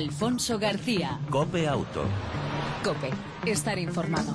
Alfonso 0.00 0.58
García. 0.58 1.20
Cope 1.28 1.68
Auto. 1.68 2.04
Cope, 2.82 3.10
estar 3.44 3.78
informado. 3.78 4.34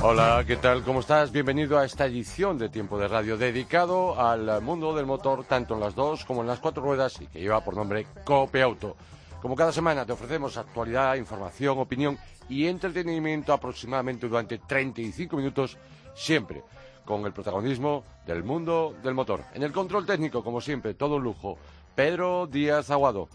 Hola, 0.00 0.42
¿qué 0.46 0.56
tal? 0.56 0.82
¿Cómo 0.82 1.00
estás? 1.00 1.30
Bienvenido 1.30 1.78
a 1.78 1.84
esta 1.84 2.06
edición 2.06 2.56
de 2.56 2.70
Tiempo 2.70 2.98
de 2.98 3.06
Radio 3.06 3.36
dedicado 3.36 4.18
al 4.18 4.62
mundo 4.62 4.94
del 4.94 5.04
motor, 5.04 5.44
tanto 5.44 5.74
en 5.74 5.80
las 5.80 5.94
dos 5.94 6.24
como 6.24 6.40
en 6.40 6.46
las 6.46 6.60
cuatro 6.60 6.82
ruedas 6.82 7.20
y 7.20 7.26
que 7.26 7.40
lleva 7.40 7.62
por 7.62 7.76
nombre 7.76 8.06
Cope 8.24 8.62
Auto. 8.62 8.96
Como 9.42 9.54
cada 9.54 9.72
semana 9.72 10.06
te 10.06 10.12
ofrecemos 10.12 10.56
actualidad, 10.56 11.16
información, 11.16 11.78
opinión 11.78 12.18
y 12.48 12.66
entretenimiento 12.66 13.52
aproximadamente 13.52 14.26
durante 14.26 14.56
35 14.56 15.36
minutos 15.36 15.76
siempre 16.14 16.62
con 17.04 17.24
el 17.26 17.32
protagonismo 17.32 18.04
del 18.26 18.44
mundo 18.44 18.94
del 19.02 19.14
motor. 19.14 19.44
En 19.54 19.62
el 19.62 19.72
control 19.72 20.06
técnico, 20.06 20.44
como 20.44 20.60
siempre, 20.60 20.94
todo 20.94 21.16
un 21.16 21.24
lujo. 21.24 21.58
Pedro 21.94 22.46
Díaz 22.46 22.90
Aguado. 22.90 23.28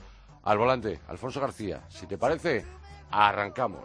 Al 0.43 0.57
volante, 0.57 0.99
Alfonso 1.07 1.41
García. 1.41 1.83
Si 1.89 2.07
te 2.07 2.17
parece, 2.17 2.65
arrancamos. 3.11 3.83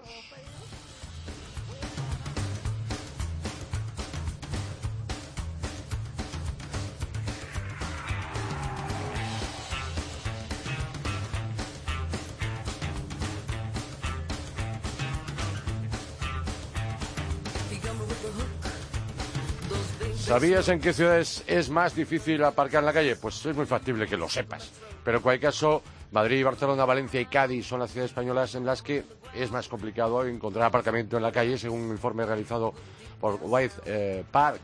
¿Sabías 20.33 20.67
en 20.71 20.81
qué 20.81 20.95
ciudades 20.95 21.45
es 21.47 21.69
más 21.69 21.95
difícil 21.95 22.43
aparcar 22.43 22.81
en 22.81 22.87
la 22.87 22.95
calle? 22.95 23.17
Pues 23.17 23.45
es 23.45 23.55
muy 23.55 23.67
factible 23.67 24.07
que 24.07 24.17
lo 24.17 24.31
sepas. 24.31 24.71
Pero 25.05 25.19
en 25.19 25.23
cualquier 25.23 25.51
caso, 25.51 25.83
Madrid, 26.11 26.43
Barcelona, 26.43 26.87
Valencia 26.87 27.21
y 27.21 27.27
Cádiz 27.27 27.67
son 27.67 27.81
las 27.81 27.91
ciudades 27.91 28.13
españolas 28.13 28.55
en 28.55 28.65
las 28.65 28.81
que 28.81 29.05
es 29.35 29.51
más 29.51 29.69
complicado 29.69 30.27
encontrar 30.27 30.65
aparcamiento 30.65 31.19
en 31.19 31.23
la 31.23 31.33
calle, 31.33 31.59
según 31.59 31.83
un 31.83 31.91
informe 31.91 32.25
realizado 32.25 32.73
por 33.21 33.41
White 33.43 33.75
eh, 33.85 34.25
Park. 34.31 34.63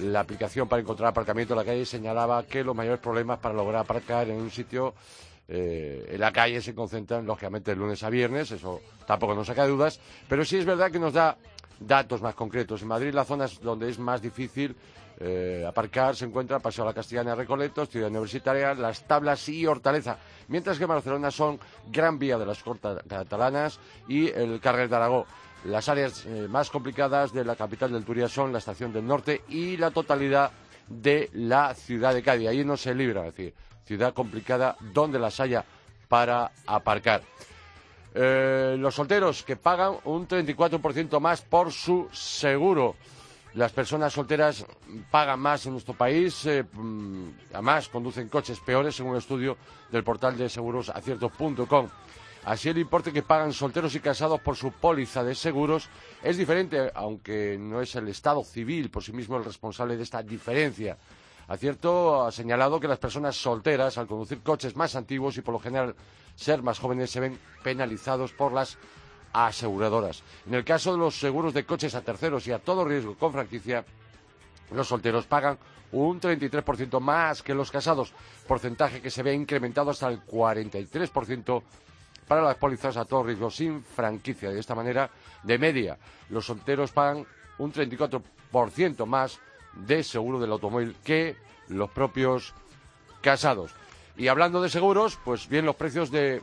La 0.00 0.20
aplicación 0.20 0.68
para 0.68 0.82
encontrar 0.82 1.08
aparcamiento 1.08 1.54
en 1.54 1.60
la 1.60 1.64
calle 1.64 1.86
señalaba 1.86 2.42
que 2.42 2.62
los 2.62 2.76
mayores 2.76 3.00
problemas 3.00 3.38
para 3.38 3.54
lograr 3.54 3.80
aparcar 3.80 4.28
en 4.28 4.36
un 4.36 4.50
sitio 4.50 4.92
eh, 5.48 6.10
en 6.10 6.20
la 6.20 6.30
calle 6.30 6.60
se 6.60 6.74
concentran, 6.74 7.24
lógicamente, 7.24 7.70
de 7.70 7.78
lunes 7.78 8.02
a 8.02 8.10
viernes, 8.10 8.50
eso 8.50 8.82
tampoco 9.06 9.34
nos 9.34 9.46
saca 9.46 9.66
dudas, 9.66 9.98
pero 10.28 10.44
sí 10.44 10.58
es 10.58 10.66
verdad 10.66 10.90
que 10.90 10.98
nos 10.98 11.14
da 11.14 11.38
datos 11.80 12.20
más 12.20 12.34
concretos. 12.34 12.82
En 12.82 12.88
Madrid, 12.88 13.14
las 13.14 13.26
zonas 13.26 13.60
donde 13.62 13.88
es 13.88 13.98
más 13.98 14.20
difícil 14.20 14.76
eh, 15.18 15.64
aparcar 15.66 16.14
se 16.14 16.26
encuentra 16.26 16.58
Paseo 16.58 16.84
a 16.84 16.88
la 16.88 16.94
Castellana 16.94 17.34
Recoletos, 17.34 17.88
Ciudad 17.88 18.10
Universitaria, 18.10 18.74
Las 18.74 19.06
Tablas 19.06 19.48
y 19.48 19.66
Hortaleza, 19.66 20.18
mientras 20.48 20.78
que 20.78 20.86
Barcelona 20.86 21.30
son 21.30 21.58
Gran 21.90 22.18
Vía 22.18 22.36
de 22.38 22.46
las 22.46 22.62
Cortas 22.62 23.02
Catalanas 23.08 23.80
y 24.08 24.28
el 24.28 24.60
Carrer 24.60 24.88
de 24.88 24.96
Aragó. 24.96 25.26
Las 25.64 25.88
áreas 25.88 26.24
eh, 26.26 26.46
más 26.48 26.70
complicadas 26.70 27.32
de 27.32 27.44
la 27.44 27.56
capital 27.56 27.92
del 27.92 28.04
Turia 28.04 28.28
son 28.28 28.52
la 28.52 28.58
Estación 28.58 28.92
del 28.92 29.06
Norte 29.06 29.42
y 29.48 29.76
la 29.76 29.90
totalidad 29.90 30.50
de 30.88 31.30
la 31.32 31.74
ciudad 31.74 32.14
de 32.14 32.22
Cádiz. 32.22 32.48
Ahí 32.48 32.64
no 32.64 32.76
se 32.76 32.94
libra, 32.94 33.26
es 33.26 33.34
decir, 33.34 33.54
ciudad 33.84 34.12
complicada 34.12 34.76
donde 34.92 35.18
las 35.18 35.40
haya 35.40 35.64
para 36.08 36.52
aparcar. 36.66 37.22
Eh, 38.14 38.76
los 38.78 38.94
solteros 38.94 39.42
que 39.42 39.56
pagan 39.56 39.96
un 40.04 40.26
34% 40.26 41.20
más 41.20 41.42
por 41.42 41.72
su 41.72 42.08
seguro. 42.12 42.96
Las 43.56 43.72
personas 43.72 44.12
solteras 44.12 44.66
pagan 45.10 45.40
más 45.40 45.64
en 45.64 45.72
nuestro 45.72 45.94
país, 45.94 46.44
eh, 46.44 46.62
mm, 46.62 47.28
además 47.54 47.88
conducen 47.88 48.28
coches 48.28 48.60
peores, 48.60 48.94
según 48.94 49.12
un 49.12 49.16
estudio 49.16 49.56
del 49.90 50.04
portal 50.04 50.36
de 50.36 50.50
seguros 50.50 50.90
acierto.com. 50.90 51.88
Así 52.44 52.68
el 52.68 52.76
importe 52.76 53.14
que 53.14 53.22
pagan 53.22 53.54
solteros 53.54 53.94
y 53.94 54.00
casados 54.00 54.42
por 54.42 54.56
su 54.56 54.72
póliza 54.72 55.24
de 55.24 55.34
seguros 55.34 55.88
es 56.22 56.36
diferente, 56.36 56.92
aunque 56.94 57.56
no 57.58 57.80
es 57.80 57.94
el 57.94 58.08
Estado 58.08 58.44
civil 58.44 58.90
por 58.90 59.02
sí 59.02 59.14
mismo 59.14 59.38
el 59.38 59.44
responsable 59.46 59.96
de 59.96 60.02
esta 60.02 60.22
diferencia. 60.22 60.98
Acierto 61.48 62.26
ha 62.26 62.32
señalado 62.32 62.78
que 62.78 62.88
las 62.88 62.98
personas 62.98 63.36
solteras, 63.36 63.96
al 63.96 64.06
conducir 64.06 64.42
coches 64.42 64.76
más 64.76 64.94
antiguos 64.96 65.38
y 65.38 65.40
por 65.40 65.54
lo 65.54 65.60
general 65.60 65.94
ser 66.34 66.62
más 66.62 66.78
jóvenes, 66.78 67.10
se 67.10 67.20
ven 67.20 67.38
penalizados 67.64 68.32
por 68.34 68.52
las 68.52 68.76
aseguradoras. 69.36 70.22
En 70.46 70.54
el 70.54 70.64
caso 70.64 70.92
de 70.92 70.98
los 70.98 71.20
seguros 71.20 71.52
de 71.52 71.66
coches 71.66 71.94
a 71.94 72.00
terceros 72.00 72.46
y 72.46 72.52
a 72.52 72.58
todo 72.58 72.86
riesgo 72.86 73.14
con 73.16 73.32
franquicia, 73.32 73.84
los 74.72 74.88
solteros 74.88 75.26
pagan 75.26 75.58
un 75.92 76.18
33% 76.18 76.98
más 77.00 77.42
que 77.42 77.54
los 77.54 77.70
casados, 77.70 78.12
porcentaje 78.48 79.02
que 79.02 79.10
se 79.10 79.22
ve 79.22 79.34
incrementado 79.34 79.90
hasta 79.90 80.08
el 80.08 80.24
43% 80.24 81.62
para 82.26 82.40
las 82.40 82.56
pólizas 82.56 82.96
a 82.96 83.04
todo 83.04 83.24
riesgo 83.24 83.50
sin 83.50 83.84
franquicia. 83.84 84.50
De 84.50 84.58
esta 84.58 84.74
manera, 84.74 85.10
de 85.42 85.58
media, 85.58 85.98
los 86.30 86.46
solteros 86.46 86.92
pagan 86.92 87.26
un 87.58 87.72
34% 87.72 89.04
más 89.04 89.38
de 89.74 90.02
seguro 90.02 90.40
del 90.40 90.52
automóvil 90.52 90.96
que 91.04 91.36
los 91.68 91.90
propios 91.90 92.54
casados. 93.20 93.72
Y 94.16 94.28
hablando 94.28 94.62
de 94.62 94.70
seguros, 94.70 95.18
pues 95.22 95.46
bien, 95.46 95.66
los 95.66 95.76
precios 95.76 96.10
de, 96.10 96.42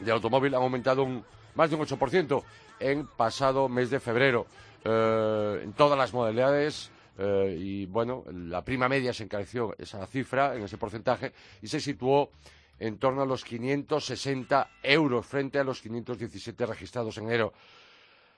de 0.00 0.12
automóvil 0.12 0.54
han 0.54 0.62
aumentado 0.62 1.04
un 1.04 1.24
más 1.56 1.70
de 1.70 1.76
un 1.76 1.82
8% 1.82 2.42
en 2.78 3.06
pasado 3.06 3.68
mes 3.68 3.90
de 3.90 4.00
febrero. 4.00 4.46
Eh, 4.88 5.60
en 5.64 5.72
todas 5.72 5.98
las 5.98 6.12
modalidades. 6.12 6.90
Eh, 7.18 7.56
y 7.58 7.86
bueno, 7.86 8.24
la 8.30 8.62
prima 8.64 8.88
media 8.88 9.12
se 9.12 9.24
encareció 9.24 9.74
esa 9.78 10.06
cifra, 10.06 10.54
en 10.54 10.62
ese 10.62 10.78
porcentaje, 10.78 11.32
y 11.60 11.66
se 11.66 11.80
situó 11.80 12.30
en 12.78 12.98
torno 12.98 13.22
a 13.22 13.26
los 13.26 13.42
560 13.42 14.68
euros 14.82 15.26
frente 15.26 15.58
a 15.58 15.64
los 15.64 15.80
517 15.80 16.66
registrados 16.66 17.18
en 17.18 17.24
enero. 17.24 17.52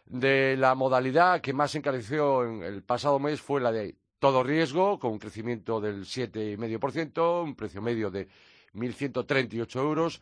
De 0.06 0.56
la 0.56 0.74
modalidad 0.74 1.42
que 1.42 1.52
más 1.52 1.72
se 1.72 1.78
encareció 1.78 2.44
en 2.44 2.62
el 2.62 2.82
pasado 2.82 3.18
mes 3.18 3.42
fue 3.42 3.60
la 3.60 3.72
de 3.72 3.96
todo 4.18 4.42
riesgo, 4.42 4.98
con 4.98 5.12
un 5.12 5.18
crecimiento 5.18 5.80
del 5.80 6.04
7,5%, 6.04 7.42
un 7.42 7.56
precio 7.56 7.82
medio 7.82 8.10
de 8.10 8.26
1.138 8.74 9.80
euros. 9.80 10.20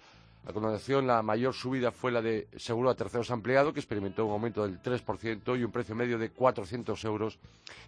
A 0.48 0.52
continuación, 0.52 1.08
la 1.08 1.22
mayor 1.22 1.52
subida 1.52 1.90
fue 1.90 2.12
la 2.12 2.22
de 2.22 2.46
seguro 2.56 2.88
a 2.88 2.94
terceros 2.94 3.32
ampliado, 3.32 3.72
que 3.72 3.80
experimentó 3.80 4.24
un 4.26 4.32
aumento 4.32 4.62
del 4.62 4.80
3% 4.80 5.58
y 5.58 5.64
un 5.64 5.72
precio 5.72 5.96
medio 5.96 6.18
de 6.18 6.30
400 6.30 7.04
euros. 7.04 7.40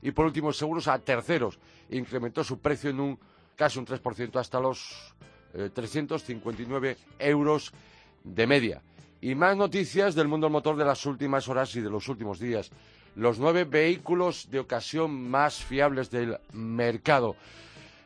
Y 0.02 0.10
por 0.10 0.26
último, 0.26 0.52
seguros 0.52 0.88
a 0.88 0.98
terceros 0.98 1.60
incrementó 1.90 2.42
su 2.42 2.58
precio 2.58 2.90
en 2.90 2.98
un 2.98 3.18
casi 3.54 3.78
un 3.78 3.86
3% 3.86 4.40
hasta 4.40 4.58
los 4.58 5.14
359 5.72 6.90
eh, 6.90 6.96
euros 7.20 7.72
de 8.24 8.46
media. 8.48 8.82
Y 9.20 9.36
más 9.36 9.56
noticias 9.56 10.16
del 10.16 10.26
mundo 10.26 10.46
del 10.46 10.52
motor 10.52 10.76
de 10.76 10.84
las 10.84 11.06
últimas 11.06 11.48
horas 11.48 11.74
y 11.76 11.80
de 11.80 11.90
los 11.90 12.08
últimos 12.08 12.40
días. 12.40 12.70
Los 13.14 13.38
nueve 13.38 13.64
vehículos 13.64 14.50
de 14.50 14.58
ocasión 14.58 15.30
más 15.30 15.62
fiables 15.62 16.10
del 16.10 16.36
mercado. 16.52 17.36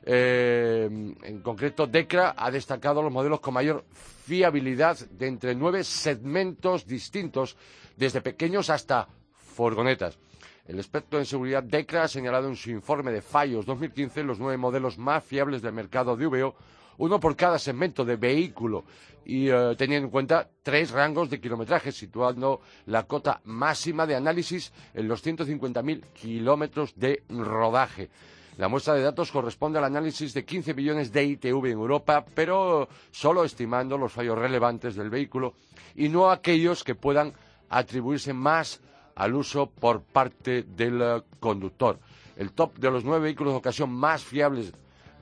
Eh, 0.04 0.88
en 1.22 1.42
concreto, 1.42 1.86
DECRA 1.86 2.34
ha 2.36 2.50
destacado 2.50 3.02
los 3.02 3.12
modelos 3.12 3.40
con 3.40 3.54
mayor 3.54 3.84
fiabilidad 3.92 4.98
de 4.98 5.26
entre 5.28 5.54
nueve 5.54 5.84
segmentos 5.84 6.86
distintos, 6.86 7.56
desde 7.96 8.20
pequeños 8.20 8.70
hasta 8.70 9.08
furgonetas. 9.36 10.18
El 10.66 10.78
experto 10.78 11.18
en 11.18 11.26
seguridad 11.26 11.62
DECRA 11.62 12.04
ha 12.04 12.08
señalado 12.08 12.48
en 12.48 12.56
su 12.56 12.70
informe 12.70 13.12
de 13.12 13.22
fallos 13.22 13.66
2015 13.66 14.22
los 14.22 14.38
nueve 14.38 14.56
modelos 14.56 14.98
más 14.98 15.24
fiables 15.24 15.62
del 15.62 15.72
mercado 15.72 16.16
de 16.16 16.26
VO, 16.26 16.54
uno 16.98 17.18
por 17.18 17.36
cada 17.36 17.58
segmento 17.58 18.04
de 18.04 18.16
vehículo 18.16 18.84
y 19.24 19.48
eh, 19.48 19.74
teniendo 19.76 20.06
en 20.06 20.10
cuenta 20.10 20.48
tres 20.62 20.90
rangos 20.90 21.30
de 21.30 21.40
kilometraje, 21.40 21.92
situando 21.92 22.60
la 22.86 23.04
cota 23.04 23.40
máxima 23.44 24.06
de 24.06 24.16
análisis 24.16 24.72
en 24.94 25.08
los 25.08 25.24
150.000 25.24 26.12
kilómetros 26.12 26.94
de 26.96 27.22
rodaje. 27.28 28.10
La 28.58 28.68
muestra 28.68 28.94
de 28.94 29.02
datos 29.02 29.32
corresponde 29.32 29.78
al 29.78 29.84
análisis 29.84 30.34
de 30.34 30.44
15 30.44 30.74
millones 30.74 31.10
de 31.12 31.24
ITV 31.24 31.66
en 31.66 31.72
Europa, 31.72 32.24
pero 32.34 32.88
solo 33.10 33.44
estimando 33.44 33.96
los 33.96 34.12
fallos 34.12 34.38
relevantes 34.38 34.94
del 34.94 35.08
vehículo 35.08 35.54
y 35.94 36.08
no 36.08 36.30
aquellos 36.30 36.84
que 36.84 36.94
puedan 36.94 37.32
atribuirse 37.70 38.34
más 38.34 38.80
al 39.14 39.34
uso 39.34 39.66
por 39.66 40.02
parte 40.02 40.64
del 40.64 41.22
conductor. 41.40 41.98
El 42.36 42.52
top 42.52 42.78
de 42.78 42.90
los 42.90 43.04
nueve 43.04 43.24
vehículos 43.24 43.54
de 43.54 43.58
ocasión 43.58 43.90
más 43.90 44.22
fiables 44.22 44.72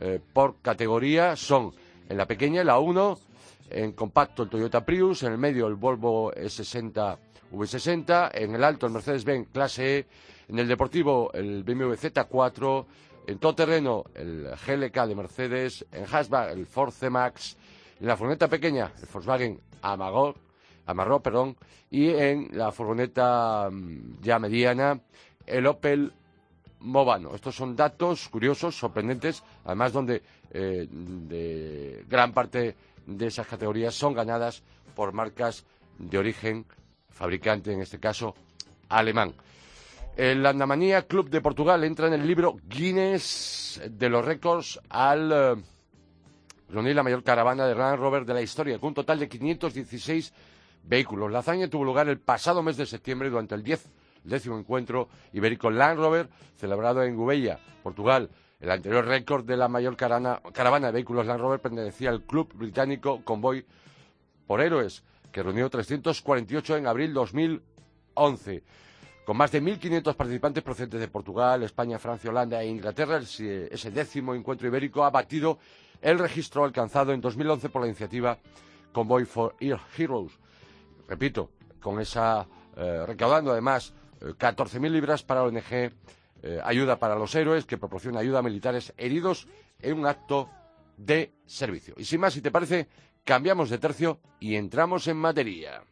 eh, 0.01 0.21
por 0.33 0.57
categoría 0.61 1.37
son 1.37 1.73
en 2.09 2.17
la 2.17 2.27
pequeña 2.27 2.65
la 2.65 2.79
1, 2.81 3.19
en 3.71 3.93
compacto 3.93 4.43
el 4.43 4.49
Toyota 4.49 4.85
Prius, 4.85 5.23
en 5.23 5.33
el 5.33 5.39
medio 5.39 5.69
el 5.69 5.77
Volvo 5.77 6.33
S60 6.33 7.17
V60, 7.53 8.31
en 8.35 8.55
el 8.55 8.65
alto 8.65 8.87
el 8.87 8.93
Mercedes-Benz 8.93 9.49
clase 9.53 9.99
E, 9.99 10.07
en 10.49 10.59
el 10.59 10.69
deportivo 10.69 11.31
el 11.33 11.63
BMW 11.63 11.93
Z4, 11.95 12.85
en 13.31 13.39
todo 13.39 13.55
terreno, 13.55 14.05
el 14.15 14.49
GLK 14.67 15.07
de 15.07 15.15
Mercedes, 15.15 15.87
en 15.93 16.05
hatchback, 16.05 16.51
el 16.51 16.67
Ford 16.67 16.91
C-Max, 16.91 17.57
en 18.01 18.09
la 18.09 18.17
furgoneta 18.17 18.49
pequeña, 18.49 18.93
el 19.01 19.09
Volkswagen 19.13 19.61
Amarok, 19.83 20.37
Amarro, 20.87 21.21
perdón, 21.21 21.57
y 21.91 22.09
en 22.09 22.49
la 22.53 22.73
furgoneta 22.73 23.69
mm, 23.71 24.21
ya 24.21 24.41
mediana, 24.41 25.01
el 25.47 25.67
Opel 25.69 26.13
Movano. 26.81 27.33
Estos 27.37 27.55
son 27.55 27.77
datos 27.77 28.29
curiosos, 28.29 28.77
sorprendentes, 28.77 29.45
además 29.65 29.93
donde 29.93 30.23
eh, 30.51 32.05
gran 32.09 32.33
parte 32.33 32.75
de 33.07 33.27
esas 33.27 33.47
categorías 33.47 33.95
son 33.95 34.13
ganadas 34.13 34.65
por 34.97 35.13
marcas 35.13 35.65
de 35.99 36.19
origen 36.19 36.67
fabricante, 37.11 37.73
en 37.73 37.83
este 37.83 38.01
caso, 38.01 38.35
alemán. 38.89 39.35
El 40.17 40.45
Andamanía 40.45 41.03
Club 41.03 41.31
de 41.31 41.41
Portugal 41.41 41.85
entra 41.85 42.07
en 42.07 42.15
el 42.15 42.27
libro 42.27 42.57
Guinness 42.69 43.81
de 43.91 44.09
los 44.09 44.25
récords 44.25 44.81
al 44.89 45.33
eh, 45.33 45.63
reunir 46.69 46.95
la 46.95 47.03
mayor 47.03 47.23
caravana 47.23 47.67
de 47.67 47.75
Land 47.75 47.99
Rover 47.99 48.25
de 48.25 48.35
la 48.35 48.43
historia, 48.43 48.79
con 48.79 48.89
un 48.89 48.95
total 48.95 49.19
de 49.19 49.29
516 49.29 50.33
vehículos. 50.85 51.31
La 51.31 51.39
hazaña 51.39 51.69
tuvo 51.69 51.85
lugar 51.85 52.09
el 52.09 52.19
pasado 52.19 52.63
mes 52.63 52.77
de 52.77 52.87
septiembre 52.87 53.31
durante 53.31 53.55
el 53.55 53.63
10 53.63 53.89
décimo 54.25 54.59
encuentro 54.59 55.09
ibérico 55.33 55.71
Land 55.71 55.99
Rover, 55.99 56.29
celebrado 56.57 57.03
en 57.03 57.17
Gubella, 57.17 57.59
Portugal. 57.83 58.31
El 58.61 58.71
anterior 58.71 59.07
récord 59.07 59.45
de 59.45 59.57
la 59.57 59.69
mayor 59.69 59.97
caravana 59.97 60.87
de 60.87 60.93
vehículos 60.93 61.27
Land 61.27 61.41
Rover 61.41 61.61
pertenecía 61.61 62.11
al 62.11 62.23
club 62.23 62.53
británico 62.55 63.23
Convoy 63.25 63.65
por 64.47 64.61
Héroes, 64.61 65.03
que 65.33 65.43
reunió 65.43 65.71
348 65.71 66.77
en 66.77 66.87
abril 66.87 67.15
2011. 67.15 68.63
Con 69.31 69.37
más 69.37 69.53
de 69.53 69.63
1.500 69.63 70.17
participantes 70.17 70.61
procedentes 70.65 70.99
de 70.99 71.07
Portugal, 71.07 71.63
España, 71.63 72.01
Francia, 72.01 72.31
Holanda 72.31 72.61
e 72.61 72.67
Inglaterra, 72.67 73.19
ese 73.19 73.91
décimo 73.93 74.35
encuentro 74.35 74.67
ibérico 74.67 75.05
ha 75.05 75.11
batido 75.11 75.61
el 76.03 76.19
registro 76.19 76.65
alcanzado 76.65 77.13
en 77.13 77.21
2011 77.21 77.69
por 77.69 77.83
la 77.83 77.87
iniciativa 77.87 78.37
Convoy 78.91 79.25
for 79.27 79.55
Heroes. 79.61 80.33
Repito, 81.07 81.53
con 81.79 82.01
esa, 82.01 82.49
eh, 82.77 83.05
recaudando 83.07 83.53
además 83.53 83.95
14.000 84.21 84.85
eh, 84.85 84.91
libras 84.91 85.23
para 85.23 85.45
ONG 85.45 85.63
eh, 85.71 85.93
Ayuda 86.65 86.99
para 86.99 87.15
los 87.15 87.33
Héroes, 87.33 87.67
que 87.67 87.79
proporciona 87.79 88.19
ayuda 88.19 88.41
a 88.41 88.43
militares 88.43 88.93
heridos 88.97 89.47
en 89.79 89.97
un 89.97 90.07
acto 90.07 90.51
de 90.97 91.35
servicio. 91.47 91.95
Y 91.97 92.05
sin 92.05 92.19
más, 92.19 92.33
si 92.33 92.41
te 92.41 92.51
parece, 92.51 92.89
cambiamos 93.23 93.71
de 93.71 93.79
tercio 93.79 94.19
y 94.41 94.57
entramos 94.57 95.07
en 95.07 95.19
materia. 95.19 95.85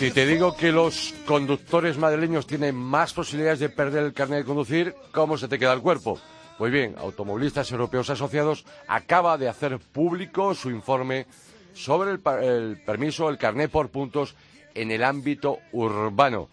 Si 0.00 0.14
te 0.14 0.24
digo 0.24 0.56
que 0.56 0.72
los 0.72 1.12
conductores 1.26 1.98
madrileños 1.98 2.46
tienen 2.46 2.74
más 2.74 3.12
posibilidades 3.12 3.60
de 3.60 3.68
perder 3.68 4.04
el 4.04 4.14
carnet 4.14 4.38
de 4.38 4.44
conducir, 4.46 4.94
¿cómo 5.12 5.36
se 5.36 5.46
te 5.46 5.58
queda 5.58 5.74
el 5.74 5.82
cuerpo? 5.82 6.18
Pues 6.56 6.72
bien, 6.72 6.94
Automovilistas 6.96 7.70
Europeos 7.70 8.08
Asociados 8.08 8.64
acaba 8.88 9.36
de 9.36 9.50
hacer 9.50 9.78
público 9.92 10.54
su 10.54 10.70
informe 10.70 11.26
sobre 11.74 12.12
el, 12.12 12.78
permiso, 12.82 13.28
el 13.28 13.36
carnet 13.36 13.70
por 13.70 13.90
puntos 13.90 14.34
en 14.74 14.90
el 14.90 15.04
ámbito 15.04 15.58
urbano. 15.70 16.48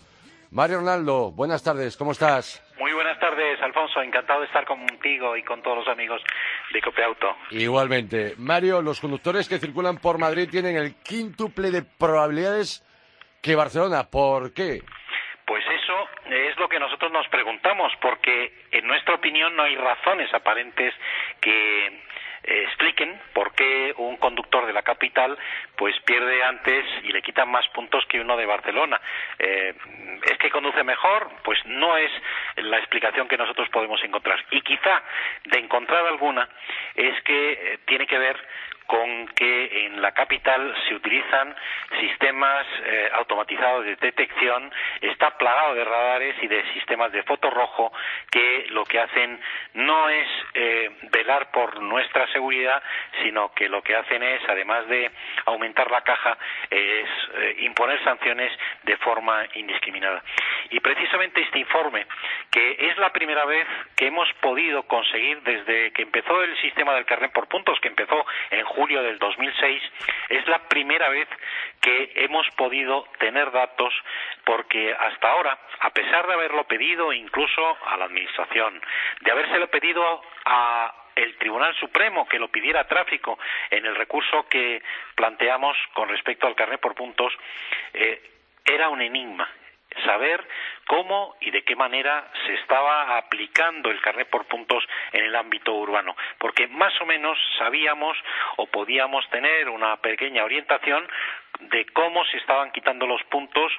Mario 0.52 0.80
Ronaldo, 0.80 1.32
buenas 1.32 1.64
tardes, 1.64 1.96
¿cómo 1.96 2.12
estás? 2.12 2.62
Muy 2.78 2.92
buenas 2.92 3.18
tardes, 3.18 3.62
Alfonso. 3.62 4.02
Encantado 4.02 4.42
de 4.42 4.48
estar 4.48 4.66
contigo 4.66 5.38
y 5.38 5.44
con 5.44 5.62
todos 5.62 5.78
los 5.78 5.88
amigos 5.88 6.22
de 6.74 6.82
Copeauto. 6.82 7.28
Igualmente. 7.52 8.34
Mario, 8.40 8.82
los 8.82 9.00
conductores 9.00 9.48
que 9.48 9.58
circulan 9.58 10.00
por 10.00 10.18
Madrid 10.18 10.50
tienen 10.52 10.76
el 10.76 10.96
quíntuple 10.96 11.72
de 11.72 11.84
probabilidades 11.84 12.84
Barcelona. 13.56 14.10
¿Por 14.10 14.54
qué? 14.54 14.82
Pues 15.46 15.64
eso 15.66 16.10
es 16.30 16.58
lo 16.58 16.68
que 16.68 16.80
nosotros 16.80 17.12
nos 17.12 17.28
preguntamos, 17.30 17.94
porque 18.02 18.66
en 18.72 18.86
nuestra 18.86 19.16
opinión 19.16 19.56
no 19.56 19.64
hay 19.64 19.76
razones 19.76 20.34
aparentes 20.34 20.94
que 21.40 21.88
eh, 22.48 22.64
expliquen 22.64 23.20
por 23.34 23.54
qué 23.54 23.94
un 23.98 24.18
conductor 24.18 24.66
de 24.66 24.74
la 24.74 24.82
capital 24.82 25.38
pues 25.76 26.00
pierde 26.06 26.44
antes 26.44 26.86
y 27.04 27.12
le 27.12 27.22
quitan 27.22 27.50
más 27.50 27.68
puntos 27.70 28.06
que 28.08 28.22
uno 28.22 28.38
de 28.38 28.46
Barcelona. 28.46 29.00
Eh, 29.38 29.74
¿Es 30.32 30.38
que 30.38 30.50
conduce 30.50 30.84
mejor? 30.84 31.30
Pues 31.44 31.60
no 31.66 31.98
es 31.98 32.12
la 32.56 32.78
explicación 32.78 33.28
que 33.28 33.38
nosotros 33.38 33.68
podemos 33.70 34.02
encontrar. 34.04 34.44
Y 34.52 34.62
quizá 34.62 35.04
de 35.46 35.60
encontrar 35.60 36.08
alguna 36.08 36.48
es 36.96 37.22
que 37.24 37.52
eh, 37.52 37.80
tiene 37.86 38.08
que 38.08 38.18
ver 38.18 38.38
con 38.88 39.28
que 39.36 39.86
en 39.86 40.02
la 40.02 40.14
capital 40.14 40.74
se 40.88 40.96
utilizan 40.96 41.56
sistemas 42.00 42.66
eh, 42.86 43.10
automatizados 43.14 43.86
de 43.86 43.96
detección, 43.98 44.72
está 45.02 45.38
plagado 45.38 45.76
de 45.76 45.84
radares 45.84 46.36
y 46.42 46.48
de 46.48 46.64
sistemas 46.74 47.12
de 47.12 47.24
foto 47.24 47.50
rojo 47.50 47.92
que 48.32 48.68
lo 48.70 48.86
que 48.86 49.00
hacen 49.00 49.40
no 49.74 50.10
es 50.10 50.28
eh, 50.54 50.90
velar 51.12 51.52
por 51.52 51.82
nuestra 51.82 52.28
seguridad, 52.32 52.82
sino 53.22 53.54
que 53.54 53.68
lo 53.70 53.82
que 53.82 53.96
hacen 53.96 54.24
es, 54.24 54.42
además 54.48 54.88
de 54.88 55.12
aumentar 55.46 55.92
la 55.92 56.02
caja, 56.02 56.38
es 56.70 57.10
eh, 57.36 57.56
imponer 57.60 58.02
sanciones 58.04 58.52
de 58.84 58.98
forma 58.98 59.46
indiscriminada. 59.56 60.24
Y 60.70 60.80
precisamente 60.80 61.42
este 61.42 61.60
informe, 61.60 62.06
que 62.52 62.90
es 62.90 62.98
la 62.98 63.12
primera 63.12 63.46
vez 63.46 63.68
que 63.96 64.08
hemos 64.08 64.32
podido 64.42 64.84
conseguir 64.84 65.42
desde 65.42 65.92
que 65.92 66.04
empezó 66.04 66.42
el 66.42 66.56
sistema 66.62 66.94
del 66.94 67.06
carnet 67.06 67.32
por 67.32 67.48
puntos, 67.48 67.80
que 67.80 67.88
empezó 67.88 68.26
en 68.52 68.66
julio 68.78 69.02
del 69.02 69.18
2006, 69.18 69.82
es 70.30 70.48
la 70.48 70.60
primera 70.68 71.10
vez 71.10 71.28
que 71.82 72.12
hemos 72.16 72.48
podido 72.52 73.08
tener 73.18 73.52
datos 73.52 73.92
porque 74.46 74.94
hasta 74.94 75.32
ahora, 75.32 75.58
a 75.80 75.90
pesar 75.90 76.28
de 76.28 76.34
haberlo 76.34 76.64
pedido 76.66 77.12
incluso 77.12 77.78
a 77.88 77.98
la 77.98 78.06
Administración, 78.06 78.80
de 79.22 79.32
habérselo 79.32 79.68
pedido 79.70 80.22
a 80.46 80.94
el 81.16 81.36
Tribunal 81.38 81.74
Supremo 81.80 82.28
que 82.28 82.38
lo 82.38 82.50
pidiera 82.50 82.88
tráfico 82.88 83.40
en 83.72 83.84
el 83.88 83.96
recurso 83.96 84.48
que 84.48 84.84
planteamos 85.16 85.76
con 85.94 86.08
respecto 86.10 86.46
al 86.46 86.56
carnet 86.56 86.80
por 86.80 86.94
puntos, 86.94 87.34
eh, 87.96 88.22
era 88.64 88.90
un 88.90 89.02
enigma 89.02 89.50
saber 90.06 90.46
cómo 90.86 91.36
y 91.42 91.52
de 91.52 91.64
qué 91.64 91.76
manera 91.76 92.30
se 92.46 92.54
estaba 92.56 93.18
aplicando 93.18 93.90
el 93.90 94.02
carnet 94.02 94.30
por 94.30 94.46
puntos 94.46 94.84
en 95.12 95.26
el 95.26 95.36
ámbito 95.36 95.74
urbano, 95.74 96.16
porque 96.38 96.68
más 96.68 96.94
o 97.02 97.06
menos 97.06 97.38
sabíamos 97.58 98.18
o 98.58 98.68
podíamos 98.68 99.28
tener 99.30 99.70
una 99.70 99.98
pequeña 99.98 100.44
orientación 100.44 101.08
de 101.60 101.86
cómo 101.88 102.24
se 102.26 102.38
estaban 102.38 102.72
quitando 102.72 103.08
los 103.08 103.24
puntos 103.26 103.72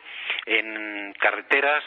en 0.47 1.13
carreteras 1.19 1.85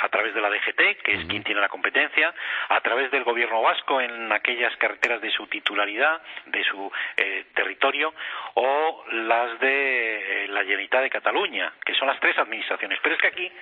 a 0.00 0.08
través 0.08 0.34
de 0.34 0.40
la 0.40 0.50
DGT, 0.50 1.02
que 1.02 1.14
es 1.14 1.26
quien 1.26 1.42
tiene 1.42 1.60
la 1.60 1.68
competencia, 1.68 2.34
a 2.68 2.80
través 2.80 3.10
del 3.10 3.24
gobierno 3.24 3.62
vasco 3.62 4.00
en 4.00 4.32
aquellas 4.32 4.76
carreteras 4.76 5.20
de 5.20 5.30
su 5.30 5.46
titularidad, 5.46 6.20
de 6.46 6.64
su 6.64 6.90
eh, 7.16 7.46
territorio, 7.54 8.12
o 8.54 9.04
las 9.12 9.58
de 9.60 10.44
eh, 10.44 10.48
la 10.48 10.60
Generalitat 10.60 11.02
de 11.02 11.10
Cataluña, 11.10 11.72
que 11.84 11.94
son 11.94 12.08
las 12.08 12.20
tres 12.20 12.36
administraciones. 12.38 12.98
Pero 13.02 13.14
es 13.14 13.20
que 13.20 13.28
aquí, 13.28 13.52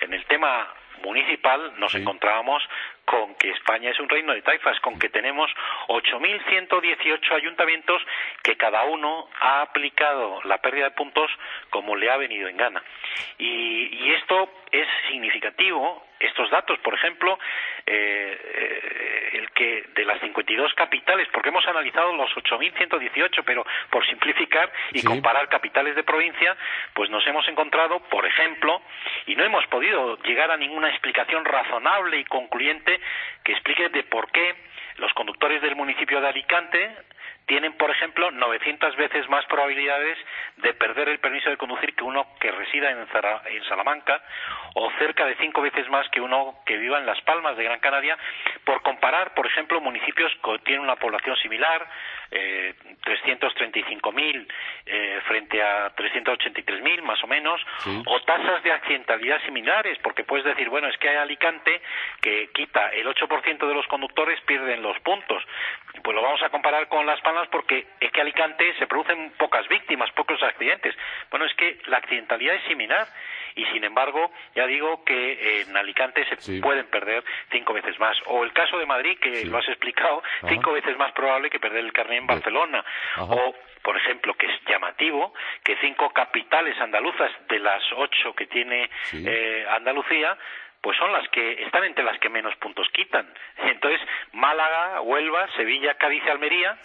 en 0.00 0.12
el 0.12 0.24
tema 0.26 0.72
municipal, 1.02 1.74
nos 1.78 1.94
encontrábamos 1.94 2.62
con 3.06 3.36
que 3.36 3.50
España 3.50 3.90
es 3.90 4.00
un 4.00 4.08
reino 4.08 4.34
de 4.34 4.42
taifas, 4.42 4.78
con 4.80 4.98
que 4.98 5.08
tenemos 5.08 5.50
8.118 5.88 7.32
ayuntamientos 7.32 8.02
que 8.42 8.56
cada 8.56 8.84
uno 8.84 9.28
ha 9.40 9.62
aplicado 9.62 10.40
la 10.44 10.58
pérdida 10.58 10.86
de 10.86 10.90
puntos 10.90 11.30
como 11.70 11.94
le 11.96 12.10
ha 12.10 12.16
venido 12.16 12.48
en 12.48 12.56
gana. 12.56 12.82
Y, 13.38 14.12
esto 14.16 14.48
es 14.70 14.86
significativo. 15.08 16.04
Estos 16.18 16.50
datos, 16.50 16.78
por 16.78 16.94
ejemplo, 16.94 17.38
eh, 17.86 18.40
eh, 18.42 19.30
el 19.34 19.50
que 19.50 19.84
de 19.94 20.04
las 20.04 20.18
52 20.20 20.72
capitales, 20.74 21.28
porque 21.30 21.50
hemos 21.50 21.66
analizado 21.66 22.14
los 22.16 22.30
8.118, 22.34 23.42
pero 23.44 23.66
por 23.90 24.06
simplificar 24.06 24.72
y 24.92 25.02
comparar 25.02 25.48
capitales 25.48 25.94
de 25.94 26.02
provincia, 26.02 26.56
pues 26.94 27.10
nos 27.10 27.26
hemos 27.26 27.46
encontrado, 27.48 28.00
por 28.08 28.24
ejemplo, 28.24 28.80
y 29.26 29.36
no 29.36 29.44
hemos 29.44 29.66
podido 29.66 30.16
llegar 30.22 30.50
a 30.50 30.56
ninguna 30.56 30.88
explicación 30.88 31.44
razonable 31.44 32.18
y 32.18 32.24
concluyente 32.24 32.95
que 33.44 33.52
explique 33.52 33.88
de 33.88 34.02
por 34.04 34.30
qué 34.30 34.54
los 34.98 35.12
conductores 35.14 35.62
del 35.62 35.76
municipio 35.76 36.20
de 36.20 36.28
Alicante 36.28 36.90
tienen, 37.46 37.74
por 37.74 37.90
ejemplo, 37.90 38.30
900 38.30 38.96
veces 38.96 39.28
más 39.28 39.44
probabilidades 39.46 40.18
de 40.56 40.74
perder 40.74 41.08
el 41.08 41.20
permiso 41.20 41.48
de 41.48 41.56
conducir 41.56 41.94
que 41.94 42.02
uno 42.02 42.26
que 42.40 42.50
resida 42.50 42.90
en, 42.90 42.98
en, 42.98 43.64
Salamanca 43.68 44.20
o 44.74 44.90
cerca 44.98 45.24
de 45.26 45.36
cinco 45.36 45.62
veces 45.62 45.88
más 45.88 46.08
que 46.10 46.20
uno 46.20 46.58
que 46.66 46.76
viva 46.76 46.98
en 46.98 47.06
Las 47.06 47.20
Palmas 47.22 47.56
de 47.56 47.64
Gran 47.64 47.78
Canaria, 47.78 48.18
por 48.64 48.82
comparar, 48.82 49.34
por 49.34 49.46
ejemplo, 49.46 49.80
municipios 49.80 50.32
que 50.42 50.58
tienen 50.60 50.82
una 50.82 50.96
población 50.96 51.36
similar, 51.36 51.86
eh, 52.30 52.74
335.000 53.04 54.46
eh, 54.86 55.20
frente 55.26 55.62
a 55.62 55.94
383.000 55.94 57.02
más 57.02 57.22
o 57.22 57.26
menos, 57.28 57.60
o 58.06 58.20
tasas 58.22 58.62
de 58.64 58.72
accidentalidad 58.72 59.40
similares, 59.44 59.98
porque 60.02 60.24
puedes 60.24 60.44
decir, 60.44 60.68
bueno, 60.68 60.88
es 60.88 60.96
que 60.98 61.08
hay 61.08 61.16
Alicante 61.16 61.80
que 62.20 62.50
quita 62.52 62.88
el 62.88 63.06
8% 63.06 63.68
de 63.68 63.74
los 63.74 63.86
conductores 63.86 64.40
pierden 64.42 64.82
los 64.82 64.98
puntos. 65.00 65.42
Pues 66.02 66.14
lo 66.14 66.22
vamos 66.22 66.42
a 66.42 66.50
comparar 66.50 66.88
con 66.88 67.06
Las 67.06 67.20
Palmas 67.20 67.48
porque 67.48 67.86
es 68.00 68.12
que 68.12 68.20
Alicante 68.20 68.74
se 68.78 68.86
producen 68.86 69.32
pocas 69.38 69.66
víctimas, 69.68 70.10
pocos 70.12 70.42
accidentes. 70.42 70.94
Bueno, 71.30 71.46
es 71.46 71.54
que 71.54 71.78
la 71.86 71.98
accidentalidad 71.98 72.54
es 72.54 72.62
similar 72.64 73.06
y 73.54 73.64
sin 73.66 73.84
embargo 73.84 74.30
ya 74.54 74.66
digo 74.66 75.02
que 75.04 75.62
en 75.62 75.76
Alicante 75.76 76.24
se 76.26 76.60
pueden 76.60 76.86
perder 76.86 77.24
cinco 77.50 77.72
veces 77.72 77.98
más. 77.98 78.16
O 78.26 78.44
el 78.44 78.52
caso 78.52 78.78
de 78.78 78.86
Madrid 78.86 79.18
que 79.20 79.44
lo 79.46 79.58
has 79.58 79.68
explicado 79.68 80.22
cinco 80.48 80.72
veces 80.72 80.96
más 80.96 81.12
probable 81.12 81.50
que 81.50 81.58
perder 81.58 81.84
el 81.84 81.92
carnet 81.92 82.18
en 82.18 82.26
Barcelona. 82.26 82.84
O 83.18 83.54
por 83.86 83.96
ejemplo, 83.96 84.34
que 84.34 84.46
es 84.46 84.64
llamativo 84.66 85.32
que 85.62 85.76
cinco 85.76 86.10
capitales 86.10 86.76
andaluzas 86.80 87.30
de 87.48 87.60
las 87.60 87.80
ocho 87.96 88.34
que 88.34 88.46
tiene 88.46 88.90
eh, 89.12 89.64
Andalucía 89.70 90.36
pues 90.86 90.96
son 90.98 91.10
las 91.10 91.28
que 91.30 91.64
están 91.64 91.82
entre 91.82 92.04
las 92.04 92.16
que 92.20 92.28
menos 92.28 92.54
puntos 92.58 92.86
quitan. 92.92 93.26
Entonces, 93.58 94.00
Málaga, 94.30 95.00
Huelva, 95.00 95.48
Sevilla, 95.56 95.94
Cádiz 95.94 96.22
y 96.24 96.28
Almería, 96.28 96.78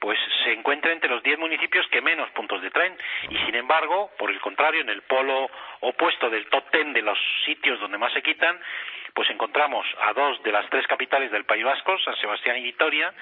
pues 0.00 0.18
se 0.42 0.54
encuentran 0.54 0.94
entre 0.94 1.10
los 1.10 1.22
diez 1.22 1.38
municipios 1.38 1.86
que 1.88 2.00
menos 2.00 2.30
puntos 2.30 2.62
detraen. 2.62 2.96
Y 3.28 3.36
sin 3.44 3.54
embargo, 3.54 4.10
por 4.18 4.30
el 4.30 4.40
contrario, 4.40 4.80
en 4.80 4.88
el 4.88 5.02
polo 5.02 5.50
opuesto 5.80 6.30
del 6.30 6.46
top 6.46 6.64
ten 6.70 6.94
de 6.94 7.02
los 7.02 7.18
sitios 7.44 7.78
donde 7.78 7.98
más 7.98 8.14
se 8.14 8.22
quitan, 8.22 8.58
pues 9.12 9.28
encontramos 9.28 9.86
a 10.00 10.14
dos 10.14 10.42
de 10.44 10.50
las 10.50 10.66
tres 10.70 10.86
capitales 10.86 11.30
del 11.30 11.44
País 11.44 11.62
Vasco, 11.62 11.98
San 12.06 12.16
Sebastián 12.16 12.56
y 12.56 12.62
Vitoria, 12.62 13.12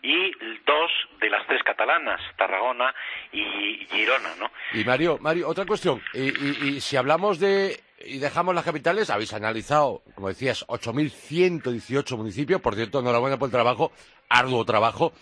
y 0.00 0.32
dos 0.64 0.90
de 1.20 1.28
las 1.28 1.46
tres 1.46 1.62
catalanas, 1.62 2.22
Tarragona 2.38 2.94
y 3.32 3.86
Girona, 3.90 4.30
¿no? 4.40 4.50
Y 4.72 4.82
Mario, 4.82 5.18
Mario, 5.20 5.46
otra 5.46 5.66
cuestión. 5.66 6.00
y 6.14 6.80
si 6.80 6.96
hablamos 6.96 7.38
de 7.38 7.84
y 8.00 8.18
dejamos 8.18 8.54
las 8.54 8.64
capitales, 8.64 9.10
habéis 9.10 9.32
analizado, 9.32 10.02
como 10.14 10.28
decías, 10.28 10.66
8.118 10.68 12.16
municipios, 12.16 12.60
por 12.60 12.74
cierto, 12.74 13.00
enhorabuena 13.00 13.38
por 13.38 13.48
el 13.48 13.52
trabajo, 13.52 13.92
arduo 14.28 14.64
trabajo. 14.64 15.12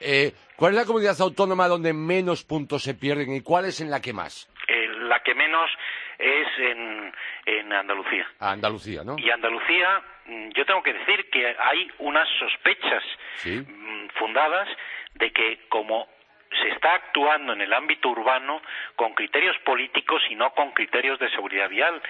Eh, 0.00 0.32
¿Cuál 0.56 0.72
es 0.72 0.78
la 0.80 0.84
comunidad 0.84 1.20
autónoma 1.20 1.68
donde 1.68 1.92
menos 1.92 2.44
puntos 2.44 2.82
se 2.82 2.94
pierden 2.94 3.34
y 3.34 3.40
cuál 3.40 3.64
es 3.64 3.80
en 3.80 3.90
la 3.90 4.00
que 4.00 4.12
más? 4.12 4.48
Eh, 4.68 4.88
la 5.08 5.22
que 5.22 5.34
menos 5.34 5.70
es 6.18 6.48
en, 6.58 7.12
en 7.46 7.72
Andalucía. 7.72 8.26
Andalucía, 8.40 9.04
¿no? 9.04 9.16
Y 9.18 9.30
Andalucía, 9.30 10.02
mm, 10.26 10.48
yo 10.50 10.64
tengo 10.66 10.82
que 10.82 10.92
decir 10.92 11.30
que 11.30 11.46
hay 11.46 11.88
unas 11.98 12.28
sospechas 12.38 13.02
mm, 13.44 14.08
fundadas 14.18 14.68
de 15.14 15.32
que 15.32 15.60
como 15.68 16.08
se 16.50 16.68
está 16.68 16.94
actuando 16.94 17.52
en 17.52 17.60
el 17.60 17.72
ámbito 17.72 18.08
urbano 18.08 18.62
con 18.94 19.14
criterios 19.14 19.56
políticos 19.58 20.22
y 20.30 20.34
no 20.34 20.50
con 20.50 20.72
criterios 20.72 21.18
de 21.18 21.30
seguridad 21.30 21.68
vial 21.68 22.00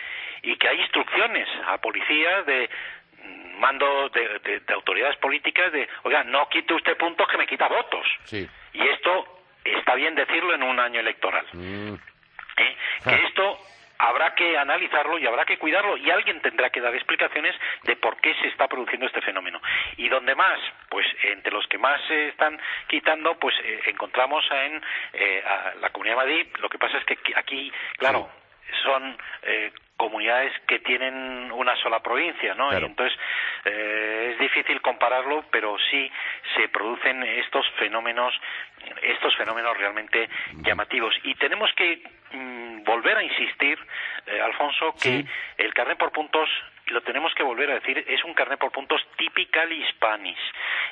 y 0.43 0.57
que 0.57 0.69
hay 0.69 0.81
instrucciones 0.81 1.49
a 1.66 1.78
policías 1.78 2.47
de 2.47 2.69
mm, 3.23 3.59
mando 3.59 4.09
de, 4.11 4.62
autoridades 4.75 5.16
políticas 5.16 5.73
de, 5.73 5.88
oiga, 6.05 6.25
no 6.25 6.49
quite 6.49 6.75
usted 6.75 6.97
puntos 6.97 7.26
que 7.28 7.38
me 7.38 7.47
quita 7.47 7.69
votos. 7.69 8.07
Y 8.31 8.88
esto 8.88 9.43
está 9.64 9.95
bien 9.95 10.14
decirlo 10.14 10.55
en 10.55 10.62
un 10.62 10.78
año 10.78 11.00
electoral. 11.00 11.47
Mm. 11.52 11.95
¿Eh? 12.59 12.76
Que 13.05 13.14
esto 13.26 13.59
habrá 13.98 14.34
que 14.34 14.56
analizarlo 14.56 15.18
y 15.18 15.26
habrá 15.26 15.44
que 15.44 15.58
cuidarlo 15.58 15.96
y 15.96 16.10
alguien 16.10 16.40
tendrá 16.40 16.70
que 16.70 16.80
dar 16.80 16.94
explicaciones 16.94 17.54
de 17.82 17.96
por 17.96 18.16
qué 18.20 18.34
se 18.34 18.48
está 18.48 18.68
produciendo 18.68 19.06
este 19.06 19.20
fenómeno. 19.20 19.60
Y 19.96 20.08
donde 20.08 20.34
más, 20.34 20.58
pues 20.88 21.06
entre 21.22 21.52
los 21.52 21.66
que 21.66 21.78
más 21.78 22.00
se 22.08 22.28
están 22.28 22.60
quitando, 22.88 23.38
pues 23.38 23.54
eh, 23.62 23.80
encontramos 23.86 24.44
en 24.50 24.82
eh, 25.12 25.42
la 25.80 25.90
Comunidad 25.90 26.16
de 26.16 26.24
Madrid. 26.24 26.46
Lo 26.60 26.68
que 26.68 26.78
pasa 26.78 26.98
es 26.98 27.04
que 27.04 27.16
aquí, 27.34 27.72
claro, 27.98 28.28
son 28.82 29.16
eh, 29.42 29.73
comunidades 29.96 30.52
que 30.66 30.78
tienen 30.80 31.50
una 31.52 31.75
sola 31.76 32.00
provincia, 32.00 32.54
¿no? 32.54 32.73
Y 32.73 32.85
entonces 32.85 33.18
eh, 33.64 34.30
es 34.32 34.38
difícil 34.38 34.80
compararlo, 34.82 35.44
pero 35.50 35.76
sí 35.90 36.11
se 36.54 36.68
producen 36.68 37.23
estos 37.23 37.66
fenómenos, 37.78 38.35
estos 39.02 39.35
fenómenos 39.37 39.76
realmente 39.76 40.28
llamativos. 40.62 41.14
Y 41.25 41.35
tenemos 41.37 41.73
que 41.75 42.02
mm, 42.32 42.85
volver 42.85 43.16
a 43.16 43.23
insistir, 43.23 43.78
eh, 44.26 44.40
Alfonso, 44.40 44.94
que 45.00 45.25
el 45.56 45.75
carnet 45.75 45.99
por 45.99 46.12
puntos 46.12 46.49
lo 46.87 47.00
tenemos 47.02 47.35
que 47.35 47.43
volver 47.43 47.71
a 47.71 47.75
decir, 47.75 48.05
es 48.07 48.23
un 48.25 48.35
carnet 48.35 48.59
por 48.59 48.71
puntos 48.71 49.05
typical 49.16 49.73
hispanis. 49.73 50.38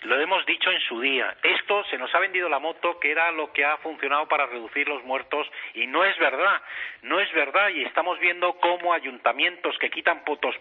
Lo 0.03 0.21
hemos 0.21 0.45
dicho 0.45 0.71
en 0.71 0.81
su 0.81 1.01
día. 1.01 1.37
Esto 1.43 1.85
se 1.85 1.99
nos 1.99 2.13
ha 2.15 2.19
vendido 2.19 2.49
la 2.49 2.59
moto 2.59 2.99
que 2.99 3.11
era 3.11 3.31
lo 3.31 3.53
que 3.53 3.65
ha 3.65 3.77
funcionado 3.79 4.27
para 4.27 4.47
reducir 4.47 4.89
los 4.89 5.05
muertos 5.05 5.49
y 5.75 5.87
no 5.87 6.05
es 6.05 6.19
verdad. 6.19 6.61
No 7.03 7.21
es 7.21 7.33
verdad 7.33 7.69
y 7.69 7.85
estamos 7.85 8.19
viendo 8.19 8.55
cómo 8.55 8.93
ayuntamientos 8.93 9.79
que 9.79 9.91
quitan 9.91 10.25
pocos 10.25 10.57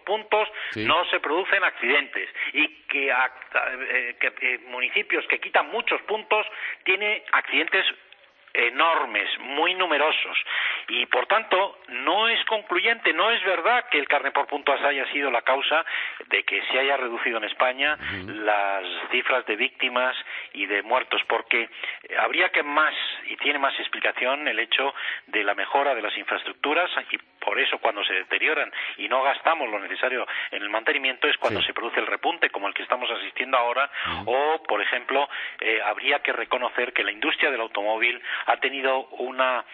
puntos 0.00 0.48
no 0.76 1.04
se 1.06 1.20
producen 1.20 1.62
accidentes 1.62 2.28
y 2.52 2.68
que, 2.88 3.08
eh, 3.08 4.16
eh, 4.20 4.58
municipios 4.66 5.26
que 5.28 5.38
quitan 5.38 5.70
muchos 5.70 6.00
puntos 6.02 6.46
tienen 6.84 7.22
accidentes 7.32 7.86
enormes, 8.52 9.28
muy 9.40 9.74
numerosos. 9.74 10.36
Y 10.88 11.06
por 11.06 11.26
tanto, 11.26 11.78
no 11.88 12.28
es 12.28 12.44
concluyente, 12.46 13.12
no 13.12 13.30
es 13.30 13.42
verdad 13.44 13.86
que 13.90 13.98
el 13.98 14.08
carne 14.08 14.32
por 14.32 14.46
puntos 14.46 14.80
haya 14.82 15.06
sido 15.12 15.30
la 15.30 15.42
causa 15.42 15.84
de 16.26 16.42
que 16.42 16.62
se 16.66 16.78
haya 16.78 16.96
reducido 16.96 17.38
en 17.38 17.44
España 17.44 17.96
las 18.26 18.84
cifras 19.10 19.46
de 19.46 19.56
víctimas 19.56 20.16
y 20.52 20.66
de 20.66 20.82
muertos, 20.82 21.20
porque 21.28 21.68
habría 22.18 22.50
que 22.50 22.62
más, 22.62 22.94
y 23.26 23.36
tiene 23.36 23.58
más 23.58 23.78
explicación, 23.78 24.48
el 24.48 24.58
hecho 24.58 24.94
de 25.26 25.44
la 25.44 25.54
mejora 25.54 25.94
de 25.94 26.02
las 26.02 26.16
infraestructuras 26.16 26.90
y 27.10 27.18
por 27.40 27.58
eso 27.58 27.78
cuando 27.78 28.04
se 28.04 28.12
deterioran 28.12 28.70
y 28.98 29.08
no 29.08 29.22
gastamos 29.22 29.68
lo 29.68 29.78
necesario 29.78 30.26
en 30.50 30.62
el 30.62 30.68
mantenimiento 30.68 31.26
es 31.26 31.36
cuando 31.38 31.62
se 31.62 31.72
produce 31.72 31.98
el 31.98 32.06
repunte 32.06 32.50
como 32.50 32.68
el 32.68 32.74
que 32.74 32.82
estamos 32.82 33.10
asistiendo 33.10 33.56
ahora 33.56 33.90
o, 34.26 34.62
por 34.62 34.80
ejemplo, 34.82 35.28
eh, 35.60 35.80
habría 35.84 36.20
que 36.20 36.32
reconocer 36.32 36.92
que 36.92 37.02
la 37.02 37.12
industria 37.12 37.50
del 37.50 37.60
automóvil 37.60 38.20
ha 38.46 38.56
tenido 38.58 39.06
una 39.18 39.64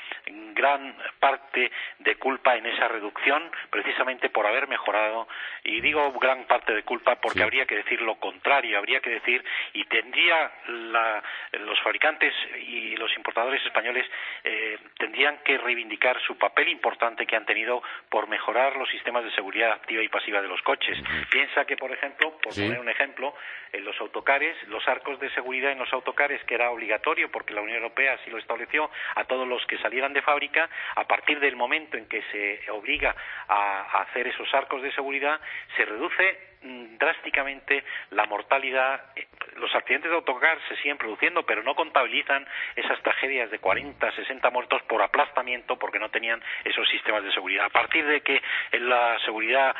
gran 0.54 0.96
parte 1.20 1.70
de 1.98 2.14
culpa 2.16 2.56
en 2.56 2.66
esa 2.66 2.88
reducción 2.88 3.50
precisamente 3.70 4.30
por 4.30 4.46
haber 4.46 4.68
mejorado. 4.68 5.28
Y 5.64 5.80
digo 5.80 6.12
gran 6.12 6.44
parte 6.44 6.74
de 6.74 6.82
culpa 6.82 7.16
porque 7.16 7.42
habría 7.42 7.66
que 7.66 7.76
decir 7.76 8.00
lo 8.00 8.16
contrario 8.16 8.76
habría 8.76 9.00
que 9.00 9.10
decir 9.10 9.44
y 9.72 9.84
tendría 9.84 10.50
los 10.68 11.80
fabricantes 11.82 12.32
y 12.56 12.96
los 12.96 13.14
importadores 13.16 13.64
españoles 13.64 14.06
eh, 14.44 14.78
tendrían 14.98 15.38
que 15.44 15.58
reivindicar 15.58 16.20
su 16.22 16.38
papel 16.38 16.68
importante 16.68 17.26
que 17.26 17.36
han 17.36 17.46
tenido 17.46 17.82
por 18.08 18.28
mejorar 18.28 18.76
los 18.76 18.88
sistemas 18.90 19.24
de 19.24 19.30
seguridad 19.32 19.72
activa 19.72 20.02
y 20.02 20.08
pasiva 20.08 20.40
de 20.40 20.48
los 20.48 20.62
coches. 20.62 20.98
Piensa 21.30 21.64
que 21.64 21.76
por 21.76 21.92
ejemplo 21.92 22.38
por 22.38 22.54
poner 22.54 22.78
un 22.78 22.88
ejemplo 22.88 23.34
en 23.72 23.84
los 23.84 23.98
autocares 24.00 24.56
los 24.68 24.86
arcos 24.88 25.18
de 25.20 25.30
seguridad 25.30 25.72
en 25.72 25.78
los 25.78 25.92
autocares 25.92 26.42
que 26.44 26.54
era 26.54 26.70
obligatorio 26.70 27.30
porque 27.30 27.54
la 27.54 27.60
Unión 27.60 27.78
Europea 27.78 28.14
así 28.14 28.30
lo 28.30 28.38
estableció 28.56 28.90
a 29.14 29.24
todos 29.24 29.46
los 29.46 29.64
que 29.66 29.78
salieran 29.78 30.12
de 30.12 30.22
fábrica 30.22 30.68
a 30.94 31.04
partir 31.04 31.38
del 31.40 31.56
momento 31.56 31.96
en 31.96 32.06
que 32.08 32.22
se 32.32 32.70
obliga 32.70 33.14
a 33.48 34.02
hacer 34.02 34.26
esos 34.26 34.52
arcos 34.54 34.82
de 34.82 34.92
seguridad 34.92 35.38
se 35.76 35.84
reduce 35.84 36.55
Mm, 36.62 36.96
drásticamente 36.98 37.84
la 38.10 38.24
mortalidad. 38.26 39.00
Eh, 39.14 39.26
los 39.56 39.74
accidentes 39.74 40.10
de 40.10 40.16
autocar 40.16 40.58
se 40.68 40.76
siguen 40.76 40.96
produciendo, 40.96 41.44
pero 41.44 41.62
no 41.62 41.74
contabilizan 41.74 42.46
esas 42.74 43.00
tragedias 43.02 43.50
de 43.50 43.58
40, 43.58 44.12
60 44.12 44.50
muertos 44.50 44.82
por 44.82 45.02
aplastamiento 45.02 45.78
porque 45.78 45.98
no 45.98 46.08
tenían 46.10 46.42
esos 46.64 46.88
sistemas 46.88 47.22
de 47.24 47.32
seguridad. 47.32 47.66
A 47.66 47.70
partir 47.70 48.06
de 48.06 48.20
que 48.20 48.42
la 48.72 49.18
seguridad 49.24 49.74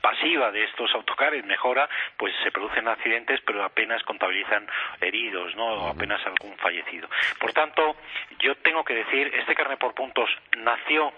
pasiva 0.00 0.50
de 0.50 0.64
estos 0.64 0.92
autocares 0.94 1.44
mejora, 1.44 1.88
pues 2.16 2.34
se 2.42 2.50
producen 2.50 2.88
accidentes, 2.88 3.40
pero 3.42 3.64
apenas 3.64 4.02
contabilizan 4.04 4.66
heridos, 5.00 5.54
no 5.56 5.88
apenas 5.88 6.24
algún 6.26 6.56
fallecido. 6.58 7.08
Por 7.38 7.52
tanto, 7.52 7.96
yo 8.40 8.56
tengo 8.56 8.84
que 8.84 8.94
decir, 8.94 9.32
este 9.34 9.54
carne 9.54 9.76
por 9.76 9.94
puntos 9.94 10.30
nació 10.58 11.12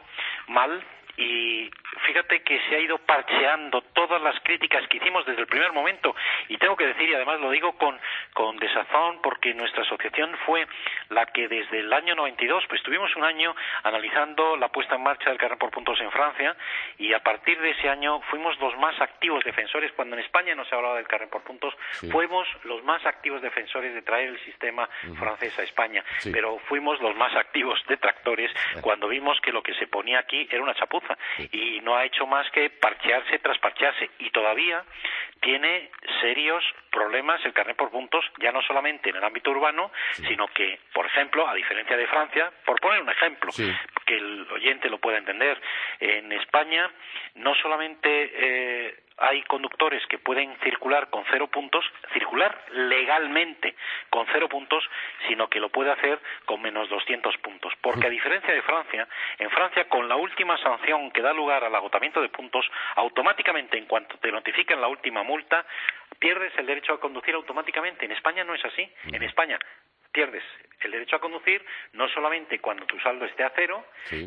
mal, 0.48 0.82
y 1.16 1.70
fíjate 2.06 2.42
que 2.42 2.60
se 2.68 2.76
ha 2.76 2.80
ido 2.80 2.98
parcheando 2.98 3.82
todas 3.92 4.20
las 4.20 4.38
críticas 4.40 4.86
que 4.88 4.96
hicimos 4.96 5.24
desde 5.26 5.42
el 5.42 5.46
primer 5.46 5.72
momento. 5.72 6.14
Y 6.48 6.58
tengo 6.58 6.76
que 6.76 6.86
decir 6.86 7.08
y 7.08 7.14
además 7.14 7.40
lo 7.40 7.50
digo 7.50 7.72
con, 7.72 7.98
con 8.32 8.56
desazón 8.56 9.20
porque 9.22 9.54
nuestra 9.54 9.82
asociación 9.82 10.36
fue 10.44 10.66
la 11.10 11.26
que 11.26 11.48
desde 11.48 11.80
el 11.80 11.92
año 11.92 12.14
92, 12.14 12.64
pues 12.68 12.82
tuvimos 12.82 13.14
un 13.16 13.24
año 13.24 13.54
analizando 13.84 14.56
la 14.56 14.68
puesta 14.68 14.96
en 14.96 15.02
marcha 15.02 15.30
del 15.30 15.38
carnet 15.38 15.58
por 15.58 15.70
puntos 15.70 16.00
en 16.00 16.10
Francia 16.10 16.56
y 16.98 17.12
a 17.12 17.20
partir 17.20 17.60
de 17.60 17.70
ese 17.70 17.88
año 17.88 18.20
fuimos 18.22 18.58
los 18.60 18.76
más 18.78 19.00
activos 19.00 19.44
defensores, 19.44 19.92
cuando 19.92 20.16
en 20.16 20.22
España 20.22 20.54
no 20.54 20.64
se 20.64 20.74
hablaba 20.74 20.96
del 20.96 21.06
carnet 21.06 21.30
por 21.30 21.42
puntos, 21.42 21.74
fuimos 22.10 22.48
los 22.64 22.82
más 22.82 23.04
activos 23.06 23.40
defensores 23.40 23.94
de 23.94 24.02
traer 24.02 24.30
el 24.30 24.40
sistema 24.44 24.88
francés 25.18 25.56
a 25.58 25.62
España, 25.62 26.04
pero 26.32 26.58
fuimos 26.68 27.00
los 27.00 27.14
más 27.16 27.34
activos 27.36 27.80
detractores 27.88 28.50
cuando 28.80 29.08
vimos 29.08 29.40
que 29.40 29.52
lo 29.52 29.62
que 29.62 29.74
se 29.74 29.86
ponía 29.86 30.18
aquí 30.18 30.48
era 30.50 30.62
una 30.62 30.74
chapuza 30.74 31.03
y 31.52 31.80
no 31.80 31.96
ha 31.96 32.04
hecho 32.04 32.26
más 32.26 32.50
que 32.50 32.70
parchearse 32.70 33.38
tras 33.38 33.58
parchearse. 33.58 34.10
Y 34.18 34.30
todavía 34.30 34.84
tiene 35.40 35.90
serios 36.20 36.64
problemas 36.90 37.44
el 37.44 37.52
carnet 37.52 37.76
por 37.76 37.90
puntos, 37.90 38.24
ya 38.40 38.52
no 38.52 38.62
solamente 38.62 39.10
en 39.10 39.16
el 39.16 39.24
ámbito 39.24 39.50
urbano, 39.50 39.90
sino 40.12 40.46
que, 40.48 40.80
por 40.92 41.06
ejemplo, 41.06 41.46
a 41.48 41.54
diferencia 41.54 41.96
de 41.96 42.06
Francia, 42.06 42.52
por 42.64 42.80
poner 42.80 43.02
un 43.02 43.10
ejemplo, 43.10 43.50
que 44.04 44.16
el 44.16 44.46
oyente 44.50 44.88
lo 44.88 44.98
pueda 44.98 45.18
entender, 45.18 45.60
en 46.00 46.32
España 46.32 46.90
no 47.34 47.54
solamente 47.56 48.30
eh, 48.34 49.04
hay 49.16 49.42
conductores 49.44 50.04
que 50.06 50.18
pueden 50.18 50.56
circular 50.62 51.08
con 51.10 51.24
cero 51.30 51.46
puntos, 51.48 51.84
circular 52.12 52.64
legalmente 52.72 53.74
con 54.10 54.26
cero 54.32 54.48
puntos, 54.48 54.82
sino 55.28 55.48
que 55.48 55.60
lo 55.60 55.68
puede 55.68 55.92
hacer 55.92 56.18
con 56.46 56.60
menos 56.60 56.88
200 56.88 57.36
puntos. 57.38 57.72
Porque 57.80 58.06
a 58.06 58.10
diferencia 58.10 58.52
de 58.52 58.62
Francia, 58.62 59.06
en 59.38 59.50
Francia 59.50 59.88
con 59.88 60.08
la 60.08 60.16
última 60.16 60.58
sanción 60.58 61.10
que 61.12 61.22
da 61.22 61.32
lugar 61.32 61.62
al 61.64 61.74
agotamiento 61.74 62.20
de 62.20 62.28
puntos, 62.28 62.66
automáticamente 62.96 63.78
en 63.78 63.86
cuanto 63.86 64.18
te 64.18 64.32
notifican 64.32 64.80
la 64.80 64.88
última 64.88 65.22
multa, 65.22 65.64
pierdes 66.18 66.52
el 66.58 66.66
derecho 66.66 66.94
a 66.94 67.00
conducir 67.00 67.34
automáticamente. 67.34 68.04
En 68.04 68.12
España 68.12 68.42
no 68.44 68.54
es 68.54 68.64
así. 68.64 68.88
En 69.12 69.22
España 69.22 69.58
pierdes 70.14 70.44
el 70.80 70.92
derecho 70.92 71.16
a 71.16 71.20
conducir 71.20 71.64
no 71.92 72.08
solamente 72.08 72.60
cuando 72.60 72.86
tu 72.86 72.98
saldo 73.00 73.24
esté 73.24 73.42
a 73.42 73.52
cero, 73.54 73.84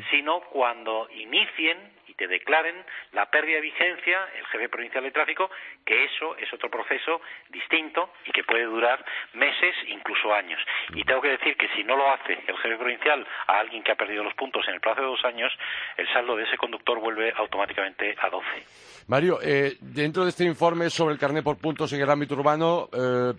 sino 0.09 0.41
cuando 0.41 1.07
inicien 1.11 1.77
te 2.17 2.27
declaren 2.27 2.75
la 3.13 3.27
pérdida 3.27 3.55
de 3.55 3.61
vigencia, 3.61 4.27
el 4.37 4.45
jefe 4.47 4.69
provincial 4.69 5.03
de 5.03 5.11
tráfico, 5.11 5.49
que 5.85 6.05
eso 6.05 6.35
es 6.37 6.51
otro 6.53 6.69
proceso 6.69 7.21
distinto 7.49 8.11
y 8.25 8.31
que 8.31 8.43
puede 8.43 8.63
durar 8.63 9.03
meses, 9.33 9.75
incluso 9.87 10.33
años. 10.33 10.59
Y 10.93 11.03
tengo 11.03 11.21
que 11.21 11.29
decir 11.29 11.55
que 11.55 11.67
si 11.69 11.83
no 11.83 11.95
lo 11.95 12.11
hace 12.11 12.33
el 12.33 12.57
jefe 12.57 12.75
provincial 12.75 13.25
a 13.47 13.59
alguien 13.59 13.83
que 13.83 13.91
ha 13.91 13.95
perdido 13.95 14.23
los 14.23 14.33
puntos 14.33 14.67
en 14.67 14.75
el 14.75 14.81
plazo 14.81 15.01
de 15.01 15.07
dos 15.07 15.23
años, 15.25 15.53
el 15.97 16.07
saldo 16.11 16.35
de 16.35 16.43
ese 16.43 16.57
conductor 16.57 16.99
vuelve 16.99 17.33
automáticamente 17.35 18.15
a 18.19 18.29
12. 18.29 18.47
Mario, 19.07 19.39
eh, 19.41 19.77
dentro 19.79 20.23
de 20.23 20.29
este 20.29 20.43
informe 20.43 20.89
sobre 20.89 21.13
el 21.13 21.19
carnet 21.19 21.43
por 21.43 21.57
puntos 21.57 21.93
en 21.93 22.01
el 22.01 22.09
ámbito 22.09 22.33
urbano, 22.33 22.89
eh, 22.91 23.33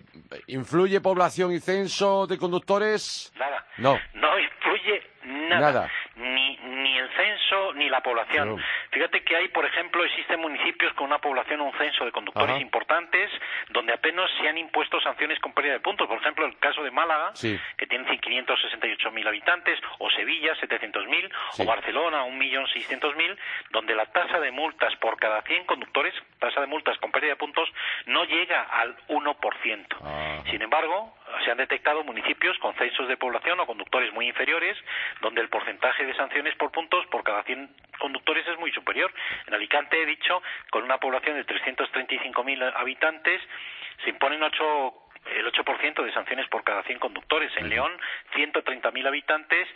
¿influye 0.47 1.01
población 1.01 1.51
y 1.51 1.59
censo 1.59 2.25
de 2.25 2.37
conductores? 2.37 3.31
Nada. 3.37 3.65
No. 3.77 3.99
No 4.13 4.39
influye 4.39 5.03
nada. 5.25 5.89
Ni, 6.15 6.57
ni 6.57 6.97
el 6.97 7.09
censo 7.15 7.73
ni 7.75 7.78
la 7.89 8.01
población. 8.01 8.57
Fíjate 8.91 9.21
que 9.23 9.35
hay, 9.35 9.47
por 9.49 9.65
ejemplo, 9.65 10.03
existen 10.03 10.39
municipios 10.39 10.93
con 10.93 11.07
una 11.07 11.19
población 11.19 11.61
o 11.61 11.65
un 11.65 11.77
censo 11.77 12.05
de 12.05 12.11
conductores 12.11 12.59
importantes 12.59 13.29
donde 13.69 13.93
apenas 13.93 14.29
se 14.39 14.47
han 14.47 14.57
impuesto 14.57 14.99
sanciones 15.01 15.39
con 15.39 15.53
pérdida 15.53 15.73
de 15.73 15.79
puntos. 15.79 16.07
Por 16.07 16.17
ejemplo, 16.17 16.45
el 16.45 16.57
caso 16.57 16.83
de 16.83 16.91
Málaga, 16.91 17.33
que 17.77 17.87
tiene 17.87 18.05
568.000 18.07 19.27
habitantes, 19.27 19.79
o 19.99 20.09
Sevilla, 20.09 20.55
700.000, 20.55 21.31
o 21.59 21.65
Barcelona, 21.65 22.25
1.600.000, 22.25 23.37
donde 23.71 23.95
la 23.95 24.05
tasa 24.07 24.39
de 24.39 24.51
multas 24.51 24.95
por 24.97 25.17
cada 25.17 25.41
100 25.43 25.65
conductores, 25.65 26.13
tasa 26.39 26.61
de 26.61 26.67
multas 26.67 26.97
con 26.97 27.11
pérdida 27.11 27.31
de 27.31 27.37
puntos, 27.37 27.69
no 28.05 28.23
llega 28.25 28.63
al 28.63 28.97
1%. 29.07 30.45
Sin 30.49 30.61
embargo, 30.61 31.15
se 31.43 31.51
han 31.51 31.57
detectado 31.57 32.03
municipios 32.03 32.57
con 32.59 32.73
censos 32.75 33.07
de 33.07 33.17
población 33.17 33.59
o 33.59 33.65
conductores 33.65 34.11
muy 34.13 34.27
inferiores, 34.27 34.77
donde 35.21 35.41
el 35.41 35.49
porcentaje 35.49 36.05
de 36.05 36.15
sanciones 36.15 36.55
por 36.55 36.71
puntos 36.71 37.05
por 37.07 37.23
cada 37.23 37.43
100 37.43 37.69
conductores 37.99 38.47
es 38.47 38.57
muy 38.59 38.71
superior. 38.79 39.11
En 39.47 39.53
Alicante, 39.53 40.01
he 40.01 40.05
dicho, 40.05 40.41
con 40.71 40.83
una 40.83 40.97
población 40.97 41.35
de 41.35 41.45
335.000 41.45 42.73
habitantes, 42.75 43.41
se 44.03 44.09
imponen 44.09 44.41
ocho 44.43 45.05
el 45.25 45.45
8% 45.51 46.03
de 46.03 46.13
sanciones 46.13 46.47
por 46.47 46.63
cada 46.63 46.81
100 46.83 46.97
conductores. 46.97 47.51
En 47.57 47.69
León, 47.69 47.91
130.000 48.33 49.05
habitantes, 49.05 49.67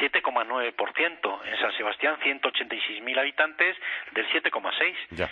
7,9%. 0.00 1.40
En 1.46 1.58
San 1.60 1.72
Sebastián, 1.76 2.18
186.000 2.20 3.18
habitantes, 3.18 3.76
del 4.12 4.28
7,6%. 4.28 4.96
Ya 5.12 5.30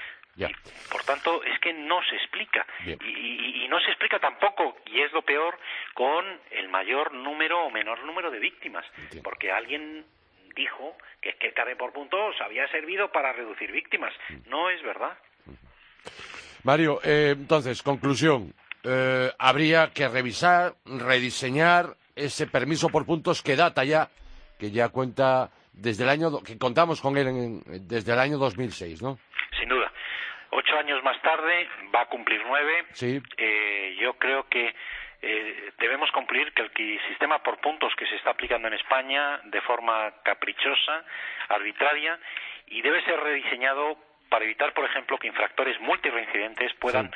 por 0.91 1.03
tanto, 1.05 1.43
es 1.45 1.59
que 1.61 1.73
no 1.73 2.03
se 2.05 2.17
explica. 2.17 2.67
Y, 2.85 3.67
no 3.69 3.81
se 3.81 3.89
explica 3.89 4.19
tampoco, 4.19 4.77
y 4.87 5.01
es 5.01 5.13
lo 5.13 5.23
peor, 5.23 5.59
con 5.95 6.25
el 6.51 6.69
mayor 6.69 7.13
número 7.13 7.65
o 7.65 7.71
menor 7.71 8.05
número 8.05 8.31
de 8.31 8.39
víctimas. 8.39 8.85
Porque 9.23 9.51
alguien 9.51 10.05
dijo 10.57 10.97
que, 11.21 11.35
que 11.35 11.49
el 11.49 11.55
carnet 11.55 11.79
por 11.79 11.93
puntos 11.93 12.35
había 12.41 12.67
servido 12.69 13.13
para 13.13 13.33
reducir 13.33 13.71
víctimas. 13.71 14.13
Mm. 14.29 14.51
No 14.51 14.71
es 14.71 14.83
verdad. 14.83 15.17
Mario, 16.65 17.01
eh, 17.05 17.35
entonces, 17.37 17.83
conclusión. 17.83 18.53
Eh, 18.83 19.31
habría 19.39 19.91
que 19.93 20.09
revisar, 20.09 20.75
rediseñar 20.85 21.97
ese 22.15 22.47
permiso 22.47 22.89
por 22.89 23.05
puntos 23.05 23.43
que 23.43 23.57
data 23.57 23.85
ya, 23.85 24.09
que 24.59 24.71
ya 24.71 24.89
cuenta 24.89 25.51
desde 25.73 26.05
el 26.05 26.09
año, 26.11 26.43
que 26.43 26.59
contamos 26.59 27.01
con 27.01 27.17
él 27.17 27.63
desde 27.87 28.13
el 28.13 28.19
año 28.19 28.39
2006, 28.39 29.03
¿no? 29.03 29.19
Sin 29.59 29.69
duda 29.69 29.93
ocho 30.57 30.77
años 30.79 31.03
más 31.03 31.21
tarde 31.23 31.69
va 31.95 32.03
a 32.03 32.07
cumplir 32.07 32.41
nueve. 32.47 32.85
Sí. 32.93 33.21
Eh, 33.37 33.97
yo 34.01 34.15
creo 34.15 34.49
que 34.49 34.75
eh, 35.29 35.73
debemos 35.79 36.11
cumplir 36.13 36.53
que 36.53 36.63
el 36.63 37.01
sistema 37.09 37.43
por 37.43 37.59
puntos 37.59 37.93
que 37.97 38.07
se 38.07 38.15
está 38.15 38.31
aplicando 38.31 38.69
en 38.69 38.75
España 38.75 39.41
de 39.45 39.61
forma 39.63 40.13
caprichosa, 40.23 41.05
arbitraria, 41.49 42.19
y 42.69 42.81
debe 42.81 43.03
ser 43.05 43.19
rediseñado 43.19 43.99
para 44.29 44.45
evitar, 44.45 44.73
por 44.73 44.85
ejemplo, 44.85 45.19
que 45.19 45.27
infractores 45.27 45.81
multireincidentes 45.81 46.73
puedan 46.75 47.11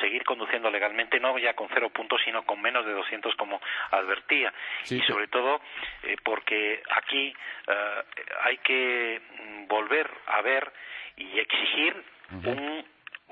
seguir 0.00 0.24
conduciendo 0.24 0.70
legalmente, 0.70 1.20
no 1.20 1.36
ya 1.38 1.54
con 1.54 1.68
cero 1.74 1.90
puntos, 1.90 2.22
sino 2.24 2.44
con 2.44 2.60
menos 2.62 2.86
de 2.86 2.92
200 2.92 3.34
como 3.36 3.60
advertía. 3.90 4.52
y 4.88 5.00
sobre 5.02 5.28
todo 5.28 5.60
eh, 6.04 6.16
porque 6.24 6.82
aquí 6.96 7.34
hay 8.44 8.56
que 8.58 9.20
mm, 9.20 9.66
volver 9.66 10.10
a 10.26 10.40
ver 10.40 10.72
y 11.16 11.38
exigir 11.38 12.02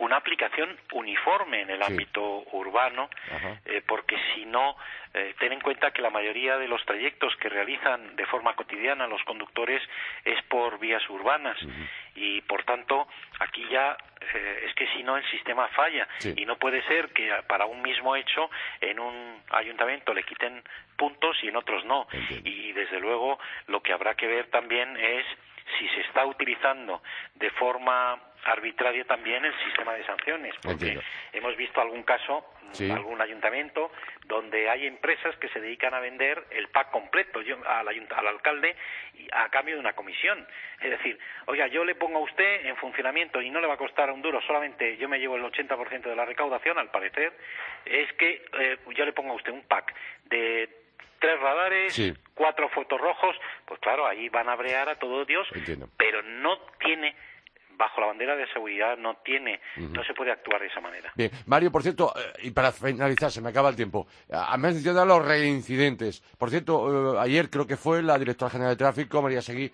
una 0.00 0.16
aplicación 0.16 0.76
uniforme 0.92 1.60
en 1.60 1.70
el 1.70 1.82
ámbito 1.82 2.44
urbano, 2.52 3.10
eh, 3.66 3.82
porque 3.86 4.16
si 4.34 4.46
no, 4.46 4.76
eh, 5.12 5.34
ten 5.38 5.52
en 5.52 5.60
cuenta 5.60 5.90
que 5.90 6.00
la 6.00 6.08
mayoría 6.08 6.56
de 6.56 6.68
los 6.68 6.84
trayectos 6.86 7.36
que 7.36 7.50
realizan 7.50 8.16
de 8.16 8.24
forma 8.26 8.54
cotidiana 8.54 9.06
los 9.06 9.22
conductores 9.24 9.82
es 10.24 10.42
por 10.44 10.78
vías 10.78 11.02
urbanas. 11.10 11.58
Y, 12.14 12.40
por 12.42 12.64
tanto, 12.64 13.08
aquí 13.40 13.66
ya 13.70 13.96
eh, 14.20 14.64
es 14.68 14.74
que 14.74 14.86
si 14.88 15.02
no 15.02 15.18
el 15.18 15.30
sistema 15.30 15.68
falla. 15.68 16.08
Y 16.34 16.46
no 16.46 16.56
puede 16.56 16.82
ser 16.84 17.10
que 17.10 17.30
para 17.46 17.66
un 17.66 17.82
mismo 17.82 18.16
hecho 18.16 18.50
en 18.80 18.98
un 18.98 19.42
ayuntamiento 19.50 20.14
le 20.14 20.22
quiten 20.22 20.62
puntos 20.96 21.36
y 21.42 21.48
en 21.48 21.56
otros 21.56 21.84
no. 21.84 22.06
Y, 22.44 22.72
desde 22.72 23.00
luego, 23.00 23.38
lo 23.66 23.82
que 23.82 23.92
habrá 23.92 24.14
que 24.14 24.26
ver 24.26 24.46
también 24.46 24.96
es 24.96 25.26
si 25.78 25.88
se 25.88 26.00
está 26.02 26.24
utilizando 26.26 27.02
de 27.34 27.50
forma 27.50 28.20
arbitraria 28.44 29.04
también 29.04 29.44
el 29.44 29.54
sistema 29.64 29.92
de 29.94 30.04
sanciones, 30.04 30.54
porque 30.62 30.98
hemos 31.32 31.56
visto 31.56 31.80
algún 31.80 32.02
caso, 32.02 32.44
algún 32.90 33.20
ayuntamiento, 33.20 33.90
donde 34.26 34.70
hay 34.70 34.86
empresas 34.86 35.36
que 35.36 35.48
se 35.48 35.60
dedican 35.60 35.92
a 35.92 36.00
vender 36.00 36.46
el 36.50 36.68
pack 36.68 36.90
completo 36.90 37.40
al, 37.40 37.88
al 37.88 38.26
alcalde 38.26 38.76
a 39.32 39.48
cambio 39.50 39.74
de 39.74 39.80
una 39.80 39.92
comisión. 39.92 40.46
Es 40.80 40.90
decir, 40.90 41.18
oiga, 41.46 41.66
yo 41.66 41.84
le 41.84 41.94
pongo 41.94 42.18
a 42.18 42.22
usted 42.22 42.66
en 42.66 42.76
funcionamiento 42.76 43.42
y 43.42 43.50
no 43.50 43.60
le 43.60 43.66
va 43.66 43.74
a 43.74 43.78
costar 43.78 44.10
un 44.10 44.22
duro, 44.22 44.40
solamente 44.42 44.96
yo 44.96 45.08
me 45.08 45.18
llevo 45.18 45.36
el 45.36 45.42
80% 45.42 46.02
de 46.02 46.16
la 46.16 46.24
recaudación, 46.24 46.78
al 46.78 46.90
parecer, 46.90 47.32
es 47.84 48.12
que 48.14 48.42
eh, 48.58 48.78
yo 48.94 49.04
le 49.04 49.12
pongo 49.12 49.32
a 49.32 49.36
usted 49.36 49.52
un 49.52 49.64
pack 49.64 49.94
de 50.24 50.79
tres 51.20 51.40
radares, 51.40 52.14
cuatro 52.34 52.68
fotorrojos, 52.70 53.36
pues 53.66 53.78
claro, 53.80 54.06
ahí 54.06 54.28
van 54.28 54.48
a 54.48 54.56
brear 54.56 54.88
a 54.88 54.98
todo 54.98 55.24
Dios, 55.24 55.46
pero 55.96 56.22
no 56.22 56.58
tiene 56.78 57.14
bajo 57.80 57.98
la 58.02 58.08
bandera 58.08 58.36
de 58.36 58.46
seguridad 58.52 58.98
no 58.98 59.16
tiene, 59.24 59.58
no 59.76 60.04
se 60.04 60.12
puede 60.12 60.30
actuar 60.30 60.60
de 60.60 60.66
esa 60.66 60.82
manera. 60.82 61.10
Bien, 61.14 61.30
Mario, 61.46 61.72
por 61.72 61.82
cierto, 61.82 62.12
eh, 62.14 62.42
y 62.42 62.50
para 62.50 62.72
finalizar, 62.72 63.30
se 63.30 63.40
me 63.40 63.48
acaba 63.48 63.70
el 63.70 63.76
tiempo, 63.76 64.06
a 64.30 64.54
mencionado 64.58 65.06
los 65.06 65.26
reincidentes. 65.26 66.20
Por 66.36 66.50
cierto, 66.50 67.14
eh, 67.14 67.18
ayer 67.18 67.48
creo 67.48 67.66
que 67.66 67.78
fue 67.78 68.02
la 68.02 68.18
directora 68.18 68.50
general 68.50 68.74
de 68.74 68.84
tráfico, 68.84 69.22
María 69.22 69.40
Seguí, 69.40 69.72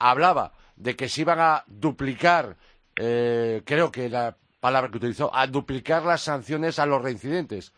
hablaba 0.00 0.52
de 0.74 0.96
que 0.96 1.08
se 1.08 1.20
iban 1.20 1.38
a 1.38 1.62
duplicar, 1.68 2.56
eh, 2.96 3.62
creo 3.64 3.92
que 3.92 4.08
la 4.08 4.36
palabra 4.58 4.90
que 4.90 4.96
utilizó, 4.96 5.32
a 5.32 5.46
duplicar 5.46 6.02
las 6.02 6.22
sanciones 6.22 6.80
a 6.80 6.86
los 6.86 7.02
reincidentes. 7.02 7.72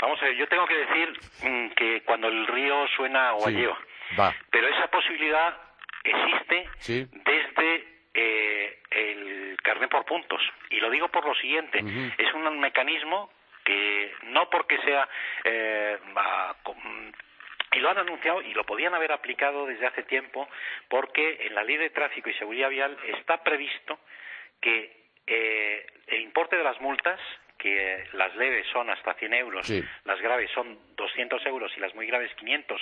Vamos 0.00 0.20
a 0.22 0.24
ver, 0.26 0.36
yo 0.36 0.48
tengo 0.48 0.66
que 0.66 0.76
decir 0.76 1.20
mm, 1.42 1.68
que 1.70 2.02
cuando 2.02 2.28
el 2.28 2.46
río 2.46 2.86
suena 2.96 3.30
agua 3.30 3.50
lleva. 3.50 3.78
Pero 4.50 4.68
esa 4.68 4.88
posibilidad 4.88 5.56
existe 6.04 6.68
desde 6.78 7.84
eh, 8.14 8.78
el 8.90 9.56
carnet 9.62 9.90
por 9.90 10.04
puntos. 10.04 10.40
Y 10.70 10.80
lo 10.80 10.90
digo 10.90 11.08
por 11.08 11.24
lo 11.26 11.34
siguiente, 11.34 11.78
es 12.18 12.34
un 12.34 12.58
mecanismo 12.58 13.30
que 13.64 14.12
no 14.24 14.48
porque 14.48 14.78
sea 14.78 15.08
eh, 15.44 15.98
y 17.72 17.78
lo 17.78 17.90
han 17.90 17.98
anunciado 17.98 18.42
y 18.42 18.52
lo 18.54 18.64
podían 18.64 18.94
haber 18.94 19.12
aplicado 19.12 19.66
desde 19.66 19.86
hace 19.86 20.02
tiempo 20.04 20.48
porque 20.88 21.46
en 21.46 21.54
la 21.54 21.62
ley 21.62 21.76
de 21.76 21.90
tráfico 21.90 22.28
y 22.30 22.34
seguridad 22.34 22.68
vial 22.68 22.96
está 23.18 23.42
previsto 23.44 23.98
que 24.60 25.04
eh, 25.26 25.86
el 26.08 26.22
importe 26.22 26.56
de 26.56 26.64
las 26.64 26.80
multas 26.80 27.20
que 27.60 28.04
las 28.14 28.34
leves 28.36 28.66
son 28.72 28.88
hasta 28.90 29.14
100 29.14 29.34
euros, 29.34 29.70
las 30.04 30.20
graves 30.20 30.50
son 30.52 30.78
200 30.96 31.44
euros 31.46 31.72
y 31.76 31.80
las 31.80 31.94
muy 31.94 32.06
graves 32.06 32.34
500, 32.34 32.80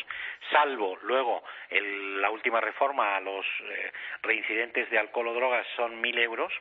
salvo 0.50 0.96
luego 1.02 1.42
la 1.70 2.30
última 2.30 2.60
reforma 2.60 3.16
a 3.16 3.20
los 3.20 3.44
eh, 3.62 3.92
reincidentes 4.22 4.88
de 4.90 4.98
alcohol 4.98 5.28
o 5.28 5.34
drogas 5.34 5.66
son 5.76 6.00
1.000 6.02 6.18
euros. 6.20 6.52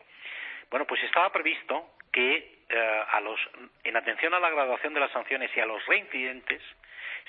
Bueno, 0.70 0.86
pues 0.86 1.02
estaba 1.04 1.32
previsto 1.32 1.92
que 2.12 2.58
eh, 2.70 3.04
a 3.12 3.22
los, 3.22 3.40
en 3.84 3.96
atención 3.96 4.34
a 4.34 4.40
la 4.40 4.50
graduación 4.50 4.94
de 4.94 5.00
las 5.00 5.12
sanciones 5.12 5.52
y 5.56 5.60
a 5.60 5.66
los 5.66 5.86
reincidentes 5.86 6.62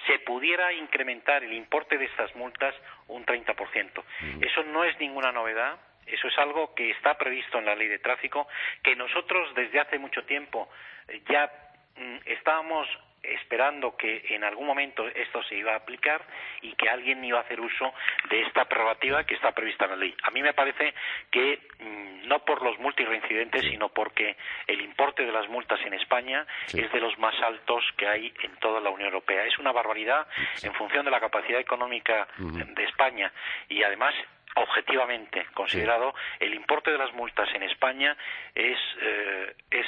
se 0.07 0.19
pudiera 0.21 0.73
incrementar 0.73 1.45
el 1.45 1.53
importe 1.53 1.99
de 1.99 2.07
estas 2.07 2.35
multas 2.37 2.75
un 3.09 3.27
30%. 3.27 4.05
Eso 4.41 4.63
no 4.65 4.85
es 4.85 4.99
ninguna 4.99 5.33
novedad 5.33 5.79
eso 6.11 6.29
es 6.29 6.39
algo 6.39 6.75
que 6.75 6.91
está 6.91 7.17
previsto 7.17 7.59
en 7.59 7.67
la 7.67 7.75
ley 7.75 7.89
de 7.89 7.99
tráfico, 7.99 8.49
que 8.83 8.97
nosotros 8.97 9.55
desde 9.55 9.81
hace 9.81 9.99
mucho 9.99 10.25
tiempo 10.25 10.69
eh, 11.09 11.23
ya 11.29 11.51
mm, 11.97 12.19
estábamos 12.27 12.89
esperando 13.23 13.97
que 13.97 14.25
en 14.31 14.45
algún 14.45 14.67
momento 14.67 15.07
esto 15.09 15.43
se 15.45 15.57
iba 15.57 15.73
a 15.73 15.77
aplicar 15.77 16.23
y 16.63 16.73
que 16.75 16.89
alguien 16.89 17.25
iba 17.25 17.39
a 17.39 17.43
hacer 17.43 17.61
uso 17.61 17.93
de 18.31 18.43
esta 18.43 18.65
prerrogativa 18.67 19.25
que 19.25 19.35
está 19.35 19.53
prevista 19.53 19.85
en 19.85 19.91
la 19.91 19.97
ley. 19.97 20.15
A 20.23 20.31
mí 20.31 20.43
me 20.43 20.55
parece 20.55 20.95
que 21.31 21.61
mm, 21.81 22.29
no 22.29 22.45
por 22.45 22.63
los 22.63 22.79
multireincidentes, 22.79 23.63
sino 23.63 23.89
porque 23.89 24.37
el 24.67 24.81
importe 24.81 25.25
de 25.25 25.33
las 25.33 25.49
multas 25.49 25.81
en 25.85 25.95
España 25.95 26.47
es 26.69 26.91
de 26.93 27.01
los 27.01 27.19
más 27.19 27.35
altos 27.43 27.85
que 27.97 28.07
hay 28.07 28.33
en 28.43 28.57
toda 28.57 28.81
la 28.81 28.91
Unión 28.91 29.09
Europea. 29.09 29.45
Es 29.45 29.59
una 29.59 29.73
barbaridad 29.73 30.27
en 30.63 30.75
función 30.75 31.05
de 31.05 31.11
la 31.11 31.21
capacidad 31.21 31.61
económica 31.61 32.29
de 32.39 32.85
España. 32.85 33.33
Y 33.69 33.83
además 33.83 34.15
objetivamente 34.57 35.47
considerado, 35.55 36.15
el 36.41 36.55
importe 36.55 36.91
de 36.91 36.99
las 36.99 37.13
multas 37.15 37.49
en 37.55 37.63
España 37.63 38.17
es, 38.55 38.79
eh, 39.01 39.55
es 39.71 39.87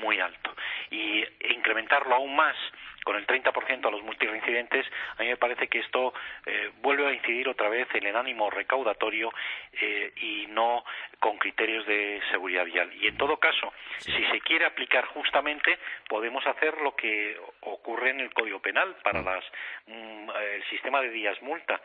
muy 0.00 0.20
alto. 0.20 0.54
Y 0.90 1.24
incrementarlo 1.54 2.14
aún 2.14 2.34
más 2.36 2.56
con 3.04 3.16
el 3.16 3.26
30% 3.26 3.86
a 3.86 3.90
los 3.90 4.02
multireincidentes, 4.02 4.86
a 5.16 5.22
mí 5.22 5.28
me 5.28 5.36
parece 5.36 5.68
que 5.68 5.78
esto 5.78 6.12
eh, 6.46 6.70
vuelve 6.82 7.06
a 7.06 7.12
incidir 7.12 7.48
otra 7.48 7.68
vez 7.68 7.88
en 7.94 8.06
el 8.06 8.14
ánimo 8.14 8.50
recaudatorio 8.50 9.32
eh, 9.72 10.12
y 10.16 10.46
no 10.48 10.84
con 11.18 11.38
criterios 11.38 11.86
de 11.86 12.20
seguridad 12.30 12.64
vial. 12.64 12.92
Y 12.94 13.08
en 13.08 13.16
todo 13.16 13.38
caso, 13.38 13.72
si 13.98 14.24
se 14.26 14.40
quiere 14.40 14.66
aplicar 14.66 15.06
justamente, 15.06 15.78
podemos 16.08 16.46
hacer 16.46 16.78
lo 16.82 16.94
que 16.94 17.38
ocurre 17.60 18.10
en 18.10 18.20
el 18.20 18.32
Código 18.34 18.60
Penal 18.60 18.94
para 19.02 19.22
mm. 19.22 19.24
las, 19.24 19.44
mm, 19.86 20.30
el 20.30 20.64
sistema 20.68 21.00
de 21.00 21.10
días 21.10 21.40
multa. 21.42 21.80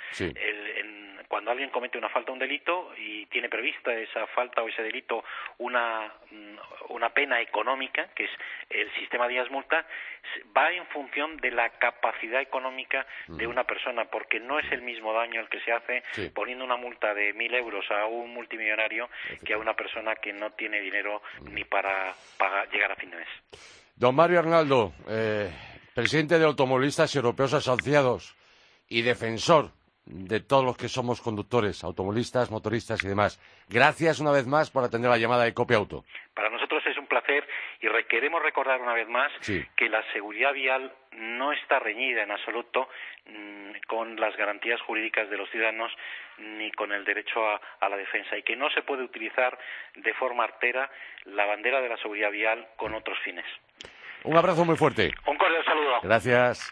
Cuando 1.35 1.51
alguien 1.51 1.69
comete 1.69 1.97
una 1.97 2.07
falta 2.07 2.31
o 2.31 2.33
un 2.33 2.39
delito 2.39 2.93
y 2.97 3.25
tiene 3.25 3.49
prevista 3.49 3.93
esa 3.93 4.25
falta 4.27 4.63
o 4.63 4.69
ese 4.69 4.81
delito 4.81 5.21
una, 5.57 6.09
mm, 6.31 6.93
una 6.93 7.09
pena 7.09 7.41
económica, 7.41 8.07
que 8.15 8.23
es 8.23 8.29
el 8.69 8.89
sistema 8.93 9.27
de 9.27 9.33
días 9.33 9.51
multa, 9.51 9.85
va 10.55 10.71
en 10.71 10.87
función 10.87 11.35
de 11.35 11.51
la 11.51 11.71
capacidad 11.71 12.39
económica 12.39 13.05
de 13.27 13.45
una 13.47 13.65
persona, 13.65 14.05
porque 14.05 14.39
no 14.39 14.59
es 14.59 14.71
el 14.71 14.81
mismo 14.81 15.11
daño 15.11 15.41
el 15.41 15.49
que 15.49 15.59
se 15.59 15.73
hace 15.73 16.03
poniendo 16.33 16.63
una 16.63 16.77
multa 16.77 17.13
de 17.13 17.33
mil 17.33 17.53
euros 17.53 17.83
a 17.91 18.05
un 18.05 18.33
multimillonario 18.33 19.09
que 19.43 19.55
a 19.55 19.57
una 19.57 19.73
persona 19.73 20.15
que 20.15 20.31
no 20.31 20.51
tiene 20.51 20.79
dinero 20.79 21.21
ni 21.51 21.65
para 21.65 22.13
pagar, 22.37 22.69
llegar 22.69 22.93
a 22.93 22.95
fin 22.95 23.11
de 23.11 23.17
mes. 23.17 23.27
Don 23.93 24.15
Mario 24.15 24.39
Arnaldo, 24.39 24.93
eh, 25.09 25.51
presidente 25.93 26.39
de 26.39 26.45
Automovilistas 26.45 27.13
Europeos 27.13 27.53
Asociados 27.53 28.37
y 28.87 29.01
defensor 29.01 29.73
de 30.05 30.39
todos 30.39 30.63
los 30.63 30.77
que 30.77 30.87
somos 30.87 31.21
conductores, 31.21 31.83
automovilistas, 31.83 32.51
motoristas 32.51 33.03
y 33.03 33.07
demás. 33.07 33.39
Gracias 33.69 34.19
una 34.19 34.31
vez 34.31 34.45
más 34.45 34.69
por 34.69 34.83
atender 34.83 35.09
la 35.09 35.17
llamada 35.17 35.43
de 35.43 35.53
Copia 35.53 35.77
Auto. 35.77 36.03
Para 36.33 36.49
nosotros 36.49 36.83
es 36.85 36.97
un 36.97 37.07
placer 37.07 37.47
y 37.81 37.87
queremos 38.07 38.41
recordar 38.41 38.81
una 38.81 38.93
vez 38.93 39.07
más 39.07 39.31
que 39.75 39.89
la 39.89 40.03
seguridad 40.13 40.53
vial 40.53 40.91
no 41.11 41.51
está 41.51 41.79
reñida 41.79 42.23
en 42.23 42.31
absoluto 42.31 42.87
mm, 43.25 43.71
con 43.87 44.15
las 44.19 44.35
garantías 44.37 44.79
jurídicas 44.81 45.29
de 45.29 45.37
los 45.37 45.49
ciudadanos 45.49 45.91
ni 46.37 46.71
con 46.71 46.91
el 46.91 47.03
derecho 47.05 47.39
a, 47.47 47.89
la 47.89 47.97
defensa 47.97 48.37
y 48.37 48.43
que 48.43 48.55
no 48.55 48.69
se 48.71 48.81
puede 48.81 49.03
utilizar 49.03 49.57
de 49.95 50.13
forma 50.13 50.43
artera 50.43 50.89
la 51.25 51.45
bandera 51.45 51.81
de 51.81 51.89
la 51.89 51.97
seguridad 51.97 52.31
vial 52.31 52.67
con 52.75 52.93
otros 52.93 53.17
fines. 53.23 53.45
Un 54.23 54.37
abrazo 54.37 54.65
muy 54.65 54.75
fuerte. 54.75 55.11
Un 55.27 55.37
cordial 55.37 55.63
saludo. 55.65 55.99
Gracias. 56.01 56.71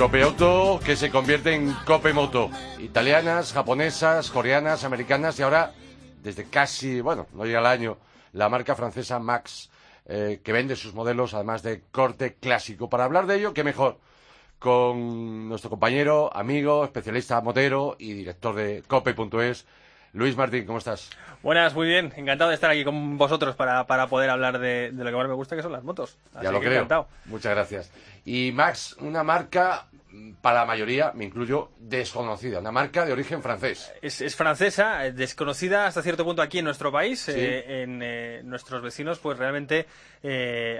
Copeauto 0.00 0.80
que 0.82 0.96
se 0.96 1.10
convierte 1.10 1.52
en 1.52 1.74
Copemoto. 1.84 2.50
Italianas, 2.78 3.52
japonesas, 3.52 4.30
coreanas, 4.30 4.82
americanas 4.84 5.38
y 5.38 5.42
ahora, 5.42 5.74
desde 6.22 6.48
casi, 6.48 7.02
bueno, 7.02 7.26
no 7.34 7.44
llega 7.44 7.60
el 7.60 7.66
año, 7.66 7.98
la 8.32 8.48
marca 8.48 8.74
francesa 8.74 9.18
Max, 9.18 9.70
eh, 10.06 10.40
que 10.42 10.52
vende 10.52 10.74
sus 10.74 10.94
modelos 10.94 11.34
además 11.34 11.62
de 11.62 11.82
corte 11.92 12.36
clásico. 12.40 12.88
Para 12.88 13.04
hablar 13.04 13.26
de 13.26 13.36
ello, 13.36 13.52
qué 13.52 13.62
mejor 13.62 13.98
con 14.58 15.50
nuestro 15.50 15.68
compañero, 15.68 16.34
amigo, 16.34 16.82
especialista 16.82 17.38
motero 17.42 17.96
y 17.98 18.14
director 18.14 18.54
de 18.54 18.82
cope.es, 18.88 19.66
Luis 20.14 20.34
Martín, 20.34 20.64
¿cómo 20.64 20.78
estás? 20.78 21.10
Buenas, 21.42 21.74
muy 21.74 21.86
bien. 21.86 22.12
Encantado 22.16 22.48
de 22.48 22.54
estar 22.54 22.70
aquí 22.70 22.84
con 22.84 23.16
vosotros 23.16 23.54
para, 23.54 23.84
poder 24.08 24.30
hablar 24.30 24.58
de, 24.58 24.92
lo 24.92 25.04
que 25.04 25.12
más 25.12 25.28
me 25.28 25.34
gusta, 25.34 25.56
que 25.56 25.62
son 25.62 25.72
las 25.72 25.84
motos. 25.84 26.18
ya 26.42 26.50
lo 26.50 26.60
creo. 26.60 26.72
Encantado. 26.72 27.08
Muchas 27.26 27.54
gracias. 27.54 27.92
Y 28.24 28.50
Max, 28.52 28.96
una 29.00 29.22
marca 29.22 29.86
para 30.40 30.60
la 30.60 30.66
mayoría, 30.66 31.12
me 31.14 31.24
incluyo, 31.24 31.70
desconocida, 31.78 32.58
una 32.60 32.72
marca 32.72 33.04
de 33.04 33.12
origen 33.12 33.42
francés. 33.42 33.92
Es, 34.02 34.34
francesa, 34.34 35.06
eh, 35.06 35.12
desconocida 35.12 35.86
hasta 35.86 36.02
cierto 36.02 36.24
punto 36.24 36.42
aquí 36.42 36.58
en 36.58 36.64
nuestro 36.64 36.90
país, 36.90 37.28
eh, 37.28 37.82
en 37.82 38.00
eh, 38.02 38.40
nuestros 38.44 38.82
vecinos, 38.82 39.18
pues 39.18 39.38
realmente 39.38 39.86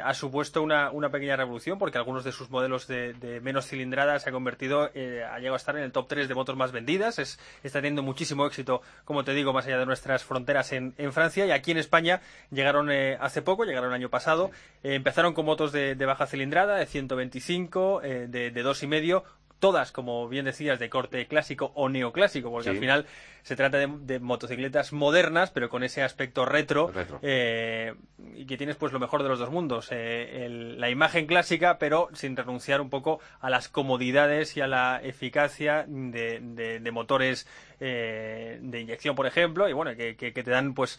ha 0.03 0.13
supuesto 0.13 0.63
una, 0.63 0.91
pequeña 1.11 1.37
revolución 1.37 1.79
porque 1.79 1.97
algunos 1.97 2.25
de 2.25 2.33
sus 2.33 2.51
modelos 2.51 2.87
de, 2.87 3.41
menos 3.43 3.67
cilindrada 3.67 4.19
se 4.19 4.29
ha 4.29 4.33
convertido, 4.33 4.83
ha 4.85 5.39
llegado 5.39 5.55
a 5.55 5.57
estar 5.57 5.77
en 5.77 5.85
el 5.85 5.93
top 5.93 6.09
3 6.09 6.29
de 6.29 6.35
motos 6.35 6.57
más 6.57 6.73
vendidas, 6.73 7.19
es, 7.19 7.39
está 7.63 7.79
teniendo 7.79 8.03
muchísimo 8.03 8.47
éxito, 8.47 8.83
como 9.05 9.25
te 9.25 9.33
digo, 9.33 9.55
más 9.55 9.67
allá 9.67 9.79
de 9.79 9.87
nuestras 9.87 10.25
fronteras 10.25 10.73
en, 10.73 10.95
Francia. 11.13 11.47
Y 11.47 11.53
aquí 11.53 11.71
en 11.71 11.79
España 11.79 12.21
llegaron 12.51 12.91
hace 12.91 13.41
poco, 13.41 13.65
llegaron 13.65 13.89
el 13.91 13.95
año 13.95 14.11
pasado, 14.11 14.51
empezaron 14.83 15.33
con 15.33 15.47
motos 15.47 15.73
de, 15.73 15.95
baja 15.95 16.27
cilindrada, 16.27 16.77
de 16.77 16.87
125, 16.87 18.01
de, 18.03 18.51
de 18.51 18.63
dos 18.63 18.83
y 18.83 18.87
medio, 18.87 19.20
todas, 19.61 19.93
como 19.93 20.29
bien 20.29 20.47
decías, 20.47 20.79
de 20.79 20.91
corte 20.91 21.27
clásico 21.27 21.71
o 21.75 21.89
neoclásico, 21.89 22.51
porque 22.51 22.71
al 22.71 22.79
final 22.79 23.07
se 23.43 23.57
trata 23.57 23.79
de, 23.79 24.19
motocicletas 24.19 24.93
modernas, 24.93 25.51
pero 25.51 25.69
con 25.69 25.83
ese 25.83 26.03
aspecto 26.03 26.45
retro, 26.45 26.93
eh, 27.23 27.95
y 28.35 28.47
que 28.47 28.57
tienes 28.57 28.77
pues 28.77 28.93
lo 28.93 28.99
mejor 28.99 29.23
de 29.23 29.29
los 29.29 29.39
dos 29.39 29.51
mundos. 29.51 29.89
Eh, 29.91 30.75
la 30.77 30.91
imagen 30.91 31.27
clásica, 31.27 31.79
pero 31.79 32.09
sin 32.13 32.37
renunciar 32.37 32.81
un 32.81 32.91
poco 32.91 33.21
a 33.41 33.51
las 33.51 33.69
comodidades 33.69 34.57
y 34.57 34.61
a 34.61 34.67
la 34.67 35.01
eficacia 35.03 35.85
de, 35.87 36.91
motores 36.93 37.47
eh, 37.81 38.59
de 38.61 38.81
inyección, 38.81 39.15
por 39.15 39.27
ejemplo, 39.27 39.69
y 39.69 39.73
bueno, 39.73 39.95
que, 39.95 40.15
te 40.15 40.51
dan 40.51 40.75
pues, 40.75 40.99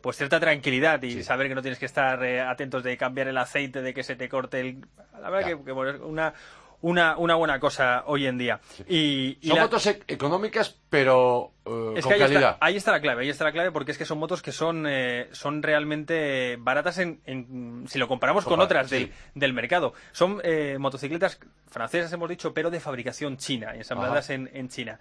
pues 0.00 0.16
cierta 0.16 0.40
tranquilidad 0.40 1.02
y 1.02 1.22
saber 1.22 1.48
que 1.48 1.54
no 1.54 1.62
tienes 1.62 1.78
que 1.78 1.86
estar 1.86 2.22
atentos 2.24 2.82
de 2.82 2.96
cambiar 2.96 3.28
el 3.28 3.38
aceite, 3.38 3.82
de 3.82 3.94
que 3.94 4.02
se 4.02 4.16
te 4.16 4.28
corte 4.28 4.60
el... 4.60 4.84
La 5.20 5.30
verdad 5.30 5.48
que, 5.48 5.64
que 5.64 5.72
una 5.72 6.32
una, 6.80 7.16
una 7.16 7.34
buena 7.34 7.58
cosa 7.58 8.04
hoy 8.06 8.26
en 8.26 8.38
día. 8.38 8.60
Y, 8.88 9.38
son 9.42 9.58
motos 9.58 9.86
e-, 9.86 10.02
económicas, 10.06 10.76
pero 10.88 11.52
eh, 11.64 12.00
con 12.02 12.12
ahí 12.12 12.18
calidad. 12.18 12.52
Está, 12.52 12.58
ahí 12.60 12.76
está 12.76 12.92
la 12.92 13.00
clave, 13.00 13.22
ahí 13.22 13.30
está 13.30 13.44
la 13.44 13.52
clave 13.52 13.72
porque 13.72 13.92
es 13.92 13.98
que 13.98 14.04
son 14.04 14.18
motos 14.18 14.42
que 14.42 14.52
son, 14.52 14.86
eh, 14.88 15.28
son 15.32 15.62
realmente 15.62 16.56
baratas 16.58 16.98
en, 16.98 17.84
si 17.88 17.98
lo 17.98 18.08
comparamos 18.08 18.44
con 18.44 18.60
otras 18.60 18.90
del, 18.90 19.12
del, 19.34 19.52
mercado. 19.52 19.92
Son 20.12 20.40
eh, 20.44 20.76
motocicletas 20.78 21.40
francesas, 21.68 22.12
hemos 22.12 22.28
dicho, 22.28 22.54
pero 22.54 22.70
de 22.70 22.80
fabricación 22.80 23.36
china, 23.36 23.74
ensambladas 23.74 24.30
en, 24.30 24.50
en 24.52 24.68
China 24.68 24.98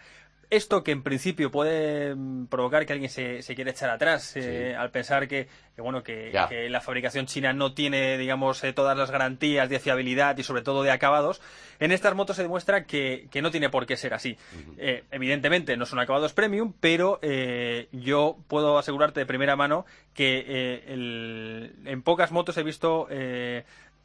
esto 0.49 0.83
que 0.83 0.91
en 0.91 1.03
principio 1.03 1.51
puede 1.51 2.15
mm, 2.15 2.47
provocar 2.47 2.85
que 2.85 2.93
alguien 2.93 3.09
se, 3.09 3.41
se 3.41 3.55
quiera 3.55 3.71
echar 3.71 3.89
atrás 3.89 4.35
eh, 4.35 4.75
al 4.77 4.91
pensar 4.91 5.27
que, 5.27 5.47
bueno 5.77 6.03
que, 6.03 6.31
la 6.69 6.81
fabricación 6.81 7.25
china 7.25 7.53
no 7.53 7.73
tiene 7.73 8.17
digamos 8.17 8.63
eh, 8.63 8.73
todas 8.73 8.97
las 8.97 9.11
garantías 9.11 9.69
de 9.69 9.79
fiabilidad 9.79 10.37
y 10.37 10.43
sobre 10.43 10.61
todo 10.61 10.83
de 10.83 10.91
acabados 10.91 11.41
en 11.79 11.91
estas 11.91 12.15
motos 12.15 12.37
se 12.37 12.43
demuestra 12.43 12.85
que, 12.85 13.29
no 13.41 13.51
tiene 13.51 13.69
por 13.69 13.85
qué 13.85 13.97
ser 13.97 14.15
así. 14.15 14.35
Eh, 14.77 15.03
evidentemente 15.11 15.77
no 15.77 15.85
son 15.85 15.99
acabados 15.99 16.33
premium 16.33 16.73
pero 16.79 17.19
yo 17.91 18.37
puedo 18.47 18.77
asegurarte 18.79 19.19
de 19.19 19.25
primera 19.25 19.55
mano 19.55 19.85
que 20.13 20.83
en 20.87 22.01
pocas 22.01 22.31
motos 22.31 22.57
he 22.57 22.63
visto 22.63 23.07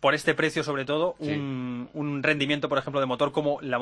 por 0.03 0.17
este 0.17 0.35
precio 0.35 0.65
sobre 0.65 0.85
todo 0.85 1.15
un, 1.21 2.21
rendimiento 2.25 2.69
por 2.69 2.77
ejemplo 2.77 3.01
de 3.01 3.07
motor 3.07 3.31
como 3.31 3.61
la, 3.61 3.79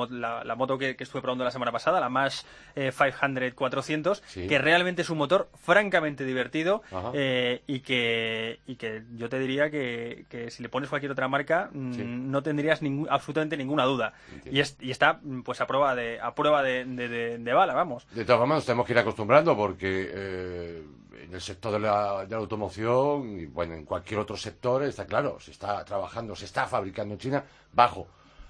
moto 0.54 0.76
que, 0.76 0.94
estuve 0.98 1.22
probando 1.22 1.44
la 1.44 1.50
semana 1.50 1.72
pasada 1.72 1.98
la 1.98 2.10
Mash 2.10 2.42
500 2.74 3.42
eh, 3.42 3.52
400 3.54 4.20
que 4.20 4.58
realmente 4.58 5.00
es 5.00 5.08
un 5.08 5.16
motor 5.16 5.48
francamente 5.54 6.26
divertido 6.26 6.82
eh, 7.14 7.62
y 7.66 7.80
que 7.80 8.60
y 8.66 8.76
que 8.76 9.02
yo 9.16 9.30
te 9.30 9.38
diría 9.38 9.70
que, 9.70 10.26
si 10.50 10.62
le 10.62 10.68
pones 10.68 10.90
cualquier 10.90 11.10
otra 11.10 11.26
marca 11.26 11.70
mm, 11.72 12.30
no 12.30 12.42
tendrías 12.42 12.80
absolutamente 13.08 13.56
ninguna 13.56 13.84
duda. 13.84 14.12
Y, 14.44 14.60
está 14.60 15.20
pues 15.42 15.62
a 15.62 15.66
prueba 15.66 15.94
de 15.94 16.20
a 16.20 16.34
prueba 16.34 16.62
de, 16.62 17.52
bala 17.54 17.72
vamos. 17.72 18.06
De 18.12 18.26
todas 18.26 18.40
formas 18.40 18.56
nos 18.58 18.66
tenemos 18.66 18.86
que 18.86 18.92
ir 18.92 18.98
acostumbrando 18.98 19.56
porque 19.56 20.10
eh, 20.12 20.82
en 21.24 21.34
el 21.34 21.40
sector 21.40 21.72
de 21.72 21.80
la, 21.80 22.24
de 22.24 22.30
la, 22.30 22.36
automoción 22.36 23.38
y 23.38 23.46
bueno, 23.46 23.74
en 23.74 23.84
cualquier 23.84 24.20
otro 24.20 24.36
sector 24.36 24.82
está 24.82 25.06
claro, 25.06 25.38
se 25.40 25.50
está 25.50 25.84
trabajando, 25.84 26.34
se 26.34 26.44
está 26.44 26.66
fabricando 26.66 27.14
en 27.14 27.20
China 27.20 27.44
bajo 27.72 28.08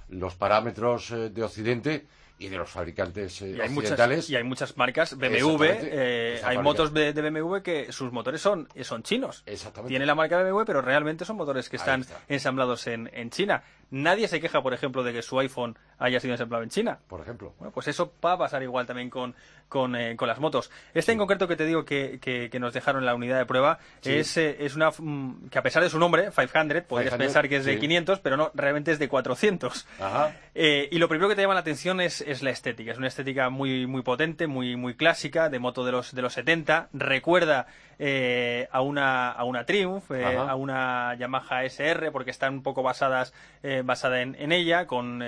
los 0.08 0.34
parámetros 0.34 1.10
eh, 1.10 1.30
de 1.30 1.42
Occidente 1.42 2.06
y 2.40 2.48
de 2.48 2.56
los 2.56 2.70
fabricantes 2.70 3.42
eh, 3.42 3.50
y 3.50 3.60
hay 3.60 3.68
occidentales. 3.68 4.16
Muchas, 4.16 4.30
y 4.30 4.36
hay 4.36 4.44
muchas 4.44 4.76
marcas, 4.76 5.16
BMW, 5.16 5.62
eh, 5.62 6.40
hay 6.42 6.56
motos 6.58 6.92
de, 6.92 7.12
BMW 7.12 7.58
que 7.58 7.92
sus 7.92 8.10
motores 8.12 8.40
son, 8.40 8.66
son 8.82 9.02
chinos. 9.02 9.44
Tiene 9.86 10.06
la 10.06 10.14
marca 10.14 10.42
BMW, 10.42 10.62
pero 10.64 10.80
realmente 10.80 11.26
son 11.26 11.36
motores 11.36 11.68
que 11.68 11.76
están 11.76 12.06
ensamblados 12.28 12.86
en, 12.86 13.10
en 13.12 13.28
China. 13.28 13.62
Nadie 13.90 14.26
se 14.26 14.40
queja, 14.40 14.62
por 14.62 14.72
ejemplo, 14.72 15.02
de 15.02 15.12
que 15.12 15.20
su 15.20 15.38
iPhone 15.38 15.76
haya 15.98 16.18
sido 16.18 16.32
ensamblado 16.32 16.62
en 16.62 16.70
China. 16.70 16.98
Por 17.08 17.20
ejemplo. 17.20 17.54
Bueno, 17.58 17.72
pues 17.72 17.88
eso 17.88 18.14
va 18.24 18.32
a 18.32 18.38
pasar 18.38 18.62
igual 18.62 18.86
también 18.86 19.10
con, 19.10 19.34
con, 19.70 19.96
eh, 19.96 20.16
con 20.16 20.28
las 20.28 20.38
motos. 20.38 20.70
Este 20.92 21.12
en 21.12 21.18
concreto 21.18 21.48
que 21.48 21.56
te 21.56 21.64
digo 21.64 21.86
que, 21.86 22.18
que, 22.20 22.60
nos 22.60 22.74
dejaron 22.74 23.02
en 23.02 23.06
la 23.06 23.14
unidad 23.14 23.38
de 23.38 23.46
prueba 23.46 23.78
es, 24.04 24.36
eh, 24.36 24.56
es 24.60 24.74
una 24.76 24.90
mm, 24.90 25.48
que 25.48 25.58
a 25.58 25.62
pesar 25.62 25.82
de 25.82 25.88
su 25.88 25.98
nombre, 25.98 26.30
500, 26.30 26.82
podrías 26.86 27.14
pensar 27.14 27.48
que 27.48 27.56
es 27.56 27.64
de 27.64 27.78
500, 27.78 28.18
pero 28.18 28.36
no, 28.36 28.50
realmente 28.52 28.92
es 28.92 28.98
de 28.98 29.08
400. 29.08 29.86
Ajá. 29.98 30.34
Eh, 30.54 30.88
y 30.90 30.98
lo 30.98 31.08
primero 31.08 31.28
que 31.28 31.36
te 31.36 31.42
llama 31.42 31.54
la 31.54 31.60
atención 31.60 32.00
es, 32.00 32.20
es 32.20 32.42
la 32.42 32.50
estética. 32.50 32.92
Es 32.92 32.98
una 32.98 33.06
estética 33.06 33.48
muy, 33.48 33.86
muy 33.86 34.02
potente, 34.02 34.46
muy, 34.46 34.76
muy 34.76 34.94
clásica, 34.94 35.48
de 35.48 35.58
moto 35.58 35.84
de 35.84 35.92
los, 35.92 36.14
de 36.14 36.20
los 36.20 36.32
70. 36.34 36.88
Recuerda 36.92 37.66
eh, 37.98 38.68
a, 38.72 38.82
una, 38.82 39.30
a 39.30 39.44
una 39.44 39.64
Triumph, 39.64 40.10
a 40.10 40.54
una 40.56 41.14
Yamaha 41.14 41.64
SR, 41.64 42.10
porque 42.10 42.32
están 42.32 42.54
un 42.54 42.62
poco 42.62 42.82
basadas 42.82 43.32
eh, 43.62 43.82
basada 43.84 44.20
en, 44.20 44.34
en, 44.38 44.52
ella, 44.52 44.86
con 44.86 45.22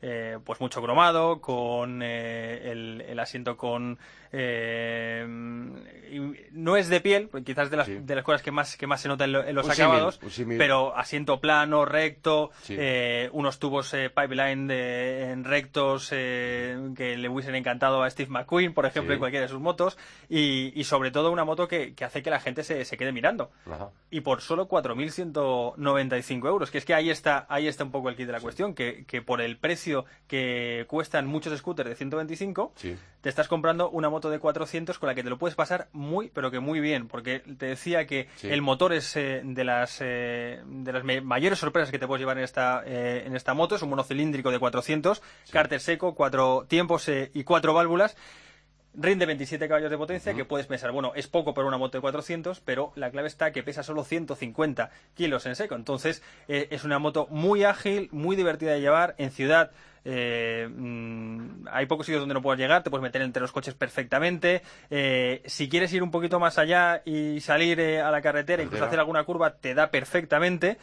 pues 0.00 0.60
mucho 0.60 0.80
cromado, 0.82 1.40
con 1.40 2.02
el, 2.02 3.00
el, 3.00 3.18
asiento 3.18 3.56
con 3.56 3.98
eh, 4.32 5.26
no 6.52 6.76
es 6.76 6.88
de 6.88 7.00
piel, 7.00 7.30
quizás 7.44 7.70
de 7.70 7.76
las, 7.76 7.88
de 7.88 8.14
las 8.14 8.24
cosas 8.24 8.42
que 8.42 8.50
más, 8.50 8.76
que 8.76 8.86
más 8.86 9.00
se 9.00 9.08
nota 9.08 9.24
en, 9.24 9.32
los 9.32 9.68
acabados, 9.68 10.20
pero 10.58 10.96
asiento 10.96 11.40
plano, 11.40 11.84
recto, 11.84 12.50
eh, 12.68 13.28
unos 13.32 13.58
tubos 13.58 13.92
eh, 13.94 14.10
pipeline 14.10 14.70
en 14.70 15.44
rectos 15.44 16.10
que 16.10 17.16
le 17.16 17.28
hubiesen 17.28 17.54
encantado 17.54 18.02
a 18.02 18.10
Steve 18.10 18.30
McQueen, 18.30 18.74
por 18.74 18.86
ejemplo, 18.86 19.14
en 19.14 19.18
cualquiera 19.18 19.46
de 19.46 19.50
sus 19.50 19.60
motos, 19.60 19.96
y, 20.28 20.84
sobre 20.84 21.10
todo 21.10 21.30
una 21.30 21.44
moto 21.44 21.68
que, 21.68 21.94
hace 22.04 22.22
que 22.22 22.30
la 22.30 22.40
gente 22.40 22.64
se, 22.64 22.84
se 22.84 22.96
quede 22.96 23.12
mirando. 23.12 23.50
Y 24.10 24.20
por 24.20 24.40
solo 24.40 24.68
4.195 24.68 26.46
euros, 26.46 26.70
que 26.70 26.78
es 26.78 26.84
que 26.84 26.94
ahí 26.94 27.10
está, 27.10 27.46
ahí 27.48 27.66
está 27.66 27.84
un 27.84 27.90
poco 27.90 28.08
el 28.08 28.16
kit 28.16 28.26
de 28.26 28.32
la 28.32 28.40
cuestión, 28.40 28.74
que, 28.74 29.04
que 29.06 29.22
por 29.22 29.40
el 29.40 29.58
precio 29.58 29.87
que 30.26 30.84
cuestan 30.88 31.26
muchos 31.26 31.56
scooters 31.58 31.88
de 31.88 31.96
125, 31.96 32.72
te 33.20 33.28
estás 33.28 33.48
comprando 33.48 33.90
una 33.90 34.08
moto 34.08 34.30
de 34.30 34.38
400 34.38 34.98
con 34.98 35.08
la 35.08 35.14
que 35.14 35.22
te 35.22 35.30
lo 35.30 35.38
puedes 35.38 35.54
pasar 35.54 35.88
muy, 35.92 36.28
pero 36.28 36.50
que 36.50 36.60
muy 36.60 36.80
bien, 36.80 37.08
porque 37.08 37.40
te 37.40 37.66
decía 37.66 38.06
que 38.06 38.28
el 38.42 38.62
motor 38.62 38.92
es 38.92 39.16
eh, 39.16 39.42
de 39.44 39.64
las 39.64 39.98
eh, 40.00 40.62
de 40.64 40.92
las 40.92 41.04
mayores 41.04 41.58
sorpresas 41.58 41.90
que 41.90 41.98
te 41.98 42.06
puedes 42.06 42.20
llevar 42.20 42.38
en 42.38 42.44
esta 42.44 42.82
eh, 42.86 43.24
en 43.26 43.34
esta 43.34 43.54
moto, 43.54 43.76
es 43.76 43.82
un 43.82 43.90
monocilíndrico 43.90 44.50
de 44.50 44.58
400, 44.58 45.22
cárter 45.50 45.80
seco, 45.80 46.14
cuatro 46.14 46.66
tiempos 46.68 47.08
y 47.08 47.44
cuatro 47.44 47.74
válvulas. 47.74 48.16
Rinde 49.00 49.26
27 49.26 49.68
caballos 49.68 49.90
de 49.90 49.96
potencia, 49.96 50.34
que 50.34 50.44
puedes 50.44 50.66
pensar, 50.66 50.90
bueno, 50.90 51.12
es 51.14 51.28
poco 51.28 51.54
para 51.54 51.68
una 51.68 51.78
moto 51.78 51.98
de 51.98 52.02
400, 52.02 52.60
pero 52.60 52.92
la 52.96 53.10
clave 53.10 53.28
está 53.28 53.52
que 53.52 53.62
pesa 53.62 53.82
solo 53.82 54.02
150 54.02 54.90
kilos 55.14 55.46
en 55.46 55.54
seco. 55.54 55.76
Entonces, 55.76 56.22
es 56.48 56.84
una 56.84 56.98
moto 56.98 57.28
muy 57.30 57.64
ágil, 57.64 58.08
muy 58.10 58.34
divertida 58.34 58.72
de 58.72 58.80
llevar. 58.80 59.14
En 59.18 59.30
ciudad 59.30 59.70
eh, 60.10 60.66
mm, 60.70 61.66
hay 61.70 61.84
pocos 61.84 62.06
sitios 62.06 62.22
donde 62.22 62.34
no 62.34 62.40
puedes 62.40 62.58
llegar, 62.58 62.82
te 62.82 62.88
puedes 62.88 63.02
meter 63.02 63.20
entre 63.20 63.42
los 63.42 63.52
coches 63.52 63.74
perfectamente. 63.74 64.62
Eh, 64.88 65.42
si 65.44 65.68
quieres 65.68 65.92
ir 65.92 66.02
un 66.02 66.10
poquito 66.10 66.40
más 66.40 66.56
allá 66.58 67.02
y 67.04 67.40
salir 67.40 67.78
eh, 67.80 68.00
a 68.00 68.10
la 68.10 68.22
carretera, 68.22 68.62
incluso 68.62 68.84
hacer 68.84 68.98
alguna 68.98 69.24
curva, 69.24 69.56
te 69.56 69.74
da 69.74 69.90
perfectamente. 69.90 70.78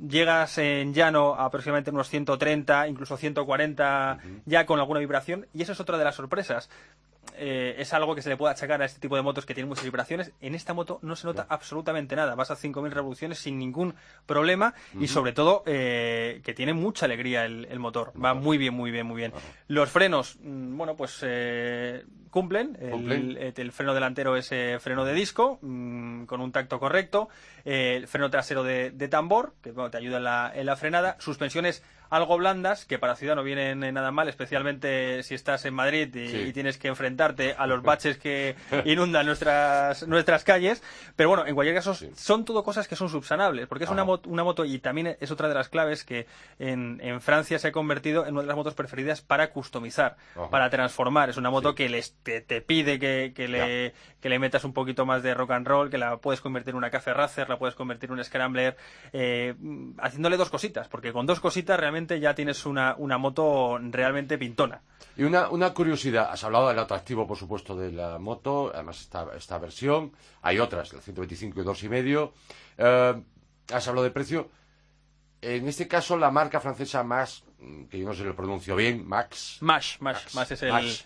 Llegas 0.00 0.58
en 0.58 0.92
llano 0.92 1.34
a 1.34 1.46
aproximadamente 1.46 1.90
unos 1.90 2.08
130, 2.08 2.88
incluso 2.88 3.16
140 3.16 4.18
ya 4.44 4.66
con 4.66 4.78
alguna 4.78 5.00
vibración 5.00 5.46
y 5.54 5.62
eso 5.62 5.72
es 5.72 5.80
otra 5.80 5.98
de 5.98 6.04
las 6.04 6.14
sorpresas. 6.14 6.68
Eh, 7.38 7.76
es 7.78 7.92
algo 7.92 8.14
que 8.14 8.22
se 8.22 8.28
le 8.28 8.36
puede 8.36 8.52
achacar 8.52 8.80
a 8.82 8.84
este 8.84 9.00
tipo 9.00 9.16
de 9.16 9.22
motos 9.22 9.44
que 9.44 9.54
tienen 9.54 9.68
muchas 9.68 9.84
vibraciones. 9.84 10.32
En 10.40 10.54
esta 10.54 10.74
moto 10.74 10.98
no 11.02 11.16
se 11.16 11.26
nota 11.26 11.46
absolutamente 11.48 12.16
nada. 12.16 12.34
Vas 12.34 12.50
a 12.50 12.56
5.000 12.56 12.90
revoluciones 12.90 13.38
sin 13.38 13.58
ningún 13.58 13.94
problema 14.26 14.74
y 14.98 15.08
sobre 15.08 15.32
todo 15.32 15.62
eh, 15.66 16.40
que 16.44 16.54
tiene 16.54 16.72
mucha 16.72 17.06
alegría 17.06 17.44
el, 17.44 17.78
motor. 17.78 18.12
Va 18.22 18.34
muy 18.34 18.58
bien, 18.58 18.74
muy 18.74 18.90
bien, 18.90 19.06
muy 19.06 19.16
bien. 19.16 19.32
Los 19.68 19.90
frenos, 19.90 20.38
mm, 20.40 20.76
bueno, 20.76 20.96
pues 20.96 21.20
eh, 21.22 22.04
cumplen. 22.30 22.76
El, 22.80 23.72
freno 23.72 23.94
delantero 23.94 24.36
es 24.36 24.48
freno 24.80 25.04
de 25.04 25.12
disco 25.12 25.58
mm, 25.60 26.24
con 26.24 26.40
un 26.40 26.52
tacto 26.52 26.78
correcto. 26.78 27.28
el 27.64 28.06
freno 28.06 28.30
trasero 28.30 28.62
de, 28.62 28.90
tambor, 29.08 29.54
que 29.62 29.72
te 29.72 29.96
ayuda 29.96 30.16
en 30.16 30.24
la, 30.24 30.52
en 30.54 30.66
la 30.66 30.76
frenada. 30.76 31.16
Suspensiones 31.18 31.82
algo 32.10 32.36
blandas, 32.36 32.84
que 32.84 32.98
para 32.98 33.16
ciudad 33.16 33.34
no 33.34 33.42
vienen 33.42 33.80
nada 33.94 34.10
mal, 34.10 34.28
especialmente 34.28 35.22
si 35.22 35.34
estás 35.34 35.64
en 35.64 35.74
Madrid 35.74 36.14
y, 36.14 36.52
tienes 36.52 36.78
que 36.78 36.88
enfrentarte 36.88 37.54
a 37.58 37.66
los 37.66 37.82
baches 37.82 38.16
que 38.18 38.56
inundan 38.84 39.26
nuestras, 39.26 40.06
nuestras 40.06 40.44
calles. 40.44 40.82
Pero 41.16 41.28
bueno, 41.28 41.46
en 41.46 41.54
cualquier 41.54 41.76
caso, 41.76 41.94
son 41.94 42.44
todo 42.44 42.62
cosas 42.62 42.88
que 42.88 42.96
son 42.96 43.08
subsanables, 43.08 43.66
porque 43.66 43.84
es 43.84 43.90
una, 43.90 44.04
moto, 44.04 44.28
una 44.28 44.44
moto 44.44 44.64
y 44.64 44.78
también 44.78 45.16
es 45.20 45.30
otra 45.30 45.48
de 45.48 45.54
las 45.54 45.68
claves 45.68 46.04
que 46.04 46.26
en, 46.58 47.00
en, 47.02 47.20
Francia 47.20 47.58
se 47.58 47.68
ha 47.68 47.72
convertido 47.72 48.26
en 48.26 48.34
una 48.34 48.42
de 48.42 48.48
las 48.48 48.56
motos 48.56 48.74
preferidas 48.74 49.20
para 49.20 49.50
customizar, 49.50 50.16
para 50.50 50.70
transformar. 50.70 51.30
Es 51.30 51.36
una 51.36 51.50
moto 51.50 51.74
que 51.74 51.88
les, 51.88 52.14
te, 52.22 52.42
pide 52.60 52.98
que, 52.98 53.32
que 53.34 53.48
le, 53.48 53.94
que 54.20 54.28
le 54.28 54.38
metas 54.38 54.64
un 54.64 54.72
poquito 54.72 55.06
más 55.06 55.22
de 55.22 55.34
rock 55.34 55.52
and 55.52 55.66
roll, 55.66 55.90
que 55.90 55.98
la 55.98 56.18
puedes 56.18 56.40
convertir 56.40 56.70
en 56.70 56.76
una 56.76 56.90
café 56.90 57.12
racer, 57.14 57.48
la 57.48 57.58
puedes 57.58 57.74
convertir 57.74 58.10
en 58.10 58.18
un 58.18 58.24
scrambler, 58.24 58.76
eh, 59.12 59.54
haciéndole 59.98 60.36
dos 60.36 60.50
cositas, 60.50 60.88
porque 60.88 61.12
con 61.12 61.26
dos 61.26 61.40
cositas 61.40 61.78
realmente 61.78 61.95
ya 62.20 62.34
tienes 62.34 62.66
una, 62.66 62.94
una 62.98 63.18
moto 63.18 63.78
realmente 63.78 64.38
pintona. 64.38 64.82
Y 65.16 65.22
una, 65.22 65.48
una 65.48 65.72
curiosidad, 65.72 66.28
has 66.30 66.44
hablado 66.44 66.68
del 66.68 66.78
atractivo, 66.78 67.26
por 67.26 67.38
supuesto, 67.38 67.74
de 67.74 67.90
la 67.90 68.18
moto, 68.18 68.70
además 68.74 69.00
esta, 69.00 69.26
esta 69.34 69.58
versión, 69.58 70.12
hay 70.42 70.58
otras, 70.58 70.92
la 70.92 71.00
125 71.00 71.60
y 71.60 71.64
2,5. 71.64 71.84
y 71.84 71.88
medio. 71.88 72.32
Eh, 72.76 73.22
has 73.72 73.88
hablado 73.88 74.04
de 74.04 74.10
precio. 74.10 74.50
En 75.40 75.68
este 75.68 75.88
caso, 75.88 76.16
la 76.18 76.30
marca 76.30 76.60
francesa 76.60 77.02
más, 77.02 77.44
que 77.90 77.98
yo 77.98 78.06
no 78.06 78.14
se 78.14 78.24
lo 78.24 78.36
pronuncio 78.36 78.76
bien, 78.76 79.06
Max. 79.06 79.58
Max, 79.60 79.96
Max, 80.00 80.34
Max, 80.34 80.50
es 80.50 80.62
el... 80.62 80.96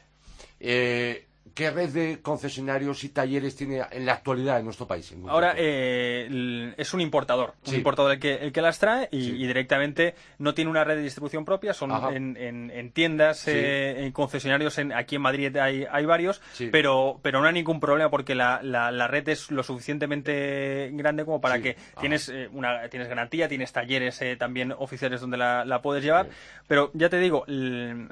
Eh, 0.58 1.26
¿Qué 1.54 1.70
red 1.70 1.90
de 1.90 2.20
concesionarios 2.20 3.04
y 3.04 3.08
talleres 3.08 3.56
tiene 3.56 3.82
en 3.90 4.06
la 4.06 4.12
actualidad 4.12 4.58
en 4.58 4.64
nuestro 4.64 4.86
país? 4.86 5.14
Ahora 5.28 5.54
eh, 5.56 6.74
es 6.76 6.94
un 6.94 7.00
importador, 7.00 7.54
un 7.66 7.74
importador 7.74 8.12
el 8.12 8.20
que, 8.20 8.34
el 8.34 8.52
que 8.52 8.60
las 8.60 8.78
trae 8.78 9.08
y, 9.10 9.46
directamente 9.46 10.14
no 10.38 10.54
tiene 10.54 10.70
una 10.70 10.84
red 10.84 10.96
de 10.96 11.02
distribución 11.02 11.44
propia, 11.44 11.72
son 11.72 11.90
en, 12.14 12.36
en, 12.70 12.92
tiendas, 12.92 13.46
eh, 13.48 14.04
en 14.04 14.12
concesionarios, 14.12 14.78
en, 14.78 14.92
aquí 14.92 15.16
en 15.16 15.22
Madrid 15.22 15.56
hay, 15.56 15.86
hay 15.90 16.06
varios, 16.06 16.40
pero, 16.70 17.18
pero 17.22 17.40
no 17.40 17.46
hay 17.46 17.54
ningún 17.54 17.80
problema 17.80 18.10
porque 18.10 18.34
la, 18.34 18.60
la, 18.62 19.08
red 19.08 19.28
es 19.28 19.50
lo 19.50 19.62
suficientemente 19.62 20.90
grande 20.92 21.24
como 21.24 21.40
para 21.40 21.60
que 21.60 21.76
tienes, 22.00 22.28
eh, 22.28 22.48
una, 22.52 22.88
tienes 22.88 23.08
garantía, 23.08 23.48
tienes 23.48 23.72
talleres 23.72 24.20
también 24.38 24.72
oficiales 24.76 25.20
donde 25.20 25.36
la, 25.36 25.64
la 25.64 25.82
puedes 25.82 26.04
llevar, 26.04 26.28
pero 26.68 26.90
ya 26.94 27.08
te 27.08 27.18
digo, 27.18 27.44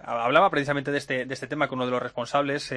hablaba 0.02 0.50
precisamente 0.50 0.90
de 0.90 0.98
este, 0.98 1.24
de 1.24 1.34
este 1.34 1.46
tema 1.46 1.68
con 1.68 1.78
uno 1.78 1.86
de 1.86 1.92
los 1.92 2.02
responsables 2.02 2.72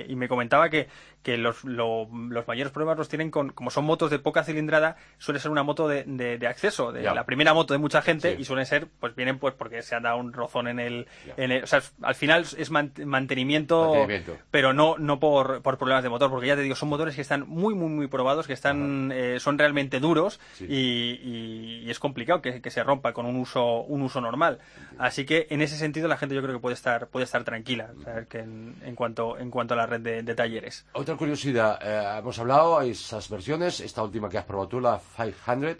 eh, 0.00 0.06
y 0.08 0.16
me 0.16 0.28
comentaba 0.28 0.68
que, 0.68 0.88
que 1.22 1.36
los, 1.36 1.64
los 1.64 2.08
mayores 2.46 2.72
problemas 2.72 2.98
los 2.98 3.08
tienen 3.08 3.30
con, 3.30 3.50
como 3.50 3.70
son 3.70 3.84
motos 3.84 4.10
de 4.10 4.18
poca 4.18 4.44
cilindrada, 4.44 4.96
suele 5.18 5.40
ser 5.40 5.50
una 5.50 5.62
moto 5.62 5.88
de, 5.88 6.04
de, 6.04 6.46
acceso, 6.46 6.92
de 6.92 7.02
la 7.02 7.24
primera 7.24 7.54
moto 7.54 7.74
de 7.74 7.78
mucha 7.78 8.02
gente 8.02 8.36
y 8.38 8.44
suelen 8.44 8.66
ser, 8.66 8.88
pues 8.98 9.14
vienen 9.14 9.38
pues 9.38 9.54
porque 9.54 9.82
se 9.82 9.94
han 9.94 10.04
dado 10.04 10.18
un 10.18 10.32
rozón 10.32 10.68
en 10.68 10.80
el, 10.80 11.06
en 11.36 11.52
el 11.52 11.64
o 11.64 11.66
sea, 11.66 11.82
al 12.02 12.14
final 12.14 12.46
es 12.56 12.70
mantenimiento, 12.70 14.06
pero 14.50 14.72
no, 14.72 14.96
no 14.98 15.20
por, 15.20 15.62
por 15.62 15.78
problemas 15.78 16.02
de 16.02 16.08
motor, 16.08 16.30
porque 16.30 16.48
ya 16.48 16.56
te 16.56 16.62
digo, 16.62 16.74
son 16.74 16.88
motores 16.88 17.14
que 17.14 17.20
están 17.20 17.48
muy, 17.48 17.74
muy, 17.74 17.88
muy 17.88 18.06
probados, 18.06 18.46
que 18.46 18.52
están, 18.52 19.12
eh, 19.12 19.38
son 19.40 19.58
realmente 19.58 20.00
duros 20.00 20.40
y, 20.60 21.84
y, 21.84 21.90
es 21.90 21.98
complicado 21.98 22.40
que, 22.40 22.60
que, 22.60 22.70
se 22.70 22.84
rompa 22.84 23.12
con 23.12 23.26
un 23.26 23.36
uso, 23.36 23.80
un 23.82 24.02
uso 24.02 24.20
normal. 24.20 24.58
Así 24.98 25.24
que 25.24 25.46
en 25.50 25.62
ese 25.62 25.76
sentido 25.76 26.08
la 26.08 26.16
gente 26.16 26.34
yo 26.34 26.42
creo 26.42 26.54
que 26.54 26.60
puede 26.60 26.74
estar, 26.74 27.08
puede 27.08 27.24
estar 27.24 27.44
tranquila, 27.44 27.90
que 28.28 28.38
en, 28.38 28.76
en, 28.84 28.94
cuanto, 28.94 29.38
en 29.38 29.50
cuanto 29.50 29.74
a 29.74 29.76
la 29.76 29.79
red 29.86 30.00
de, 30.00 30.34
talleres. 30.34 30.86
Otra 30.92 31.16
curiosidad, 31.16 31.78
eh, 31.82 32.18
hemos 32.18 32.38
hablado, 32.38 32.78
hay 32.78 32.90
esas 32.90 33.28
versiones, 33.28 33.80
esta 33.80 34.02
última 34.02 34.28
que 34.28 34.38
has 34.38 34.44
probado 34.44 34.68
tú, 34.68 34.80
la 34.80 35.00
500, 35.16 35.76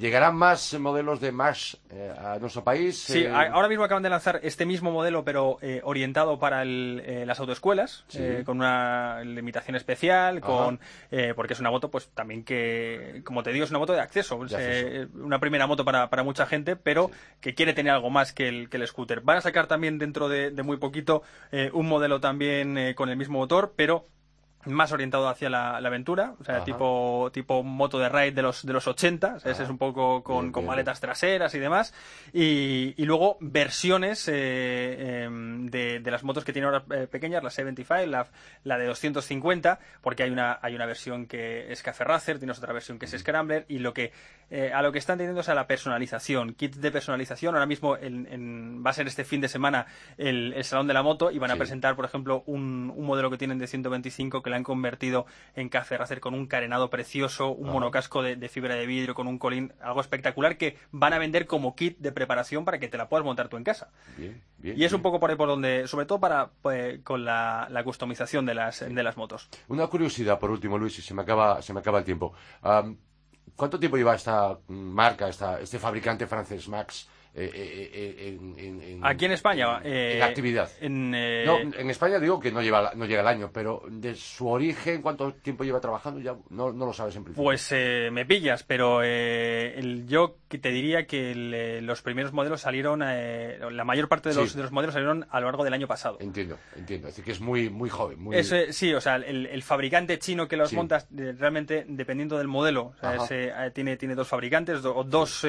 ¿Llegarán 0.00 0.34
más 0.34 0.72
modelos 0.78 1.20
de 1.20 1.30
Max 1.30 1.76
eh, 1.90 2.10
a 2.18 2.38
nuestro 2.38 2.64
país? 2.64 2.98
Sí, 2.98 3.24
eh, 3.24 3.28
ahora 3.28 3.68
mismo 3.68 3.84
acaban 3.84 4.02
de 4.02 4.08
lanzar 4.08 4.40
este 4.42 4.64
mismo 4.64 4.90
modelo, 4.90 5.24
pero 5.26 5.58
eh, 5.60 5.82
orientado 5.84 6.38
para 6.38 6.64
las 6.64 7.38
autoescuelas, 7.38 8.06
con 8.46 8.56
una 8.56 9.22
limitación 9.22 9.76
especial, 9.76 10.40
con 10.40 10.80
porque 11.36 11.52
es 11.52 11.60
una 11.60 11.70
moto, 11.70 11.90
pues 11.90 12.08
también 12.14 12.44
que, 12.44 13.20
como 13.24 13.42
te 13.42 13.52
digo, 13.52 13.66
es 13.66 13.70
una 13.70 13.78
moto 13.78 13.92
de 13.92 14.00
acceso. 14.00 14.40
una 15.16 15.38
primera 15.38 15.66
moto 15.66 15.84
para, 15.84 16.08
para 16.08 16.22
mucha 16.22 16.46
gente, 16.46 16.76
pero 16.76 17.10
que 17.42 17.54
quiere 17.54 17.74
tener 17.74 17.92
algo 17.92 18.08
más 18.08 18.32
que 18.32 18.48
el, 18.48 18.70
que 18.70 18.78
el 18.78 18.86
scooter. 18.86 19.20
Van 19.20 19.36
a 19.36 19.40
sacar 19.42 19.66
también 19.66 19.98
dentro 19.98 20.30
de, 20.30 20.50
de 20.50 20.62
muy 20.62 20.78
poquito 20.78 21.22
un 21.74 21.86
modelo 21.86 22.20
también 22.20 22.94
con 22.94 23.10
el 23.10 23.18
mismo 23.18 23.38
motor, 23.38 23.74
pero 23.76 24.06
más 24.66 24.92
orientado 24.92 25.28
hacia 25.28 25.48
la, 25.48 25.76
aventura, 25.78 26.34
o 26.38 26.44
sea, 26.44 26.62
tipo, 26.64 27.30
tipo 27.32 27.62
moto 27.62 27.98
de 27.98 28.08
ride 28.08 28.32
de 28.32 28.42
los, 28.42 28.64
de 28.64 28.72
los 28.72 28.86
80, 28.86 29.38
ese 29.44 29.62
es 29.62 29.68
un 29.70 29.78
poco 29.78 30.22
con, 30.22 30.52
con 30.52 30.66
maletas 30.66 31.00
traseras 31.00 31.54
y 31.54 31.58
demás, 31.58 31.94
y, 32.32 32.94
y 32.96 33.04
luego 33.06 33.38
versiones 33.40 34.28
eh, 34.28 35.24
em, 35.24 35.66
de, 35.70 36.00
de, 36.00 36.10
las 36.10 36.24
motos 36.24 36.44
que 36.44 36.52
tiene 36.52 36.66
ahora 36.66 36.84
eh, 36.90 37.06
pequeñas, 37.10 37.42
la 37.42 37.50
75, 37.50 38.06
la, 38.06 38.26
la 38.64 38.78
de 38.78 38.86
250, 38.86 39.78
porque 40.02 40.24
hay 40.24 40.30
una, 40.30 40.58
hay 40.60 40.74
una 40.74 40.84
versión 40.84 41.26
que 41.26 41.72
es 41.72 41.82
Café 41.82 42.04
Racer, 42.04 42.38
tienes 42.38 42.58
otra 42.58 42.74
versión 42.74 42.98
que 42.98 43.06
es 43.06 43.12
Scrambler, 43.18 43.64
y 43.66 43.78
lo 43.78 43.94
que, 43.94 44.12
eh, 44.50 44.72
a 44.74 44.82
lo 44.82 44.92
que 44.92 44.98
están 44.98 45.16
teniendo 45.16 45.40
es 45.40 45.48
a 45.48 45.54
la 45.54 45.66
personalización, 45.66 46.52
kits 46.52 46.80
de 46.82 46.90
personalización, 46.90 47.54
ahora 47.54 47.66
mismo 47.66 47.96
en, 47.96 48.84
va 48.84 48.90
a 48.90 48.92
ser 48.92 49.06
este 49.06 49.24
fin 49.24 49.40
de 49.40 49.48
semana 49.48 49.86
el, 50.18 50.52
el 50.52 50.64
Salón 50.64 50.86
de 50.86 50.92
la 50.92 51.02
Moto, 51.02 51.30
y 51.30 51.38
van 51.38 51.50
a 51.50 51.56
presentar, 51.56 51.96
por 51.96 52.04
ejemplo, 52.04 52.42
un, 52.44 52.92
un 52.94 53.06
modelo 53.06 53.30
que 53.30 53.38
tienen 53.38 53.58
de 53.58 53.66
125 53.66 54.42
que 54.42 54.49
la 54.50 54.56
han 54.56 54.64
convertido 54.64 55.26
en 55.54 55.68
café 55.68 55.96
racer 55.96 56.20
con 56.20 56.34
un 56.34 56.46
carenado 56.46 56.90
precioso, 56.90 57.50
un 57.50 57.70
monocasco 57.70 58.22
de, 58.22 58.48
fibra 58.48 58.74
de 58.74 58.86
vidrio 58.86 59.14
con 59.14 59.26
un 59.26 59.38
colín, 59.38 59.72
algo 59.80 60.00
espectacular 60.00 60.56
que 60.56 60.76
van 60.90 61.12
a 61.12 61.18
vender 61.18 61.46
como 61.46 61.74
kit 61.74 61.98
de 61.98 62.12
preparación 62.12 62.64
para 62.64 62.78
que 62.78 62.88
te 62.88 62.98
la 62.98 63.08
puedas 63.08 63.24
montar 63.24 63.48
tú 63.48 63.56
en 63.56 63.64
casa. 63.64 63.90
y 64.62 64.84
es 64.84 64.92
un 64.92 65.02
poco 65.02 65.20
por 65.20 65.30
ahí 65.30 65.36
por 65.36 65.48
donde, 65.48 65.86
sobre 65.86 66.06
todo 66.06 66.20
para 66.20 66.50
pues, 66.62 67.00
con 67.02 67.24
la, 67.24 67.82
customización 67.84 68.44
de 68.46 68.54
las, 68.54 68.80
de 68.80 69.02
las 69.02 69.16
motos. 69.16 69.48
Una 69.68 69.86
curiosidad 69.86 70.38
por 70.38 70.50
último, 70.50 70.76
Luis, 70.76 70.98
y 70.98 71.02
se 71.02 71.14
me 71.14 71.22
acaba, 71.22 71.62
se 71.62 71.72
me 71.72 71.80
acaba 71.80 71.98
el 71.98 72.04
tiempo. 72.04 72.34
¿Cuánto 73.56 73.78
tiempo 73.78 73.96
lleva 73.96 74.14
esta 74.14 74.58
marca, 74.68 75.28
esta, 75.28 75.60
este 75.60 75.78
fabricante 75.78 76.26
francés 76.26 76.68
Max? 76.68 77.08
Eh, 77.32 77.48
eh, 77.54 78.38
eh, 78.58 78.98
aquí 79.02 79.26
en 79.26 79.32
España 79.32 79.80
en 79.84 80.20
actividad. 80.20 80.68
en, 80.80 81.14
en 81.14 81.90
España 81.90 82.18
digo 82.18 82.40
que 82.40 82.50
no 82.50 82.60
lleva 82.60 82.90
no 82.96 83.06
llega 83.06 83.20
el 83.20 83.28
año 83.28 83.50
pero 83.52 83.84
de 83.88 84.16
su 84.16 84.48
origen 84.48 85.00
cuánto 85.00 85.32
tiempo 85.34 85.62
lleva 85.62 85.80
trabajando 85.80 86.18
ya 86.20 86.34
no, 86.48 86.72
no 86.72 86.86
lo 86.86 86.92
sabes 86.92 87.14
en 87.14 87.22
principio. 87.22 87.44
Pues 87.44 87.70
me 87.70 88.26
pillas 88.26 88.64
pero 88.64 89.04
yo 89.04 90.38
te 90.48 90.70
diría 90.70 91.06
que 91.06 91.80
los 91.80 92.02
primeros 92.02 92.32
modelos 92.32 92.62
salieron 92.62 92.98
la 92.98 93.84
mayor 93.84 94.08
parte 94.08 94.30
de 94.30 94.34
los, 94.34 94.56
de 94.56 94.62
los, 94.62 94.72
modelos 94.72 94.94
salieron 94.94 95.24
a 95.30 95.38
lo 95.38 95.46
largo 95.46 95.62
del 95.62 95.74
año 95.74 95.86
pasado. 95.86 96.18
Entiendo 96.20 96.58
entiendo. 96.74 97.06
Es 97.06 97.14
decir 97.14 97.24
que 97.24 97.32
es 97.32 97.40
muy 97.40 97.70
muy 97.70 97.90
joven 97.90 98.18
sí 98.72 98.92
o 98.92 99.00
sea 99.00 99.16
el, 99.16 99.62
fabricante 99.62 100.18
chino 100.18 100.48
que 100.48 100.56
los 100.56 100.72
monta 100.72 101.06
realmente 101.10 101.84
dependiendo 101.86 102.38
del 102.38 102.48
modelo 102.48 102.92
tiene 103.72 103.96
tiene 103.96 104.16
dos 104.16 104.26
fabricantes 104.26 104.84
o 104.84 105.04
dos 105.04 105.46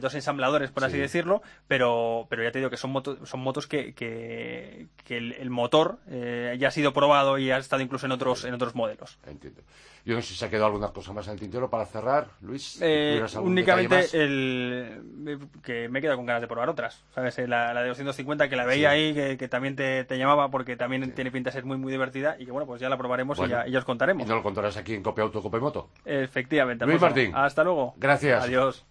dos 0.00 0.14
ensambladores 0.14 0.70
por 0.70 0.84
así 0.84 0.98
decirlo, 0.98 1.42
pero, 1.68 2.26
pero 2.28 2.42
ya 2.42 2.52
te 2.52 2.58
digo 2.58 2.70
que 2.70 2.76
son, 2.76 2.90
motos 2.90 3.18
son 3.28 3.40
motos 3.40 3.66
que, 3.66 3.94
que, 3.94 4.88
el, 5.08 5.50
motor 5.50 5.98
eh, 6.08 6.56
ya 6.58 6.68
ha 6.68 6.70
sido 6.70 6.92
probado 6.92 7.38
y 7.38 7.50
ha 7.50 7.58
estado 7.58 7.82
incluso 7.82 8.06
en 8.06 8.12
otros, 8.12 8.44
en 8.44 8.54
otros 8.54 8.74
modelos. 8.74 9.18
Entiendo. 9.26 9.62
Yo 10.04 10.16
no 10.16 10.20
sé 10.20 10.28
si 10.28 10.34
se 10.34 10.46
ha 10.46 10.50
quedado 10.50 10.66
alguna 10.66 10.88
cosa 10.88 11.12
más 11.12 11.28
en 11.28 11.34
el 11.34 11.40
tintero 11.40 11.70
para 11.70 11.86
cerrar, 11.86 12.26
Luis. 12.40 12.78
Eh, 12.80 13.24
únicamente 13.40 14.08
el 14.12 15.38
que 15.62 15.88
me 15.88 16.00
he 16.00 16.02
quedado 16.02 16.16
con 16.16 16.26
ganas 16.26 16.42
de 16.42 16.48
probar 16.48 16.68
otras. 16.68 17.04
¿Sabes? 17.14 17.38
Eh, 17.38 17.46
la, 17.46 17.72
de 17.72 17.88
250 17.88 18.48
que 18.48 18.56
la 18.56 18.64
veía 18.64 18.90
ahí, 18.90 19.14
que, 19.14 19.48
también 19.48 19.76
te, 19.76 20.04
llamaba 20.18 20.50
porque 20.50 20.76
también 20.76 21.12
tiene 21.12 21.30
pinta 21.30 21.50
de 21.50 21.54
ser 21.54 21.64
muy 21.64 21.76
muy 21.76 21.92
divertida 21.92 22.36
y 22.38 22.46
que 22.46 22.50
bueno, 22.50 22.66
pues 22.66 22.80
ya 22.80 22.88
la 22.88 22.98
probaremos 22.98 23.38
y, 23.38 23.48
ya, 23.48 23.78
os 23.78 23.84
contaremos. 23.84 24.26
Y 24.26 24.28
no 24.28 24.36
lo 24.36 24.42
contarás 24.42 24.76
aquí 24.76 24.94
en 24.94 25.04
Copia 25.04 25.22
Auto, 25.22 25.40
Copia 25.40 25.60
Moto. 25.60 25.90
Efectivamente. 26.04 26.84
Luis 26.84 27.00
Martín. 27.00 27.32
Hasta 27.34 27.62
luego. 27.62 27.94
Gracias. 27.96 28.42
Adiós. 28.42 28.84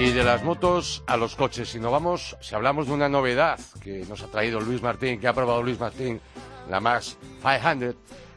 Y 0.00 0.12
de 0.12 0.24
las 0.24 0.42
motos 0.42 1.04
a 1.06 1.18
los 1.18 1.36
coches, 1.36 1.68
si 1.68 1.78
no 1.78 1.90
vamos, 1.90 2.34
si 2.40 2.54
hablamos 2.54 2.86
de 2.86 2.94
una 2.94 3.10
novedad 3.10 3.60
que 3.82 4.06
nos 4.08 4.22
ha 4.22 4.28
traído 4.28 4.58
Luis 4.58 4.80
Martín, 4.80 5.20
que 5.20 5.28
ha 5.28 5.34
probado 5.34 5.62
Luis 5.62 5.78
Martín, 5.78 6.18
la 6.70 6.80
Max 6.80 7.18
500, 7.42 7.96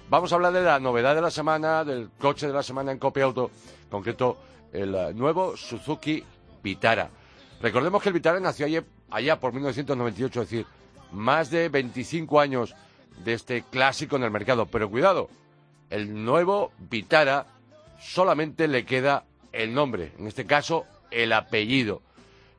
vamos 0.09 0.29
a 0.29 0.35
hablar 0.35 0.51
de 0.51 0.61
la 0.61 0.81
novedad 0.81 1.15
de 1.15 1.21
la 1.21 1.31
semana, 1.31 1.85
del 1.85 2.09
coche 2.19 2.47
de 2.47 2.53
la 2.53 2.63
semana 2.63 2.91
en 2.91 2.99
Copia 2.99 3.23
Auto, 3.23 3.49
concreto 3.89 4.37
el 4.73 4.93
eh, 4.93 5.13
nuevo 5.13 5.55
Suzuki 5.55 6.21
Vitara. 6.61 7.09
Recordemos 7.61 8.03
que 8.03 8.09
el 8.09 8.13
Vitara 8.13 8.41
nació 8.41 8.65
allá, 8.65 8.83
allá 9.09 9.39
por 9.39 9.53
1998, 9.53 10.41
es 10.41 10.49
decir, 10.49 10.65
más 11.13 11.49
de 11.49 11.69
25 11.69 12.41
años 12.41 12.75
de 13.23 13.35
este 13.35 13.61
clásico 13.61 14.17
en 14.17 14.23
el 14.23 14.31
mercado. 14.31 14.65
Pero 14.65 14.89
cuidado, 14.89 15.29
el 15.89 16.25
nuevo 16.25 16.73
Vitara 16.77 17.45
solamente 18.01 18.67
le 18.67 18.83
queda 18.83 19.23
el 19.53 19.73
nombre, 19.73 20.11
en 20.19 20.27
este 20.27 20.45
caso 20.45 20.87
el 21.13 21.33
apellido. 21.33 22.01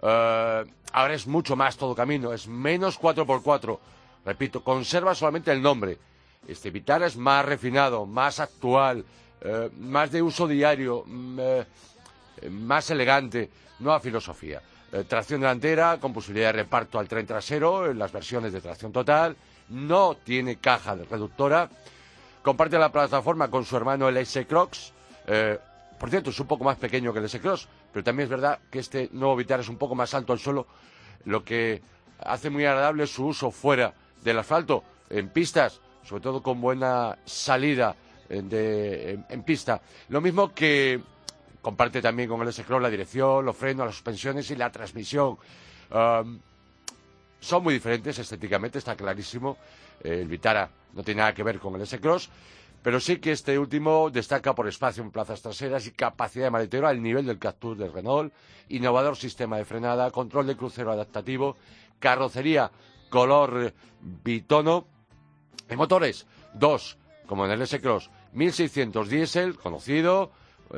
Eh, 0.02 0.64
ahora 0.92 1.14
es 1.14 1.26
mucho 1.26 1.56
más 1.56 1.76
todo 1.76 1.94
camino, 1.94 2.32
es 2.32 2.46
menos 2.46 3.00
4x4. 3.00 3.78
Repito, 4.24 4.62
conserva 4.62 5.14
solamente 5.14 5.50
el 5.50 5.62
nombre. 5.62 5.98
Este 6.46 6.70
Vitara 6.70 7.06
es 7.06 7.16
más 7.16 7.44
refinado, 7.44 8.04
más 8.04 8.38
actual, 8.38 9.04
eh, 9.40 9.70
más 9.78 10.12
de 10.12 10.22
uso 10.22 10.46
diario, 10.46 11.04
mm, 11.06 11.38
eh, 11.40 11.66
más 12.50 12.90
elegante, 12.90 13.50
nueva 13.78 14.00
filosofía. 14.00 14.62
tracción 15.08 15.40
delantera 15.40 15.98
con 15.98 16.12
posibilidad 16.12 16.50
de 16.50 16.62
reparto 16.62 17.00
al 17.00 17.08
tren 17.08 17.26
trasero 17.26 17.90
en 17.90 17.98
las 17.98 18.12
versiones 18.12 18.52
de 18.52 18.60
tracción 18.60 18.92
total. 18.92 19.36
No 19.70 20.14
tiene 20.22 20.58
caja 20.58 20.94
de 20.94 21.04
reductora. 21.04 21.68
Comparte 22.44 22.78
la 22.78 22.92
plataforma 22.92 23.50
con 23.50 23.64
su 23.64 23.76
hermano 23.76 24.08
el 24.08 24.18
S-Crocs. 24.18 24.92
por 25.98 26.10
cierto, 26.10 26.30
es 26.30 26.38
un 26.38 26.46
poco 26.46 26.62
más 26.62 26.76
pequeño 26.76 27.12
que 27.12 27.18
el 27.18 27.24
S-Cross, 27.24 27.66
pero 27.94 28.02
también 28.02 28.24
es 28.24 28.30
verdad 28.30 28.58
que 28.68 28.80
este 28.80 29.08
nuevo 29.12 29.36
Vitara 29.36 29.62
es 29.62 29.68
un 29.68 29.78
poco 29.78 29.94
más 29.94 30.12
alto 30.14 30.32
al 30.32 30.40
suelo, 30.40 30.66
lo 31.26 31.44
que 31.44 31.80
hace 32.18 32.50
muy 32.50 32.64
agradable 32.64 33.06
su 33.06 33.24
uso 33.24 33.52
fuera 33.52 33.94
del 34.20 34.36
asfalto, 34.36 34.82
en 35.08 35.28
pistas, 35.28 35.80
sobre 36.02 36.20
todo 36.20 36.42
con 36.42 36.60
buena 36.60 37.16
salida 37.24 37.94
en, 38.28 39.42
pista. 39.44 39.80
Lo 40.08 40.20
mismo 40.20 40.52
que 40.52 41.00
comparte 41.62 42.02
también 42.02 42.28
con 42.28 42.42
el 42.42 42.48
S-Cross 42.48 42.82
la 42.82 42.90
dirección, 42.90 43.44
los 43.44 43.56
frenos, 43.56 43.86
las 43.86 43.94
suspensiones 43.94 44.50
y 44.50 44.56
la 44.56 44.72
transmisión. 44.72 45.38
son 47.38 47.62
muy 47.62 47.74
diferentes 47.74 48.18
estéticamente, 48.18 48.78
está 48.78 48.96
clarísimo. 48.96 49.56
el 50.02 50.26
Vitara 50.26 50.68
no 50.94 51.04
tiene 51.04 51.20
nada 51.20 51.32
que 51.32 51.44
ver 51.44 51.60
con 51.60 51.76
el 51.76 51.82
S-Cross, 51.82 52.28
pero 52.84 53.00
sí 53.00 53.16
que 53.16 53.32
este 53.32 53.58
último 53.58 54.10
destaca 54.10 54.54
por 54.54 54.68
espacio 54.68 55.02
en 55.02 55.10
plazas 55.10 55.40
traseras 55.40 55.86
y 55.86 55.92
capacidad 55.92 56.44
de 56.44 56.50
maletero 56.50 56.86
al 56.86 57.02
nivel 57.02 57.24
del 57.24 57.38
Captur 57.38 57.78
de 57.78 57.88
Renault, 57.88 58.30
innovador 58.68 59.16
sistema 59.16 59.56
de 59.56 59.64
frenada, 59.64 60.10
control 60.10 60.46
de 60.46 60.54
crucero 60.54 60.92
adaptativo, 60.92 61.56
carrocería 61.98 62.70
color 63.08 63.72
bitono. 64.02 64.86
Y 65.70 65.76
motores, 65.76 66.26
dos, 66.52 66.98
como 67.26 67.46
en 67.46 67.52
el 67.52 67.62
S-Cross, 67.62 68.10
1600 68.34 69.08
diésel, 69.08 69.56
conocido, 69.56 70.30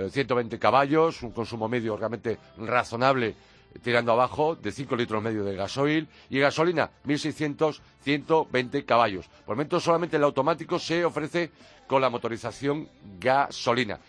120 0.09 0.55
eh, 0.55 0.59
caballos, 0.61 1.25
un 1.25 1.33
consumo 1.33 1.69
medio 1.69 1.97
realmente 1.97 2.39
razonable 2.57 3.35
tirando 3.83 4.13
abajo, 4.13 4.57
de 4.57 4.73
5 4.73 4.97
litros 4.97 5.23
medio 5.23 5.45
de 5.45 5.57
gasoil 5.57 6.09
y 6.31 6.39
gasolina 6.39 6.91
1600, 7.05 7.83
120 8.03 8.85
caballos. 8.85 9.27
Por 9.45 9.55
el 9.55 9.57
momento 9.57 9.81
solamente 9.81 10.17
el 10.17 10.25
automático 10.25 10.79
se 10.79 11.05
ofrece 11.05 11.51
con 11.87 12.01
la 12.01 12.11
motorización 12.11 12.89
gasolina. 13.19 14.01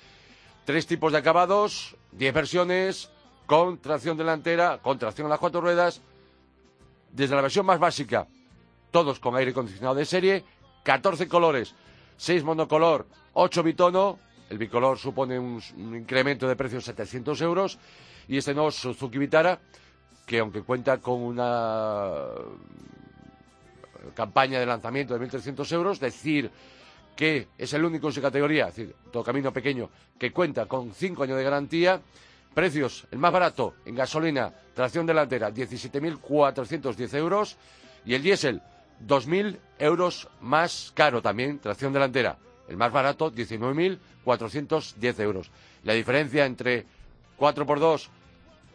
Tres 0.66 0.88
tipos 0.88 1.12
de 1.12 1.20
acabados, 1.20 1.96
10 2.12 2.34
versiones, 2.34 3.10
con 3.46 3.78
tracción 3.78 4.18
delantera, 4.18 4.80
con 4.80 5.00
tracción 5.00 5.28
a 5.28 5.30
las 5.32 5.40
cuatro 5.40 5.62
ruedas, 5.62 6.02
desde 7.12 7.36
la 7.36 7.42
versión 7.42 7.66
más 7.66 7.80
básica, 7.80 8.28
todos 8.92 9.20
con 9.20 9.36
aire 9.36 9.52
acondicionado 9.52 9.96
de 9.96 10.06
serie, 10.06 10.44
14 10.84 11.28
colores, 11.28 11.74
6 12.18 12.44
monocolor, 12.44 13.08
8 13.34 13.64
bitono, 13.64 14.20
el 14.50 14.58
bicolor 14.58 14.98
supone 14.98 15.38
un, 15.38 15.62
incremento 15.96 16.48
de 16.48 16.56
precios 16.56 16.86
de 16.86 16.94
700 16.94 17.42
euros, 17.42 17.78
y 18.28 18.38
este 18.38 18.54
nuevo 18.54 18.72
Suzuki 18.72 19.18
Vitara, 19.18 19.60
que 20.26 20.40
aunque 20.40 20.62
cuenta 20.62 20.98
con 20.98 21.22
una 21.22 22.26
campaña 24.14 24.60
de 24.60 24.66
lanzamiento 24.66 25.18
de 25.18 25.26
1.300 25.26 25.72
euros, 25.74 26.00
decir 26.00 26.52
que 27.16 27.48
es 27.58 27.74
el 27.74 27.84
único 27.84 28.08
en 28.08 28.14
su 28.14 28.22
categoría, 28.22 28.68
es 28.68 28.76
decir, 28.76 28.96
todo 29.12 29.24
camino 29.24 29.52
pequeño, 29.52 29.90
que 30.20 30.32
cuenta 30.32 30.66
con 30.66 30.94
5 30.94 31.24
años 31.24 31.38
de 31.38 31.44
garantía, 31.44 32.02
Precios, 32.58 33.06
el 33.12 33.20
más 33.20 33.32
barato 33.32 33.76
en 33.86 33.94
gasolina, 33.94 34.52
tracción 34.74 35.06
delantera, 35.06 35.54
17.410 35.54 37.14
euros. 37.14 37.56
Y 38.04 38.16
el 38.16 38.24
diésel, 38.24 38.64
2.000 39.06 39.60
euros 39.78 40.28
más 40.42 40.92
caro 40.96 41.22
también, 41.22 41.60
tracción 41.60 41.94
delantera. 41.94 42.40
El 42.68 42.78
más 42.78 42.92
barato, 42.92 43.32
19.410 43.32 45.20
euros. 45.22 45.52
La 45.84 45.94
diferencia 45.94 46.46
entre 46.46 46.86
4x2 47.40 48.10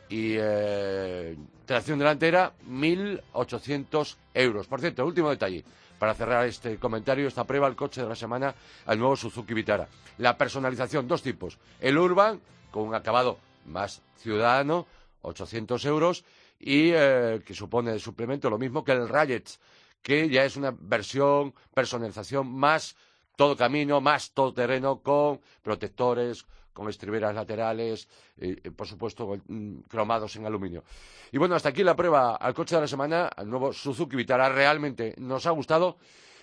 y 0.08 0.34
eh, 0.38 1.36
tracción 1.64 1.98
delantera, 1.98 2.52
1.800 2.68 4.16
euros. 4.34 4.66
Por 4.66 4.80
cierto, 4.80 5.04
último 5.04 5.30
detalle, 5.30 5.64
para 5.98 6.14
cerrar 6.14 6.46
este 6.46 6.78
comentario, 6.78 7.28
esta 7.28 7.44
prueba, 7.44 7.68
el 7.68 7.76
coche 7.76 8.02
de 8.02 8.08
la 8.08 8.16
semana, 8.16 8.54
al 8.86 8.98
nuevo 8.98 9.16
Suzuki 9.16 9.54
Vitara. 9.54 9.88
La 10.18 10.36
personalización, 10.36 11.06
dos 11.06 11.22
tipos. 11.22 11.58
El 11.80 11.96
Urban, 11.98 12.40
con 12.70 12.88
un 12.88 12.94
acabado 12.94 13.38
más 13.66 14.02
ciudadano, 14.16 14.86
800 15.22 15.84
euros, 15.84 16.24
y 16.58 16.90
eh, 16.92 17.42
que 17.44 17.54
supone 17.54 17.92
de 17.92 17.98
suplemento 17.98 18.50
lo 18.50 18.58
mismo 18.58 18.84
que 18.84 18.92
el 18.92 19.08
Rayets, 19.08 19.60
que 20.02 20.28
ya 20.28 20.44
es 20.44 20.56
una 20.56 20.74
versión, 20.76 21.54
personalización 21.74 22.48
más 22.52 22.96
todo 23.36 23.56
camino, 23.56 24.00
más 24.00 24.32
todo 24.32 24.52
terreno, 24.52 25.00
con 25.00 25.40
protectores, 25.62 26.46
con 26.72 26.88
estriberas 26.88 27.34
laterales, 27.34 28.08
y, 28.38 28.54
por 28.70 28.86
supuesto 28.86 29.36
mm, 29.46 29.80
cromados 29.88 30.36
en 30.36 30.46
aluminio. 30.46 30.84
Y 31.30 31.38
bueno, 31.38 31.54
hasta 31.54 31.70
aquí 31.70 31.82
la 31.82 31.96
prueba 31.96 32.36
al 32.36 32.54
coche 32.54 32.74
de 32.74 32.82
la 32.82 32.88
semana, 32.88 33.26
al 33.26 33.48
nuevo 33.48 33.72
Suzuki 33.72 34.16
Vitara. 34.16 34.48
Realmente 34.48 35.14
nos 35.18 35.46
ha 35.46 35.50
gustado 35.50 35.98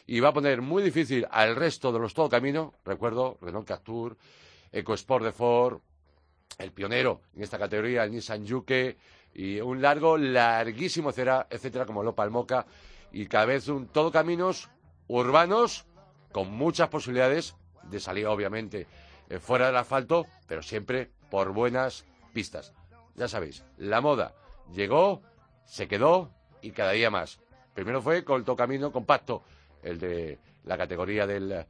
y 0.07 0.19
va 0.19 0.29
a 0.29 0.33
poner 0.33 0.61
muy 0.61 0.81
difícil 0.81 1.27
al 1.29 1.55
resto 1.55 1.91
de 1.91 1.99
los 1.99 2.13
todo 2.13 2.29
camino. 2.29 2.73
Recuerdo, 2.85 3.37
Renault 3.41 3.67
Captur, 3.67 4.17
EcoSport 4.71 5.25
de 5.25 5.31
Ford, 5.31 5.79
el 6.57 6.71
pionero 6.71 7.21
en 7.35 7.43
esta 7.43 7.59
categoría, 7.59 8.03
el 8.03 8.11
Nissan 8.11 8.45
Yuke, 8.45 8.97
y 9.33 9.59
un 9.61 9.81
largo, 9.81 10.17
larguísimo, 10.17 11.09
etcétera, 11.09 11.47
etcétera 11.49 11.85
como 11.85 12.03
lo 12.03 12.15
Palmoca, 12.15 12.65
y 13.11 13.27
cada 13.27 13.45
vez 13.45 13.67
un 13.67 13.87
todo 13.87 14.11
caminos 14.11 14.69
urbanos 15.07 15.85
con 16.31 16.51
muchas 16.51 16.89
posibilidades 16.89 17.55
de 17.83 17.99
salir, 17.99 18.27
obviamente, 18.27 18.87
eh, 19.29 19.39
fuera 19.39 19.67
del 19.67 19.77
asfalto, 19.77 20.25
pero 20.47 20.61
siempre 20.61 21.09
por 21.29 21.53
buenas 21.53 22.05
pistas. 22.33 22.73
Ya 23.15 23.27
sabéis, 23.27 23.63
la 23.77 24.01
moda 24.01 24.33
llegó, 24.73 25.21
se 25.65 25.87
quedó 25.87 26.31
y 26.61 26.71
cada 26.71 26.91
día 26.91 27.09
más. 27.09 27.39
Primero 27.73 28.01
fue 28.01 28.23
con 28.23 28.39
el 28.39 28.45
tocamino 28.45 28.91
compacto, 28.91 29.43
el 29.83 29.99
de 29.99 30.39
la 30.65 30.77
categoría 30.77 31.25
del, 31.25 31.65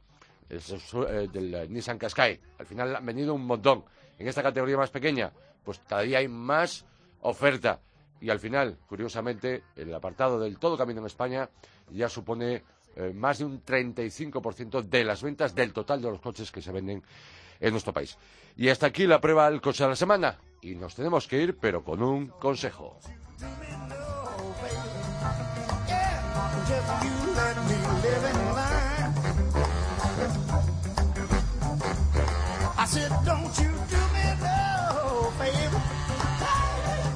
eh, 0.48 1.28
del 1.32 1.72
Nissan 1.72 1.98
Qashqai. 1.98 2.40
Al 2.58 2.66
final 2.66 2.96
han 2.96 3.06
venido 3.06 3.34
un 3.34 3.46
montón 3.46 3.84
en 4.18 4.28
esta 4.28 4.42
categoría 4.42 4.76
más 4.76 4.90
pequeña, 4.90 5.32
pues 5.64 5.80
cada 5.86 6.02
día 6.02 6.18
hay 6.18 6.28
más 6.28 6.84
oferta. 7.20 7.80
Y 8.20 8.28
al 8.28 8.38
final, 8.38 8.76
curiosamente, 8.86 9.64
el 9.76 9.94
apartado 9.94 10.38
del 10.38 10.58
todo 10.58 10.76
camino 10.76 11.00
en 11.00 11.06
España 11.06 11.48
ya 11.90 12.08
supone 12.08 12.62
eh, 12.96 13.12
más 13.14 13.38
de 13.38 13.44
un 13.44 13.64
35% 13.64 14.82
de 14.82 15.04
las 15.04 15.22
ventas 15.22 15.54
del 15.54 15.72
total 15.72 16.02
de 16.02 16.10
los 16.10 16.20
coches 16.20 16.50
que 16.50 16.62
se 16.62 16.72
venden 16.72 17.02
en 17.60 17.70
nuestro 17.70 17.92
país. 17.92 18.16
Y 18.56 18.68
hasta 18.68 18.86
aquí 18.86 19.06
la 19.06 19.20
prueba 19.20 19.50
del 19.50 19.60
coche 19.60 19.84
de 19.84 19.90
la 19.90 19.96
semana. 19.96 20.38
Y 20.62 20.74
nos 20.74 20.94
tenemos 20.94 21.26
que 21.26 21.40
ir, 21.40 21.56
pero 21.58 21.82
con 21.84 22.02
un 22.02 22.28
consejo. 22.28 22.98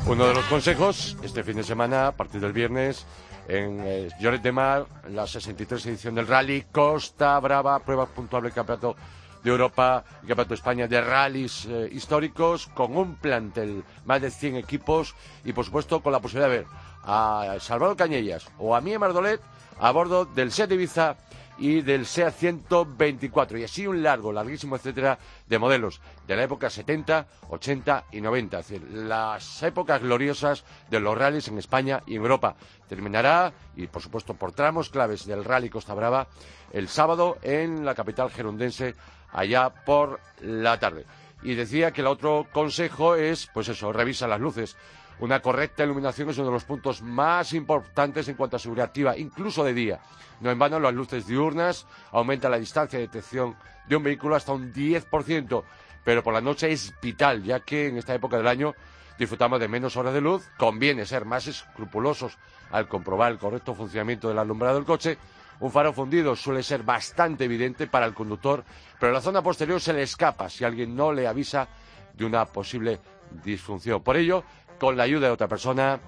Uno 0.07 0.27
de 0.27 0.35
los 0.35 0.45
consejos, 0.45 1.17
este 1.23 1.43
fin 1.43 1.57
de 1.57 1.65
semana, 1.65 2.09
a 2.09 2.13
partir 2.13 2.41
del 2.41 2.53
viernes, 2.53 3.07
en 3.49 3.81
eh, 3.85 4.09
Lloret 4.21 4.43
de 4.43 4.53
Mar, 4.53 4.87
la 5.11 5.27
63 5.27 5.87
edición 5.87 6.15
del 6.15 6.27
Rally 6.27 6.67
Costa 6.73 7.39
Brava, 7.41 7.79
prueba 7.81 8.07
puntuable 8.07 8.51
Campeonato 8.51 8.97
de 9.43 9.51
Europa 9.51 10.05
y 10.23 10.27
Campeonato 10.27 10.51
de 10.51 10.55
España 10.55 10.89
de 10.89 11.01
rallies 11.01 11.67
eh, 11.67 11.89
históricos, 11.93 12.67
con 12.69 12.97
un 12.97 13.17
plantel, 13.17 13.85
más 14.05 14.23
de 14.23 14.31
100 14.31 14.57
equipos 14.57 15.15
y, 15.45 15.53
por 15.53 15.65
supuesto, 15.65 16.03
con 16.03 16.13
la 16.13 16.21
posibilidad 16.21 16.51
de 16.51 16.59
ver 16.59 16.67
a 17.03 17.57
Salvador 17.61 17.97
Cañellas 17.97 18.47
o 18.59 18.75
a 18.75 18.81
mí 18.81 18.97
Mardolet 18.97 19.41
a 19.79 19.91
bordo 19.91 20.25
del 20.25 20.51
Seat 20.51 20.73
Ibiza 20.73 21.17
y 21.59 21.83
del 21.83 22.07
SEA 22.07 22.31
124 22.31 23.59
y 23.59 23.65
así 23.65 23.87
un 23.87 24.03
largo, 24.03 24.33
larguísimo, 24.33 24.77
etcétera, 24.77 25.19
de 25.47 25.59
modelos 25.59 26.01
de 26.27 26.37
la 26.37 26.45
época 26.45 26.71
70, 26.71 27.27
80 27.49 28.05
y 28.13 28.21
90, 28.21 28.59
es 28.59 28.69
decir, 28.69 28.89
las 28.91 29.63
épocas 29.63 30.03
gloriosas 30.03 30.65
de 30.91 31.01
los 31.01 31.17
rallies 31.17 31.49
en 31.49 31.59
España 31.59 32.03
y 32.07 32.17
en 32.17 32.23
Europa. 32.23 32.57
Terminará, 32.89 33.53
y 33.77 33.87
por 33.87 34.03
supuesto 34.03 34.35
por 34.35 34.53
tramos 34.53 34.91
claves 34.91 35.27
del 35.27 35.45
Rally 35.45 35.71
Costa 35.71 35.95
Brava, 35.95 36.29
el 36.73 36.89
sábado 36.89 37.39
en 37.43 37.85
la 37.85 37.95
capital 37.95 38.31
gerundense, 38.31 38.95
allá 39.33 39.71
por 39.85 40.21
la 40.41 40.79
tarde. 40.79 41.05
Y 41.43 41.55
decía 41.55 41.93
que 41.93 42.01
el 42.01 42.07
otro 42.07 42.47
consejo 42.53 43.17
es, 43.17 43.49
pues 43.53 43.69
eso, 43.69 43.93
revisa 43.93 44.27
las 44.27 44.41
luces. 44.41 44.77
Una 45.21 45.41
correcta 45.41 45.85
iluminación 45.85 46.31
es 46.31 46.39
uno 46.39 46.49
de 46.49 46.55
los 46.55 46.65
puntos 46.65 47.01
más 47.01 47.53
importantes 47.53 48.29
en 48.29 48.35
cuanto 48.35 48.57
a 48.57 48.59
seguridad 48.59 48.87
activa, 48.87 49.17
incluso 49.17 49.63
de 49.65 49.73
día. 49.73 50.01
No 50.41 50.51
en 50.51 50.59
vano, 50.59 50.81
las 50.81 50.93
luces 50.93 51.27
diurnas 51.27 51.87
aumentan 52.11 52.51
la 52.51 52.59
distancia 52.59 52.99
de 52.99 53.07
detección 53.07 53.57
de 53.87 53.97
un 53.97 54.03
vehículo 54.03 54.35
hasta 54.35 54.53
un 54.53 54.73
10%, 54.73 55.63
pero 56.03 56.23
por 56.23 56.35
la 56.35 56.41
noche 56.41 56.73
es 56.73 56.93
vital, 57.01 57.43
ya 57.45 57.61
que 57.61 57.89
en 57.89 57.99
esta 57.99 58.15
época 58.15 58.37
del 58.37 58.49
año 58.49 58.75
disfrutamos 59.19 59.61
de 59.61 59.69
menos 59.69 59.97
horas 59.97 60.13
de 60.13 60.21
luz, 60.21 60.51
conviene 60.59 61.07
ser 61.07 61.25
más 61.25 61.47
escrupulosos 61.47 62.37
al 62.71 62.89
comprobar 62.89 63.31
el 63.33 63.39
correcto 63.39 63.75
funcionamiento 63.75 64.29
del 64.29 64.39
alumbrado 64.39 64.77
del 64.77 64.85
coche. 64.85 65.17
Un 65.61 65.71
faro 65.71 65.93
fundido 65.93 66.35
suele 66.35 66.65
ser 66.65 66.83
bastante 66.83 67.45
evidente 67.45 67.87
para 67.87 68.07
el 68.07 68.15
conductor, 68.15 68.65
pero 68.99 69.13
la 69.13 69.21
zona 69.21 69.43
posterior 69.43 69.81
se 69.81 69.93
le 69.93 70.03
escapa 70.03 70.51
si 70.51 70.65
alguien 70.65 70.97
no 70.97 71.13
le 71.13 71.29
avisa 71.29 71.69
de 72.13 72.25
una 72.25 72.45
posible 72.45 73.01
disfunción. 73.45 74.03
Por 74.03 74.17
ello, 74.17 74.45
con 74.79 74.97
la 74.97 75.05
ayuda 75.05 75.29
de 75.29 75.33
otra 75.33 75.49
persona. 75.49 76.01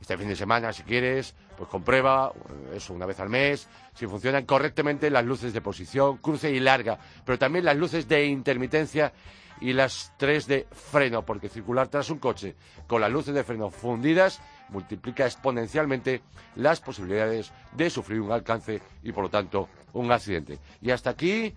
Este 0.00 0.18
fin 0.18 0.28
de 0.28 0.36
semana, 0.36 0.72
si 0.72 0.82
quieres, 0.82 1.34
pues 1.56 1.68
comprueba, 1.70 2.32
eso 2.74 2.92
una 2.92 3.06
vez 3.06 3.20
al 3.20 3.30
mes, 3.30 3.68
si 3.94 4.06
funcionan 4.06 4.44
correctamente 4.44 5.08
las 5.08 5.24
luces 5.24 5.52
de 5.52 5.60
posición, 5.60 6.18
cruce 6.18 6.50
y 6.50 6.60
larga, 6.60 6.98
pero 7.24 7.38
también 7.38 7.64
las 7.64 7.76
luces 7.76 8.06
de 8.06 8.26
intermitencia 8.26 9.12
y 9.60 9.72
las 9.72 10.12
tres 10.18 10.46
de 10.46 10.66
freno, 10.72 11.24
porque 11.24 11.48
circular 11.48 11.88
tras 11.88 12.10
un 12.10 12.18
coche 12.18 12.54
con 12.86 13.00
las 13.00 13.10
luces 13.10 13.34
de 13.34 13.44
freno 13.44 13.70
fundidas 13.70 14.40
multiplica 14.68 15.24
exponencialmente 15.24 16.22
las 16.56 16.80
posibilidades 16.80 17.52
de 17.72 17.88
sufrir 17.88 18.20
un 18.20 18.32
alcance 18.32 18.82
y, 19.02 19.12
por 19.12 19.24
lo 19.24 19.30
tanto, 19.30 19.68
un 19.92 20.10
accidente. 20.10 20.58
Y 20.80 20.90
hasta 20.90 21.10
aquí, 21.10 21.54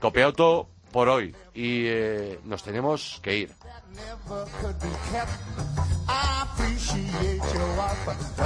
Copeauto 0.00 0.68
por 0.92 1.08
hoy 1.08 1.34
y 1.54 1.86
eh, 1.86 2.40
nos 2.44 2.62
tenemos 2.62 3.18
que 3.22 3.38
ir. 3.38 3.52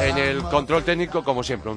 En 0.01 0.19
el 0.19 0.43
control 0.45 0.85
técnico, 0.85 1.23
como 1.23 1.43
siempre, 1.43 1.73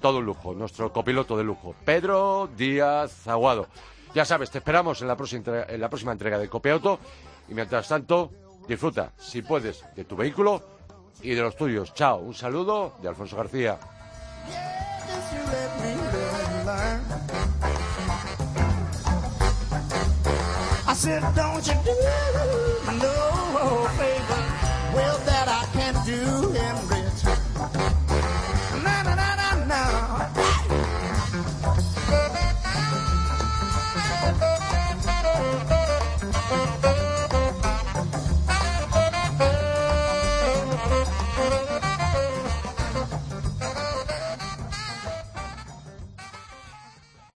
todo 0.00 0.18
un 0.18 0.24
lujo, 0.26 0.54
nuestro 0.54 0.92
copiloto 0.92 1.36
de 1.36 1.44
lujo, 1.44 1.74
Pedro 1.84 2.48
Díaz 2.56 3.28
Aguado. 3.28 3.68
Ya 4.14 4.24
sabes, 4.24 4.50
te 4.50 4.58
esperamos 4.58 5.02
en 5.02 5.08
la 5.08 5.16
próxima, 5.16 5.64
en 5.68 5.80
la 5.80 5.88
próxima 5.88 6.12
entrega 6.12 6.38
de 6.38 6.48
Copiauto 6.48 6.98
y 7.48 7.54
mientras 7.54 7.88
tanto, 7.88 8.30
disfruta, 8.66 9.12
si 9.18 9.42
puedes, 9.42 9.84
de 9.94 10.04
tu 10.04 10.16
vehículo 10.16 10.62
y 11.22 11.34
de 11.34 11.42
los 11.42 11.56
tuyos. 11.56 11.92
Chao, 11.94 12.18
un 12.18 12.34
saludo 12.34 12.94
de 13.02 13.08
Alfonso 13.08 13.36
García. 13.36 13.78
I 20.94 20.96
said, 20.96 21.34
don't 21.34 21.66
you 21.66 21.74
do 21.82 21.90
me 21.90 22.98
no 23.02 23.88
favor. 23.98 24.42
Well, 24.94 25.18
that 25.26 25.48
I 25.48 25.66
can 25.72 25.94
do 26.06 26.52
him. 26.52 26.93